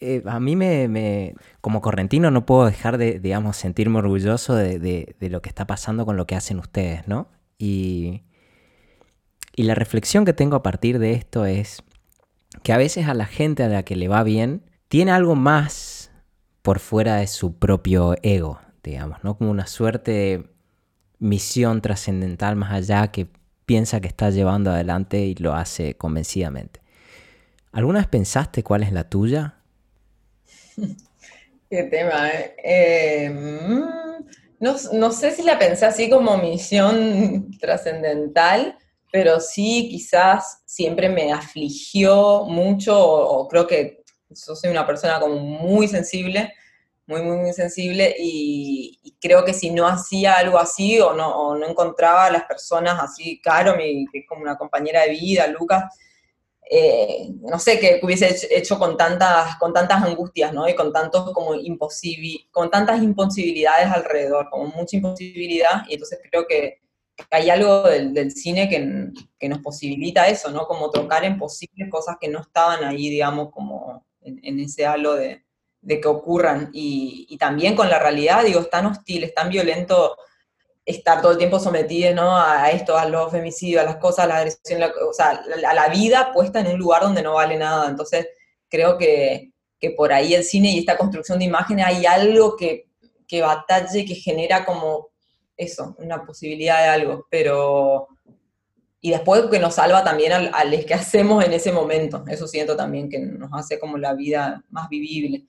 eh, 0.00 0.22
a 0.26 0.38
mí 0.38 0.54
me, 0.54 1.34
como 1.60 1.80
correntino 1.80 2.30
no 2.30 2.46
puedo 2.46 2.66
dejar 2.66 2.98
de, 2.98 3.18
digamos, 3.18 3.56
sentirme 3.56 3.98
orgulloso 3.98 4.54
de, 4.54 5.16
lo 5.20 5.42
que 5.42 5.48
está 5.48 5.66
pasando 5.66 6.06
con 6.06 6.16
lo 6.16 6.26
que 6.26 6.36
hacen 6.36 6.58
ustedes, 6.58 7.08
¿no? 7.08 7.28
Y, 7.58 8.22
y 9.58 9.64
la 9.64 9.74
reflexión 9.74 10.24
que 10.24 10.32
tengo 10.32 10.54
a 10.54 10.62
partir 10.62 11.00
de 11.00 11.14
esto 11.14 11.44
es 11.44 11.82
que 12.62 12.72
a 12.72 12.76
veces 12.76 13.08
a 13.08 13.14
la 13.14 13.26
gente 13.26 13.64
a 13.64 13.68
la 13.68 13.82
que 13.82 13.96
le 13.96 14.06
va 14.06 14.22
bien 14.22 14.62
tiene 14.86 15.10
algo 15.10 15.34
más 15.34 16.12
por 16.62 16.78
fuera 16.78 17.16
de 17.16 17.26
su 17.26 17.58
propio 17.58 18.14
ego, 18.22 18.60
digamos, 18.84 19.18
¿no? 19.24 19.36
Como 19.36 19.50
una 19.50 19.66
suerte 19.66 20.12
de 20.12 20.44
misión 21.18 21.82
trascendental 21.82 22.54
más 22.54 22.72
allá 22.72 23.08
que 23.08 23.26
piensa 23.66 24.00
que 24.00 24.06
está 24.06 24.30
llevando 24.30 24.70
adelante 24.70 25.18
y 25.22 25.34
lo 25.34 25.54
hace 25.54 25.94
convencidamente. 25.96 26.80
¿Alguna 27.72 27.98
vez 27.98 28.06
pensaste 28.06 28.62
cuál 28.62 28.84
es 28.84 28.92
la 28.92 29.08
tuya? 29.10 29.56
Qué 31.68 31.82
tema, 31.82 32.28
¿eh? 32.28 32.54
eh 32.62 33.30
mm, 33.30 34.28
no, 34.60 35.10
sé 35.10 35.32
si 35.32 35.42
la 35.42 35.58
pensé 35.58 35.84
así 35.84 36.08
como 36.08 36.38
misión 36.38 37.50
trascendental, 37.60 38.78
pero 39.10 39.40
sí 39.40 39.88
quizás 39.90 40.62
siempre 40.66 41.08
me 41.08 41.32
afligió 41.32 42.44
mucho, 42.44 42.98
o, 42.98 43.48
creo 43.48 43.66
que 43.66 44.02
yo 44.28 44.54
soy 44.54 44.70
una 44.70 44.86
persona 44.86 45.18
como 45.20 45.36
muy 45.36 45.88
sensible, 45.88 46.54
muy, 47.06 47.22
muy, 47.22 47.38
muy 47.38 47.52
sensible, 47.52 48.14
y, 48.18 49.16
creo 49.20 49.44
que 49.44 49.54
si 49.54 49.70
no 49.70 49.86
hacía 49.86 50.36
algo 50.36 50.58
así 50.58 51.00
o 51.00 51.12
no, 51.12 51.56
no 51.56 51.66
encontraba 51.66 52.26
a 52.26 52.30
las 52.30 52.44
personas 52.44 52.98
así, 53.02 53.40
Caro, 53.40 53.76
mi, 53.76 54.06
que 54.12 54.24
como 54.26 54.42
una 54.42 54.56
compañera 54.56 55.02
de 55.02 55.10
vida, 55.10 55.46
Lucas, 55.48 55.84
eh, 56.70 57.30
no 57.40 57.58
sé, 57.58 57.80
qué 57.80 57.98
hubiese 58.02 58.46
hecho 58.50 58.78
con 58.78 58.96
tantas, 58.96 59.56
con 59.56 59.72
tantas 59.72 60.02
angustias, 60.02 60.52
¿no? 60.52 60.68
Y 60.68 60.74
con 60.74 60.92
tantos 60.92 61.32
como 61.32 61.52
con 62.50 62.70
tantas 62.70 63.02
imposibilidades 63.02 63.86
alrededor, 63.90 64.50
como 64.50 64.66
mucha 64.66 64.96
imposibilidad, 64.96 65.84
y 65.88 65.94
entonces 65.94 66.20
creo 66.30 66.46
que 66.46 66.80
hay 67.30 67.50
algo 67.50 67.82
del, 67.82 68.30
cine 68.32 68.68
que, 68.68 69.48
nos 69.48 69.58
posibilita 69.60 70.28
eso, 70.28 70.50
¿no? 70.50 70.66
Como 70.66 70.90
tocar 70.90 71.24
en 71.24 71.38
posibles 71.38 71.90
cosas 71.90 72.16
que 72.20 72.28
no 72.28 72.40
estaban 72.40 72.84
ahí, 72.84 73.10
digamos, 73.10 73.50
como 73.50 74.06
en, 74.20 74.60
ese 74.60 74.86
halo 74.86 75.14
de, 75.14 75.44
que 75.86 76.08
ocurran. 76.08 76.70
Y, 76.72 77.26
y, 77.28 77.38
también 77.38 77.74
con 77.74 77.88
la 77.88 77.98
realidad, 77.98 78.44
digo, 78.44 78.60
es 78.60 78.70
tan 78.70 78.86
hostil, 78.86 79.24
es 79.24 79.34
tan 79.34 79.48
violento 79.50 80.16
estar 80.88 81.20
todo 81.20 81.32
el 81.32 81.38
tiempo 81.38 81.60
sometido 81.60 82.14
¿no? 82.14 82.40
a 82.40 82.70
esto, 82.70 82.96
a 82.96 83.04
los 83.04 83.30
femicidios, 83.30 83.82
a 83.82 83.84
las 83.84 83.96
cosas, 83.96 84.24
a 84.24 84.28
la 84.28 84.38
agresión, 84.38 84.82
o 84.82 85.12
sea, 85.12 85.42
a 85.68 85.74
la 85.74 85.88
vida 85.88 86.32
puesta 86.32 86.60
en 86.60 86.68
un 86.68 86.78
lugar 86.78 87.02
donde 87.02 87.22
no 87.22 87.34
vale 87.34 87.58
nada. 87.58 87.90
Entonces, 87.90 88.26
creo 88.70 88.96
que, 88.96 89.52
que 89.78 89.90
por 89.90 90.12
ahí 90.12 90.34
el 90.34 90.44
cine 90.44 90.70
y 90.70 90.78
esta 90.78 90.96
construcción 90.96 91.38
de 91.38 91.44
imágenes 91.44 91.84
hay 91.84 92.06
algo 92.06 92.56
que, 92.56 92.88
que 93.26 93.42
batalle, 93.42 94.06
que 94.06 94.14
genera 94.14 94.64
como 94.64 95.10
eso, 95.58 95.94
una 95.98 96.24
posibilidad 96.24 96.82
de 96.82 96.88
algo, 96.88 97.26
pero... 97.30 98.08
Y 99.00 99.10
después 99.10 99.42
que 99.50 99.60
nos 99.60 99.74
salva 99.74 100.02
también 100.02 100.32
al, 100.32 100.50
al 100.54 100.84
que 100.84 100.94
hacemos 100.94 101.44
en 101.44 101.52
ese 101.52 101.70
momento. 101.70 102.24
Eso 102.26 102.48
siento 102.48 102.76
también 102.76 103.08
que 103.08 103.20
nos 103.20 103.50
hace 103.52 103.78
como 103.78 103.96
la 103.96 104.14
vida 104.14 104.64
más 104.70 104.88
vivible 104.88 105.46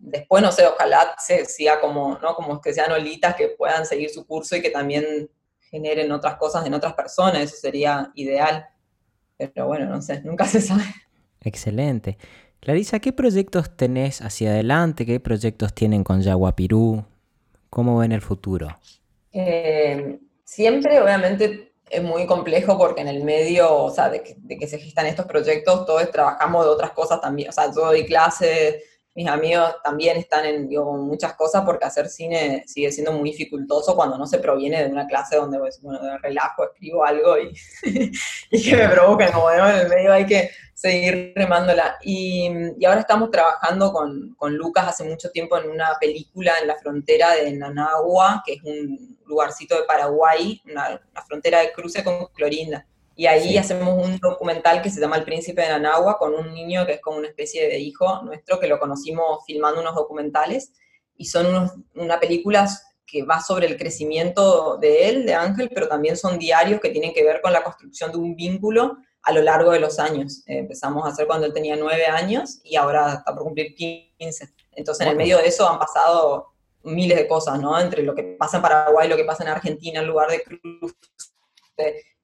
después, 0.00 0.42
no 0.42 0.50
sé, 0.50 0.66
ojalá 0.66 1.14
se 1.18 1.44
siga 1.44 1.80
como, 1.80 2.18
¿no? 2.20 2.34
Como 2.34 2.60
que 2.60 2.72
sean 2.72 2.90
olitas 2.90 3.34
que 3.36 3.48
puedan 3.48 3.86
seguir 3.86 4.10
su 4.10 4.26
curso 4.26 4.56
y 4.56 4.62
que 4.62 4.70
también 4.70 5.30
generen 5.60 6.10
otras 6.10 6.36
cosas 6.36 6.66
en 6.66 6.74
otras 6.74 6.94
personas, 6.94 7.42
eso 7.42 7.56
sería 7.56 8.10
ideal. 8.14 8.66
Pero 9.36 9.66
bueno, 9.66 9.86
no 9.86 10.02
sé, 10.02 10.22
nunca 10.22 10.46
se 10.46 10.60
sabe. 10.60 10.84
Excelente. 11.42 12.18
Clarisa, 12.60 12.98
¿qué 12.98 13.12
proyectos 13.12 13.76
tenés 13.76 14.20
hacia 14.20 14.50
adelante? 14.50 15.06
¿Qué 15.06 15.20
proyectos 15.20 15.74
tienen 15.74 16.02
con 16.04 16.20
Yaguapirú? 16.20 17.04
¿Cómo 17.70 17.98
ven 17.98 18.12
el 18.12 18.20
futuro? 18.20 18.76
Eh, 19.32 20.18
siempre, 20.44 21.00
obviamente, 21.00 21.72
es 21.88 22.02
muy 22.02 22.26
complejo 22.26 22.78
porque 22.78 23.00
en 23.00 23.08
el 23.08 23.24
medio, 23.24 23.74
o 23.74 23.90
sea, 23.90 24.08
de 24.08 24.22
que, 24.22 24.34
de 24.38 24.56
que 24.56 24.66
se 24.66 24.78
gestan 24.78 25.06
estos 25.06 25.26
proyectos, 25.26 25.86
todos 25.86 26.10
trabajamos 26.10 26.64
de 26.64 26.70
otras 26.70 26.92
cosas 26.92 27.20
también. 27.20 27.48
O 27.48 27.52
sea, 27.52 27.66
yo 27.66 27.86
doy 27.86 28.06
clases 28.06 28.76
mis 29.14 29.26
amigos 29.26 29.74
también 29.82 30.16
están 30.16 30.44
en 30.44 30.68
muchas 30.68 31.34
cosas 31.34 31.64
porque 31.64 31.84
hacer 31.84 32.08
cine 32.08 32.62
sigue 32.66 32.92
siendo 32.92 33.12
muy 33.12 33.30
dificultoso 33.30 33.96
cuando 33.96 34.16
no 34.16 34.26
se 34.26 34.38
proviene 34.38 34.84
de 34.84 34.90
una 34.90 35.06
clase 35.06 35.36
donde, 35.36 35.58
pues, 35.58 35.80
bueno, 35.82 36.00
de 36.00 36.16
relajo 36.18 36.64
escribo 36.64 37.04
algo 37.04 37.36
y, 37.38 37.52
que 38.62 38.76
me 38.76 38.88
provoca, 38.88 39.32
como 39.32 39.50
en 39.50 39.60
el 39.64 39.88
medio 39.88 40.12
hay 40.12 40.26
que 40.26 40.50
seguir 40.74 41.32
remándola. 41.34 41.98
Y, 42.02 42.48
ahora 42.86 43.00
estamos 43.00 43.30
trabajando 43.30 43.92
con, 43.92 44.56
Lucas 44.56 44.86
hace 44.88 45.04
mucho 45.04 45.30
tiempo 45.30 45.58
en 45.58 45.68
una 45.68 45.96
película 46.00 46.54
en 46.60 46.68
la 46.68 46.76
frontera 46.76 47.34
de 47.34 47.52
Nanagua, 47.52 48.42
que 48.46 48.54
es 48.54 48.62
un 48.62 49.18
lugarcito 49.26 49.76
de 49.76 49.84
Paraguay, 49.84 50.60
una, 50.70 51.00
una 51.10 51.22
frontera 51.22 51.60
de 51.60 51.72
cruce 51.72 52.04
con 52.04 52.26
Clorinda. 52.28 52.86
Y 53.20 53.26
ahí 53.26 53.58
hacemos 53.58 54.02
un 54.02 54.16
documental 54.16 54.80
que 54.80 54.88
se 54.88 54.98
llama 54.98 55.18
El 55.18 55.24
Príncipe 55.24 55.60
de 55.60 55.68
Nanagua 55.68 56.16
con 56.16 56.34
un 56.34 56.54
niño 56.54 56.86
que 56.86 56.94
es 56.94 57.00
como 57.02 57.18
una 57.18 57.28
especie 57.28 57.68
de 57.68 57.78
hijo 57.78 58.22
nuestro 58.22 58.58
que 58.58 58.66
lo 58.66 58.78
conocimos 58.78 59.44
filmando 59.44 59.82
unos 59.82 59.94
documentales 59.94 60.72
y 61.18 61.26
son 61.26 61.44
unos, 61.44 61.72
una 61.96 62.18
película 62.18 62.66
que 63.06 63.22
va 63.22 63.42
sobre 63.42 63.66
el 63.66 63.76
crecimiento 63.76 64.78
de 64.78 65.10
él, 65.10 65.26
de 65.26 65.34
Ángel, 65.34 65.70
pero 65.74 65.86
también 65.86 66.16
son 66.16 66.38
diarios 66.38 66.80
que 66.80 66.88
tienen 66.88 67.12
que 67.12 67.22
ver 67.22 67.42
con 67.42 67.52
la 67.52 67.62
construcción 67.62 68.10
de 68.10 68.16
un 68.16 68.34
vínculo 68.36 68.96
a 69.20 69.32
lo 69.32 69.42
largo 69.42 69.72
de 69.72 69.80
los 69.80 69.98
años. 69.98 70.42
Eh, 70.46 70.60
empezamos 70.60 71.04
a 71.04 71.10
hacer 71.10 71.26
cuando 71.26 71.44
él 71.44 71.52
tenía 71.52 71.76
nueve 71.76 72.06
años 72.06 72.60
y 72.64 72.76
ahora 72.76 73.16
está 73.18 73.34
por 73.34 73.42
cumplir 73.44 73.74
15. 73.74 74.48
Entonces, 74.72 75.04
en 75.04 75.10
el 75.10 75.18
medio 75.18 75.36
de 75.36 75.46
eso 75.46 75.68
han 75.68 75.78
pasado 75.78 76.54
miles 76.84 77.18
de 77.18 77.28
cosas, 77.28 77.60
¿no? 77.60 77.78
Entre 77.78 78.02
lo 78.02 78.14
que 78.14 78.22
pasa 78.38 78.56
en 78.56 78.62
Paraguay, 78.62 79.10
lo 79.10 79.16
que 79.16 79.24
pasa 79.24 79.42
en 79.42 79.50
Argentina, 79.50 80.00
en 80.00 80.06
lugar 80.06 80.30
de 80.30 80.42
cruz, 80.42 80.94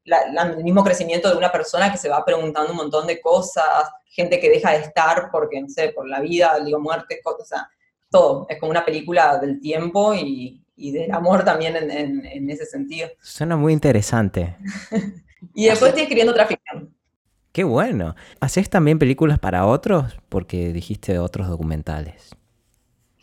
el 0.06 0.64
mismo 0.64 0.84
crecimiento 0.84 1.30
de 1.30 1.36
una 1.36 1.50
persona 1.50 1.90
que 1.90 1.98
se 1.98 2.08
va 2.08 2.24
preguntando 2.24 2.70
un 2.70 2.76
montón 2.76 3.06
de 3.06 3.20
cosas, 3.20 3.90
gente 4.06 4.38
que 4.40 4.48
deja 4.48 4.72
de 4.72 4.78
estar 4.78 5.30
porque, 5.30 5.60
no 5.60 5.68
sé, 5.68 5.90
por 5.90 6.08
la 6.08 6.20
vida, 6.20 6.58
digo, 6.64 6.80
muerte, 6.80 7.20
cosas, 7.22 7.42
o 7.42 7.44
sea, 7.44 7.70
todo. 8.10 8.46
Es 8.48 8.58
como 8.58 8.70
una 8.70 8.84
película 8.84 9.38
del 9.38 9.60
tiempo 9.60 10.14
y, 10.14 10.62
del 10.76 11.10
amor 11.12 11.44
también 11.44 11.76
en, 11.76 12.50
ese 12.50 12.66
sentido. 12.66 13.08
Suena 13.20 13.56
muy 13.56 13.72
interesante. 13.72 14.56
y 15.54 15.66
después 15.66 15.90
estoy 15.90 16.02
escribiendo 16.02 16.32
otra 16.32 16.46
ficción. 16.46 16.94
Qué 17.52 17.64
bueno. 17.64 18.14
¿Haces 18.40 18.68
también 18.68 18.98
películas 18.98 19.38
para 19.38 19.66
otros? 19.66 20.16
Porque 20.28 20.72
dijiste 20.72 21.18
otros 21.18 21.48
documentales. 21.48 22.36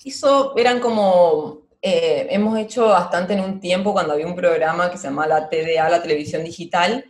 Eso 0.03 0.57
eran 0.57 0.79
como 0.79 1.62
eh, 1.85 2.27
hemos 2.29 2.57
hecho 2.57 2.87
bastante 2.87 3.33
en 3.33 3.41
un 3.41 3.59
tiempo 3.59 3.91
cuando 3.91 4.13
había 4.13 4.25
un 4.25 4.37
programa 4.37 4.89
que 4.89 4.97
se 4.97 5.07
llamaba 5.07 5.27
la 5.27 5.49
TDA, 5.49 5.89
la 5.89 6.01
televisión 6.01 6.41
digital, 6.41 7.03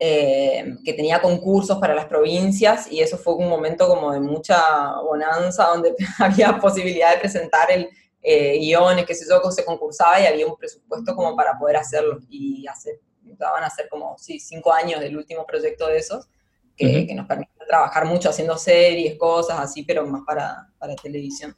eh, 0.00 0.74
que 0.84 0.94
tenía 0.94 1.22
concursos 1.22 1.78
para 1.78 1.94
las 1.94 2.06
provincias 2.06 2.90
y 2.90 3.00
eso 3.00 3.16
fue 3.18 3.34
un 3.34 3.48
momento 3.48 3.86
como 3.86 4.10
de 4.10 4.18
mucha 4.18 5.00
bonanza 5.00 5.66
donde 5.66 5.94
había 6.18 6.58
posibilidad 6.58 7.12
de 7.12 7.20
presentar 7.20 7.70
el 7.70 7.88
eh, 8.20 8.58
guiones, 8.58 9.06
que 9.06 9.14
sé 9.14 9.26
yo, 9.30 9.48
se 9.52 9.64
concursaba 9.64 10.20
y 10.20 10.26
había 10.26 10.44
un 10.44 10.56
presupuesto 10.56 11.14
como 11.14 11.36
para 11.36 11.56
poder 11.56 11.76
hacerlo 11.76 12.18
y 12.28 12.66
hace, 12.66 12.98
van 13.38 13.62
a 13.62 13.70
ser 13.70 13.88
como, 13.88 14.18
sí, 14.18 14.40
cinco 14.40 14.72
años 14.72 14.98
del 14.98 15.16
último 15.16 15.46
proyecto 15.46 15.86
de 15.86 15.98
esos. 15.98 16.28
Que, 16.76 17.06
que 17.06 17.14
nos 17.14 17.26
permite 17.26 17.52
trabajar 17.66 18.04
mucho 18.04 18.28
haciendo 18.28 18.58
series, 18.58 19.16
cosas 19.16 19.58
así, 19.60 19.82
pero 19.82 20.04
más 20.06 20.22
para, 20.26 20.68
para 20.78 20.94
televisión. 20.96 21.56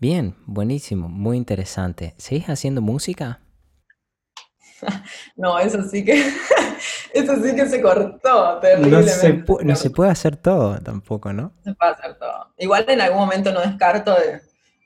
Bien, 0.00 0.34
buenísimo, 0.46 1.10
muy 1.10 1.36
interesante. 1.36 2.14
¿Seguís 2.16 2.48
haciendo 2.48 2.80
música? 2.80 3.40
No, 5.36 5.58
eso 5.58 5.82
sí 5.82 6.02
que, 6.02 6.14
eso 7.12 7.36
sí 7.36 7.54
que 7.54 7.68
se 7.68 7.82
cortó 7.82 8.60
No 8.78 9.02
se, 9.02 9.44
no 9.62 9.76
se 9.76 9.90
puede 9.90 10.10
hacer 10.10 10.36
todo 10.36 10.80
tampoco, 10.80 11.34
¿no? 11.34 11.52
Se 11.62 11.74
puede 11.74 11.92
hacer 11.92 12.18
todo. 12.18 12.54
Igual 12.56 12.86
en 12.88 13.02
algún 13.02 13.20
momento 13.20 13.52
no 13.52 13.60
descarto 13.60 14.16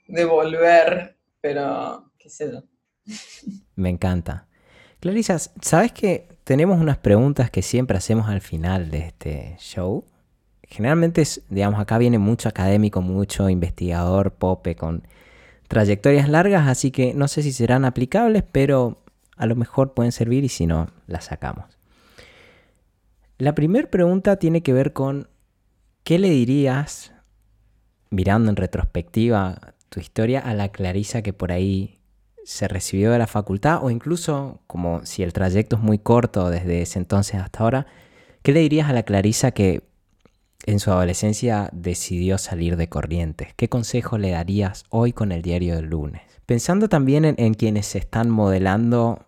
de, 0.08 0.24
volver, 0.24 1.16
pero 1.40 2.10
qué 2.18 2.28
sé 2.28 2.50
yo. 2.50 2.64
Me 3.76 3.90
encanta. 3.90 4.48
Clarisa, 4.98 5.38
¿sabes 5.60 5.92
que 5.92 6.26
tenemos 6.42 6.80
unas 6.80 6.98
preguntas 6.98 7.52
que 7.52 7.62
siempre 7.62 7.96
hacemos 7.96 8.28
al 8.28 8.40
final 8.40 8.90
de 8.90 8.98
este 8.98 9.56
show? 9.60 10.04
Generalmente, 10.68 11.22
digamos, 11.50 11.80
acá 11.80 11.98
viene 11.98 12.18
mucho 12.18 12.48
académico, 12.48 13.02
mucho 13.02 13.48
investigador, 13.48 14.32
pope, 14.32 14.76
con 14.76 15.06
trayectorias 15.68 16.28
largas, 16.28 16.68
así 16.68 16.90
que 16.90 17.14
no 17.14 17.28
sé 17.28 17.42
si 17.42 17.52
serán 17.52 17.84
aplicables, 17.84 18.44
pero 18.50 19.02
a 19.36 19.46
lo 19.46 19.56
mejor 19.56 19.94
pueden 19.94 20.12
servir 20.12 20.44
y 20.44 20.48
si 20.48 20.66
no, 20.66 20.88
las 21.06 21.26
sacamos. 21.26 21.66
La 23.38 23.54
primera 23.54 23.90
pregunta 23.90 24.36
tiene 24.36 24.62
que 24.62 24.72
ver 24.72 24.92
con 24.92 25.28
qué 26.04 26.18
le 26.18 26.30
dirías, 26.30 27.12
mirando 28.10 28.50
en 28.50 28.56
retrospectiva 28.56 29.74
tu 29.88 30.00
historia, 30.00 30.40
a 30.40 30.54
la 30.54 30.68
Clarisa 30.68 31.22
que 31.22 31.32
por 31.32 31.50
ahí 31.50 31.98
se 32.44 32.68
recibió 32.68 33.10
de 33.10 33.18
la 33.18 33.26
facultad 33.26 33.82
o 33.82 33.90
incluso 33.90 34.60
como 34.66 35.04
si 35.06 35.22
el 35.22 35.32
trayecto 35.32 35.76
es 35.76 35.82
muy 35.82 35.98
corto 35.98 36.50
desde 36.50 36.82
ese 36.82 36.98
entonces 36.98 37.40
hasta 37.40 37.60
ahora, 37.60 37.86
¿qué 38.42 38.52
le 38.52 38.60
dirías 38.60 38.88
a 38.88 38.92
la 38.92 39.02
Clarisa 39.02 39.50
que 39.50 39.82
en 40.66 40.80
su 40.80 40.90
adolescencia 40.90 41.68
decidió 41.72 42.38
salir 42.38 42.76
de 42.76 42.88
Corrientes. 42.88 43.48
¿Qué 43.56 43.68
consejo 43.68 44.18
le 44.18 44.30
darías 44.30 44.84
hoy 44.90 45.12
con 45.12 45.32
el 45.32 45.42
diario 45.42 45.76
del 45.76 45.86
lunes? 45.86 46.22
Pensando 46.46 46.88
también 46.88 47.34
en, 47.38 47.54
quienes 47.54 47.86
se 47.86 47.98
están 47.98 48.30
modelando 48.30 49.26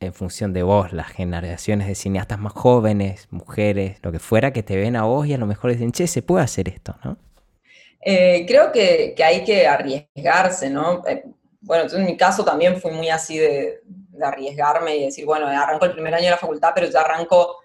en 0.00 0.14
función 0.14 0.52
de 0.52 0.62
vos, 0.62 0.92
las 0.92 1.08
generaciones 1.08 1.88
de 1.88 1.94
cineastas 1.94 2.38
más 2.38 2.52
jóvenes, 2.52 3.26
mujeres, 3.30 3.98
lo 4.02 4.12
que 4.12 4.18
fuera, 4.18 4.52
que 4.52 4.62
te 4.62 4.76
ven 4.76 4.96
a 4.96 5.04
vos 5.04 5.26
y 5.26 5.34
a 5.34 5.38
lo 5.38 5.46
mejor 5.46 5.72
dicen, 5.72 5.92
che, 5.92 6.06
se 6.06 6.22
puede 6.22 6.44
hacer 6.44 6.68
esto, 6.68 6.96
¿no? 7.04 7.16
Eh, 8.00 8.44
creo 8.46 8.70
que, 8.70 9.14
hay 9.24 9.42
que 9.44 9.66
arriesgarse, 9.66 10.70
¿no? 10.70 11.04
Eh, 11.06 11.24
bueno, 11.60 11.90
en 11.92 12.04
mi 12.04 12.16
caso 12.16 12.44
también 12.44 12.80
fui 12.80 12.92
muy 12.92 13.08
así 13.08 13.38
de, 13.38 13.80
de, 13.84 14.24
arriesgarme 14.24 14.96
y 14.96 15.04
decir, 15.06 15.24
bueno, 15.24 15.48
arranco 15.48 15.84
el 15.86 15.92
primer 15.92 16.14
año 16.14 16.26
de 16.26 16.30
la 16.30 16.36
facultad, 16.36 16.70
pero 16.74 16.88
ya 16.88 17.00
arranco 17.00 17.56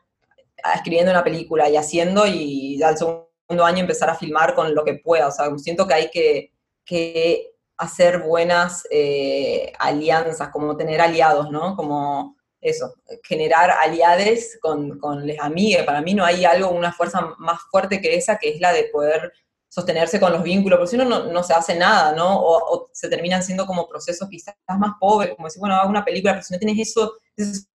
escribiendo 0.76 1.12
una 1.12 1.24
película 1.24 1.70
y 1.70 1.78
haciendo 1.78 2.26
y 2.28 2.82
al 2.82 2.98
segundo 2.98 3.30
año 3.64 3.80
empezar 3.80 4.10
a 4.10 4.16
filmar 4.16 4.56
con 4.56 4.74
lo 4.74 4.84
que 4.84 4.96
pueda. 4.96 5.28
O 5.28 5.32
sea, 5.32 5.50
siento 5.58 5.88
que 5.88 5.94
hay 5.94 6.10
que, 6.10 6.52
que 6.86 7.54
hacer 7.78 8.20
buenas 8.20 8.88
eh, 8.92 9.74
alianzas, 9.80 10.50
como 10.50 10.78
tener 10.78 11.02
aliados, 11.02 11.52
¿no? 11.52 11.76
Como 11.76 12.38
eso, 12.62 12.94
generar 13.24 13.72
aliades 13.72 14.58
con, 14.62 14.98
con 15.00 15.26
les 15.26 15.40
amigues. 15.40 15.84
Para 15.84 16.02
mí 16.02 16.14
no 16.14 16.24
hay 16.24 16.46
algo, 16.46 16.70
una 16.70 16.94
fuerza 16.94 17.36
más 17.38 17.60
fuerte 17.70 18.02
que 18.02 18.16
esa, 18.16 18.38
que 18.38 18.50
es 18.50 18.62
la 18.62 18.72
de 18.72 18.86
poder 18.86 19.34
sostenerse 19.74 20.20
con 20.20 20.32
los 20.32 20.44
vínculos, 20.44 20.78
porque 20.78 20.92
si 20.92 20.98
no, 20.98 21.06
no, 21.06 21.44
se 21.44 21.54
hace 21.54 21.76
nada, 21.76 22.14
¿no? 22.14 22.40
O, 22.40 22.90
se 22.94 23.10
terminan 23.10 23.42
siendo 23.42 23.66
como 23.66 23.88
procesos 23.88 24.30
quizás 24.30 24.56
más 24.78 24.92
pobres, 25.00 25.34
como 25.36 25.48
decir, 25.48 25.60
bueno, 25.60 25.76
hago 25.76 25.90
una 25.90 26.06
película, 26.06 26.34
pero 26.34 26.44
si 26.44 26.54
no 26.54 26.60
tienes 26.60 26.88
eso, 26.88 27.14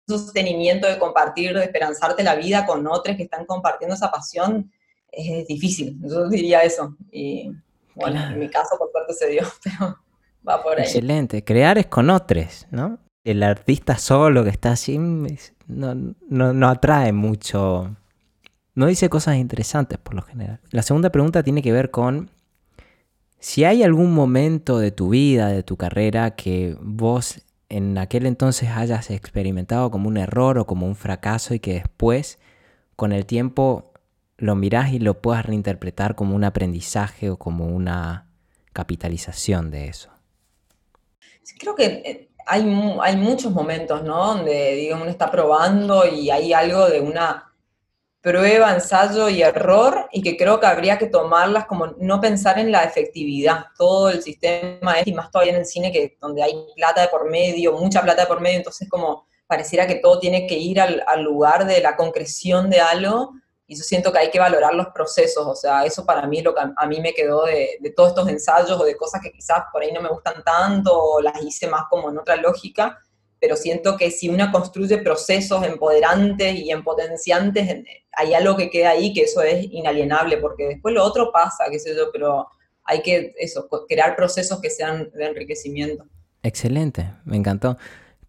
sostenimiento 0.08 0.88
de 0.88 1.00
compartir, 1.00 1.54
de 1.54 1.64
esperanzarte 1.64 2.24
la 2.24 2.36
vida 2.36 2.66
con 2.66 2.86
otros 2.88 3.16
que 3.18 3.24
están 3.24 3.46
compartiendo 3.46 3.96
esa 3.96 4.12
pasión, 4.12 4.72
es 5.12 5.48
difícil. 5.48 5.98
Yo 6.02 6.28
diría 6.30 6.62
eso. 6.62 6.96
Y 7.12 7.52
bueno, 7.96 8.22
en 8.22 8.40
mi 8.40 8.50
caso, 8.50 8.78
por 8.78 8.92
suerte 8.92 9.14
se 9.14 9.30
dio, 9.30 9.44
pero 9.64 9.98
va 10.48 10.62
por 10.62 10.78
ahí. 10.78 10.86
Excelente. 10.86 11.44
Crear 11.44 11.78
es 11.78 11.88
con 11.88 12.10
otros, 12.10 12.68
¿no? 12.72 13.00
El 13.24 13.42
artista 13.42 13.98
solo 13.98 14.44
que 14.44 14.52
está 14.52 14.74
así 14.74 15.00
no, 15.00 15.96
no, 16.30 16.54
no 16.54 16.70
atrae 16.70 17.12
mucho 17.12 17.96
no 18.76 18.88
dice 18.88 19.10
cosas 19.10 19.38
interesantes 19.38 19.98
por 19.98 20.14
lo 20.14 20.22
general. 20.22 20.60
La 20.70 20.84
segunda 20.84 21.10
pregunta 21.10 21.42
tiene 21.44 21.62
que 21.62 21.72
ver 21.72 21.92
con 21.92 22.30
si 23.40 23.64
hay 23.64 23.84
algún 23.84 24.14
momento 24.14 24.80
de 24.80 24.92
tu 24.92 25.10
vida, 25.10 25.48
de 25.48 25.64
tu 25.64 25.78
carrera, 25.78 26.36
que 26.36 26.76
vos 26.82 27.42
en 27.70 27.98
aquel 27.98 28.26
entonces 28.26 28.70
hayas 28.70 29.10
experimentado 29.10 29.92
como 29.92 30.08
un 30.08 30.18
error 30.18 30.58
o 30.58 30.66
como 30.66 30.86
un 30.86 30.96
fracaso 30.96 31.54
y 31.54 31.60
que 31.60 31.74
después, 31.74 32.40
con 32.96 33.12
el 33.12 33.26
tiempo, 33.26 33.92
lo 34.38 34.56
mirás 34.56 34.92
y 34.92 35.00
lo 35.00 35.22
puedas 35.22 35.46
reinterpretar 35.46 36.16
como 36.16 36.36
un 36.36 36.44
aprendizaje 36.44 37.30
o 37.30 37.38
como 37.38 37.68
una 37.68 38.28
capitalización 38.74 39.72
de 39.72 39.88
eso. 39.88 40.10
Creo 41.60 41.76
que 41.76 41.86
eh, 41.86 42.30
hay, 42.46 42.64
hay 43.02 43.18
muchos 43.18 43.52
momentos, 43.52 44.04
¿no? 44.04 44.34
Donde, 44.36 44.76
digamos, 44.76 45.04
uno 45.04 45.12
está 45.12 45.32
probando 45.32 46.06
y 46.06 46.30
hay 46.30 46.54
algo 46.54 46.88
de 46.88 47.00
una 47.00 47.55
prueba, 48.26 48.74
ensayo 48.74 49.30
y 49.30 49.44
error, 49.44 50.10
y 50.12 50.24
que 50.24 50.36
creo 50.36 50.60
que 50.60 50.66
habría 50.66 50.98
que 50.98 51.06
tomarlas 51.06 51.68
como 51.68 51.94
no 52.00 52.20
pensar 52.20 52.58
en 52.58 52.72
la 52.72 52.84
efectividad. 52.84 53.66
Todo 53.78 54.10
el 54.10 54.24
sistema 54.24 54.94
es, 54.94 55.06
y 55.06 55.14
más 55.14 55.30
todavía 55.30 55.54
en 55.54 55.60
el 55.60 55.66
cine, 55.68 55.92
que 55.92 56.18
donde 56.20 56.42
hay 56.42 56.56
plata 56.76 57.02
de 57.02 57.10
por 57.10 57.30
medio, 57.30 57.74
mucha 57.74 58.02
plata 58.02 58.24
de 58.24 58.28
por 58.28 58.42
medio, 58.42 58.58
entonces 58.58 58.90
como 58.90 59.28
pareciera 59.46 59.86
que 59.86 59.98
todo 59.98 60.18
tiene 60.18 60.48
que 60.48 60.58
ir 60.58 60.82
al, 60.82 61.04
lugar 61.22 61.68
de 61.68 61.80
la 61.82 61.96
concreción 61.96 62.68
de 62.72 62.82
algo, 62.82 63.30
y 63.68 63.78
yo 63.78 63.84
siento 63.84 64.12
que 64.12 64.18
hay 64.18 64.32
que 64.32 64.40
valorar 64.40 64.74
los 64.74 64.88
procesos, 64.88 65.46
o 65.46 65.54
sea, 65.54 65.86
eso 65.86 66.04
para 66.04 66.26
mí 66.26 66.42
lo 66.42 66.56
que 66.56 66.62
a 66.76 66.88
mí 66.88 67.00
me 67.02 67.14
quedó 67.14 67.46
de, 67.46 67.78
todos 67.96 68.10
estos 68.10 68.28
ensayos 68.28 68.72
o 68.72 68.86
de 68.86 68.98
cosas 68.98 69.22
que 69.22 69.32
quizás 69.32 69.66
por 69.72 69.84
ahí 69.84 69.92
no 69.92 70.02
me 70.02 70.10
gustan 70.10 70.44
tanto, 70.44 70.92
o 70.92 71.22
las 71.22 71.40
hice 71.44 71.68
más 71.68 71.84
como 71.92 72.10
en 72.10 72.18
otra 72.18 72.38
lógica, 72.38 72.98
pero 73.46 73.56
siento 73.56 73.96
que 73.96 74.10
si 74.10 74.28
uno 74.28 74.52
construye 74.52 74.98
procesos 74.98 75.64
empoderantes 75.64 76.56
y 76.56 76.72
empotenciantes, 76.72 77.84
hay 78.12 78.34
algo 78.34 78.58
que 78.58 78.72
queda 78.72 78.90
ahí 78.90 79.14
que 79.14 79.22
eso 79.22 79.44
es 79.44 79.68
inalienable, 79.70 80.38
porque 80.38 80.66
después 80.66 80.96
lo 80.96 81.04
otro 81.04 81.32
pasa, 81.32 81.66
qué 81.70 81.78
sé 81.78 81.96
yo, 81.96 82.12
pero 82.12 82.48
hay 82.84 83.04
que 83.04 83.36
eso, 83.38 83.70
crear 83.88 84.16
procesos 84.16 84.60
que 84.60 84.72
sean 84.72 85.12
de 85.14 85.28
enriquecimiento. 85.28 86.06
Excelente, 86.42 87.06
me 87.24 87.38
encantó. 87.38 87.78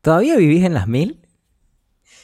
¿Todavía 0.03 0.37
vivís 0.37 0.67
en 0.67 0.75
las 0.75 0.87
mil? 0.87 1.19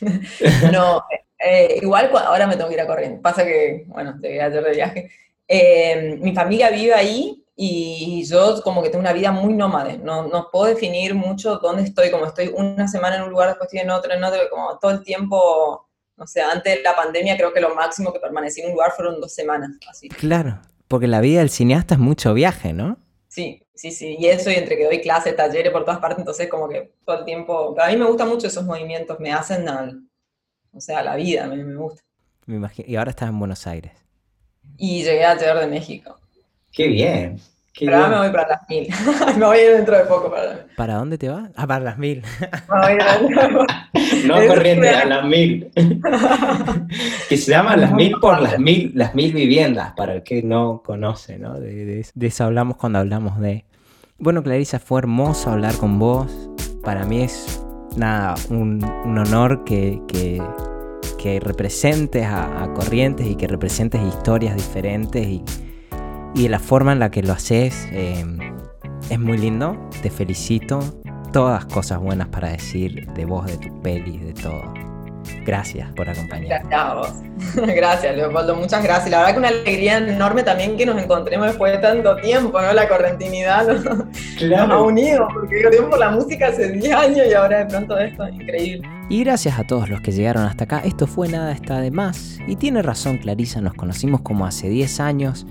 no, 0.70 1.02
eh, 1.38 1.78
igual 1.80 2.10
ahora 2.14 2.46
me 2.46 2.56
tengo 2.56 2.68
que 2.68 2.74
ir 2.74 2.80
a 2.82 2.86
corriendo. 2.86 3.22
Pasa 3.22 3.42
que, 3.42 3.86
bueno, 3.86 4.18
te 4.20 4.28
voy 4.28 4.38
a 4.38 4.46
hacer 4.48 4.64
de 4.64 4.72
viaje. 4.72 5.10
Eh, 5.48 6.18
mi 6.20 6.34
familia 6.34 6.68
vive 6.68 6.92
ahí 6.92 7.41
y 7.54 8.24
yo 8.24 8.62
como 8.62 8.82
que 8.82 8.88
tengo 8.88 9.00
una 9.00 9.12
vida 9.12 9.30
muy 9.30 9.54
nómade. 9.54 9.98
No, 9.98 10.26
no 10.28 10.48
puedo 10.50 10.66
definir 10.66 11.14
mucho 11.14 11.58
dónde 11.58 11.82
estoy, 11.82 12.10
como 12.10 12.26
estoy 12.26 12.48
una 12.54 12.88
semana 12.88 13.16
en 13.16 13.22
un 13.22 13.30
lugar, 13.30 13.48
después 13.48 13.66
estoy 13.66 13.80
en 13.80 13.90
otro, 13.90 14.12
en 14.12 14.24
otro, 14.24 14.40
como 14.50 14.78
todo 14.78 14.90
el 14.90 15.02
tiempo, 15.02 15.88
o 16.16 16.26
sea, 16.26 16.50
antes 16.50 16.76
de 16.76 16.82
la 16.82 16.96
pandemia 16.96 17.36
creo 17.36 17.52
que 17.52 17.60
lo 17.60 17.74
máximo 17.74 18.12
que 18.12 18.20
permanecí 18.20 18.60
en 18.60 18.68
un 18.68 18.72
lugar 18.72 18.92
fueron 18.92 19.20
dos 19.20 19.34
semanas. 19.34 19.70
Así. 19.88 20.08
Claro, 20.08 20.60
porque 20.88 21.06
la 21.06 21.20
vida 21.20 21.40
del 21.40 21.50
cineasta 21.50 21.94
es 21.94 22.00
mucho 22.00 22.32
viaje, 22.34 22.72
¿no? 22.72 22.98
Sí, 23.28 23.62
sí, 23.74 23.90
sí. 23.90 24.16
Y 24.18 24.26
eso, 24.26 24.50
y 24.50 24.54
entre 24.54 24.76
que 24.76 24.84
doy 24.84 25.00
clases, 25.00 25.36
talleres 25.36 25.72
por 25.72 25.84
todas 25.84 26.00
partes, 26.00 26.18
entonces 26.18 26.48
como 26.48 26.68
que 26.68 26.94
todo 27.04 27.20
el 27.20 27.24
tiempo... 27.24 27.74
A 27.80 27.88
mí 27.88 27.96
me 27.96 28.04
gustan 28.04 28.28
mucho 28.28 28.46
esos 28.46 28.64
movimientos, 28.64 29.18
me 29.20 29.32
hacen 29.32 29.68
al... 29.68 30.02
O 30.72 30.80
sea, 30.80 31.02
la 31.02 31.16
vida, 31.16 31.46
me, 31.46 31.56
me 31.56 31.76
gusta. 31.76 32.02
Me 32.46 32.56
imagino. 32.56 32.88
Y 32.88 32.96
ahora 32.96 33.10
estás 33.10 33.28
en 33.28 33.38
Buenos 33.38 33.66
Aires. 33.66 33.92
Y 34.76 35.02
llegué 35.02 35.24
a 35.24 35.34
llegar 35.34 35.60
de 35.60 35.66
México. 35.66 36.18
Qué 36.72 36.88
bien. 36.88 37.38
Pero 37.78 37.96
ahora 37.96 38.08
me 38.08 38.18
voy 38.18 38.30
para 38.30 38.48
las 38.48 38.68
mil. 38.68 38.88
me 39.38 39.46
voy 39.46 39.58
dentro 39.58 39.96
de 39.96 40.04
poco 40.04 40.30
para 40.30 40.66
¿Para 40.76 40.94
dónde 40.94 41.18
te 41.18 41.28
vas? 41.28 41.50
Ah, 41.56 41.66
para 41.66 41.84
las 41.84 41.98
mil. 41.98 42.22
no 44.26 44.46
corriente, 44.46 44.88
a 44.90 45.04
las 45.06 45.24
mil. 45.24 45.70
que 47.28 47.36
se 47.36 47.50
llaman 47.50 47.80
las 47.80 47.92
mil 47.92 48.12
por 48.20 48.40
las 48.40 48.58
mil, 48.58 48.92
las 48.94 49.14
mil 49.14 49.32
viviendas, 49.32 49.94
para 49.94 50.14
el 50.14 50.22
que 50.22 50.42
no 50.42 50.82
conoce, 50.84 51.38
¿no? 51.38 51.58
De, 51.58 52.04
eso 52.20 52.44
hablamos 52.44 52.76
cuando 52.76 52.98
hablamos 52.98 53.40
de... 53.40 53.64
Bueno, 54.18 54.42
Clarisa, 54.42 54.78
fue 54.78 55.00
hermoso 55.00 55.50
hablar 55.50 55.74
con 55.76 55.98
vos. 55.98 56.50
Para 56.84 57.04
mí 57.04 57.22
es, 57.22 57.64
nada, 57.96 58.34
un, 58.50 58.84
honor 58.84 59.64
que, 59.64 60.00
que, 60.08 61.40
representes 61.40 62.26
a, 62.26 62.64
a 62.64 62.74
Corrientes 62.74 63.26
y 63.26 63.36
que 63.36 63.46
representes 63.46 64.02
historias 64.02 64.56
diferentes 64.56 65.26
y 65.26 65.44
y 66.34 66.48
la 66.48 66.58
forma 66.58 66.92
en 66.92 66.98
la 66.98 67.10
que 67.10 67.22
lo 67.22 67.32
haces 67.32 67.88
eh, 67.92 68.24
es 69.10 69.20
muy 69.20 69.38
lindo. 69.38 69.76
Te 70.02 70.10
felicito. 70.10 70.80
Todas 71.32 71.64
cosas 71.64 71.98
buenas 71.98 72.28
para 72.28 72.50
decir 72.50 73.06
de 73.12 73.24
vos, 73.24 73.46
de 73.46 73.56
tu 73.56 73.80
peli, 73.80 74.18
de 74.18 74.34
todo. 74.34 74.62
Gracias 75.46 75.90
por 75.92 76.08
acompañarnos. 76.08 76.68
Gracias, 76.68 77.66
gracias, 77.76 78.16
Leopoldo. 78.16 78.54
Muchas 78.54 78.82
gracias. 78.82 79.10
La 79.10 79.18
verdad 79.18 79.32
que 79.32 79.38
una 79.38 79.48
alegría 79.48 79.98
enorme 79.98 80.42
también 80.42 80.76
que 80.76 80.84
nos 80.84 81.02
encontremos 81.02 81.46
después 81.46 81.72
de 81.72 81.78
tanto 81.78 82.16
tiempo, 82.16 82.60
¿no? 82.60 82.72
La 82.72 82.86
correntinidad 82.88 83.66
nos, 83.66 84.04
claro. 84.36 84.74
ha 84.74 84.82
unido, 84.82 85.26
porque 85.32 85.62
yo 85.62 85.70
tiempo 85.70 85.96
la 85.96 86.10
música 86.10 86.48
hace 86.48 86.72
10 86.72 86.94
años 86.94 87.26
y 87.30 87.34
ahora 87.34 87.60
de 87.60 87.66
pronto 87.66 87.98
esto 87.98 88.26
es 88.26 88.34
increíble. 88.34 88.88
Y 89.08 89.24
gracias 89.24 89.58
a 89.58 89.64
todos 89.66 89.88
los 89.88 90.00
que 90.00 90.12
llegaron 90.12 90.44
hasta 90.44 90.64
acá. 90.64 90.82
Esto 90.84 91.06
fue 91.06 91.28
Nada 91.28 91.52
está 91.52 91.80
de 91.80 91.90
más. 91.90 92.38
Y 92.46 92.56
tiene 92.56 92.82
razón 92.82 93.18
Clarisa, 93.18 93.60
nos 93.60 93.74
conocimos 93.74 94.20
como 94.20 94.44
hace 94.44 94.68
10 94.68 95.00
años 95.00 95.46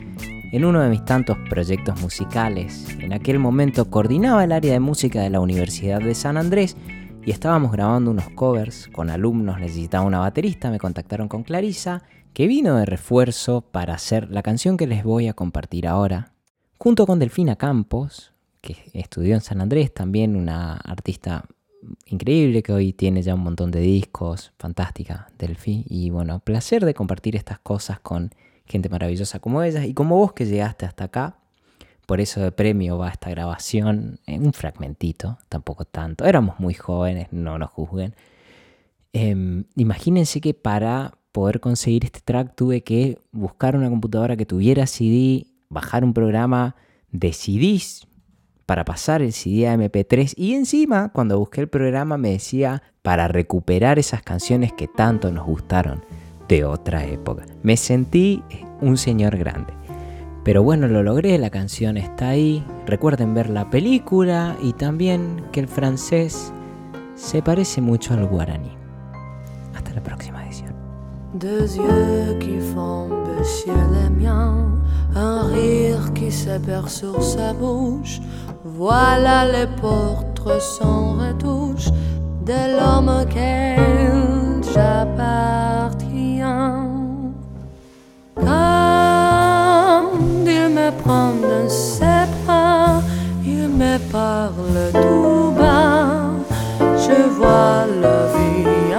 en 0.51 0.65
uno 0.65 0.81
de 0.81 0.89
mis 0.89 1.05
tantos 1.05 1.37
proyectos 1.49 2.01
musicales. 2.01 2.87
En 2.99 3.13
aquel 3.13 3.39
momento 3.39 3.89
coordinaba 3.89 4.43
el 4.43 4.51
área 4.51 4.73
de 4.73 4.79
música 4.79 5.21
de 5.21 5.29
la 5.29 5.39
Universidad 5.39 6.01
de 6.01 6.13
San 6.13 6.37
Andrés 6.37 6.75
y 7.25 7.31
estábamos 7.31 7.71
grabando 7.71 8.11
unos 8.11 8.29
covers 8.31 8.89
con 8.89 9.09
alumnos, 9.09 9.59
necesitaba 9.59 10.05
una 10.05 10.19
baterista, 10.19 10.69
me 10.69 10.79
contactaron 10.79 11.27
con 11.27 11.43
Clarisa, 11.43 12.03
que 12.33 12.47
vino 12.47 12.75
de 12.77 12.85
refuerzo 12.85 13.61
para 13.61 13.93
hacer 13.93 14.29
la 14.29 14.41
canción 14.41 14.77
que 14.77 14.87
les 14.87 15.03
voy 15.03 15.27
a 15.27 15.33
compartir 15.33 15.87
ahora, 15.87 16.33
junto 16.77 17.05
con 17.05 17.19
Delfina 17.19 17.55
Campos, 17.55 18.33
que 18.59 18.77
estudió 18.93 19.35
en 19.35 19.41
San 19.41 19.61
Andrés, 19.61 19.93
también 19.93 20.35
una 20.35 20.77
artista 20.77 21.45
increíble 22.05 22.61
que 22.63 22.73
hoy 22.73 22.93
tiene 22.93 23.21
ya 23.21 23.35
un 23.35 23.41
montón 23.41 23.71
de 23.71 23.79
discos, 23.79 24.53
fantástica 24.57 25.27
Delfi, 25.37 25.85
y 25.87 26.09
bueno, 26.09 26.39
placer 26.39 26.85
de 26.85 26.93
compartir 26.93 27.35
estas 27.35 27.59
cosas 27.59 27.99
con 27.99 28.31
gente 28.71 28.89
maravillosa 28.89 29.39
como 29.39 29.61
ellas 29.61 29.85
y 29.85 29.93
como 29.93 30.17
vos 30.17 30.33
que 30.33 30.45
llegaste 30.45 30.85
hasta 30.85 31.05
acá. 31.05 31.37
Por 32.07 32.19
eso 32.19 32.41
de 32.41 32.51
premio 32.51 32.97
va 32.97 33.09
esta 33.09 33.29
grabación 33.29 34.19
en 34.25 34.45
un 34.45 34.53
fragmentito, 34.53 35.37
tampoco 35.49 35.85
tanto. 35.85 36.25
Éramos 36.25 36.59
muy 36.59 36.73
jóvenes, 36.73 37.27
no 37.31 37.57
nos 37.59 37.69
juzguen. 37.69 38.15
Em, 39.13 39.65
imagínense 39.75 40.41
que 40.41 40.53
para 40.53 41.13
poder 41.31 41.59
conseguir 41.59 42.05
este 42.05 42.21
track 42.21 42.55
tuve 42.55 42.81
que 42.83 43.19
buscar 43.31 43.75
una 43.75 43.89
computadora 43.89 44.35
que 44.35 44.45
tuviera 44.45 44.87
CD, 44.87 45.47
bajar 45.69 46.03
un 46.03 46.13
programa 46.13 46.75
de 47.11 47.33
CDs 47.33 48.07
para 48.65 48.85
pasar 48.85 49.21
el 49.21 49.33
CD 49.33 49.67
a 49.67 49.75
MP3 49.75 50.33
y 50.37 50.53
encima 50.53 51.09
cuando 51.09 51.37
busqué 51.37 51.61
el 51.61 51.67
programa 51.67 52.17
me 52.17 52.31
decía 52.31 52.83
para 53.01 53.27
recuperar 53.27 53.99
esas 53.99 54.21
canciones 54.21 54.71
que 54.73 54.87
tanto 54.87 55.31
nos 55.31 55.45
gustaron 55.45 56.03
de 56.51 56.65
otra 56.65 57.05
época. 57.05 57.45
Me 57.63 57.77
sentí 57.77 58.43
un 58.81 58.97
señor 58.97 59.37
grande. 59.37 59.73
Pero 60.43 60.63
bueno, 60.63 60.89
lo 60.89 61.01
logré, 61.01 61.37
la 61.37 61.49
canción 61.49 61.95
está 61.95 62.29
ahí. 62.29 62.61
Recuerden 62.85 63.33
ver 63.33 63.49
la 63.49 63.69
película 63.69 64.57
y 64.61 64.73
también 64.73 65.45
que 65.53 65.61
el 65.61 65.69
francés 65.69 66.51
se 67.15 67.41
parece 67.41 67.79
mucho 67.79 68.13
al 68.13 68.25
guaraní. 68.25 68.75
Hasta 69.73 69.93
la 69.93 70.03
próxima 70.03 70.45
edición. 70.45 70.73
Deux 71.35 71.77
yeux 71.77 72.37
qui 72.39 72.59
font 72.73 73.07
baisser 73.23 73.71
les 73.93 74.09
miens, 74.09 74.77
un 75.15 75.47
rire 75.53 76.11
qui 76.13 76.29
perd 76.65 76.89
sur 76.89 77.23
sa 77.23 77.53
bouche. 77.53 78.19
Voilà 78.65 79.45
les 79.45 79.67
portraits 79.79 80.61
sans 80.61 81.13
retouche 81.13 81.89
de 82.43 82.75
l'homme 82.75 83.07
auquel 83.07 84.50
j'appartiens. 84.73 86.39
Quand 88.35 90.03
il 90.45 90.69
me 90.77 90.89
prend 91.01 91.31
dans 91.41 91.69
ses 91.69 92.25
bras, 92.45 93.01
il 93.45 93.67
me 93.67 93.97
parle 94.11 94.91
tout 94.93 95.51
bas, 95.57 96.33
je 96.79 97.19
vois 97.37 97.85
la 98.01 98.19
vie 98.33 98.93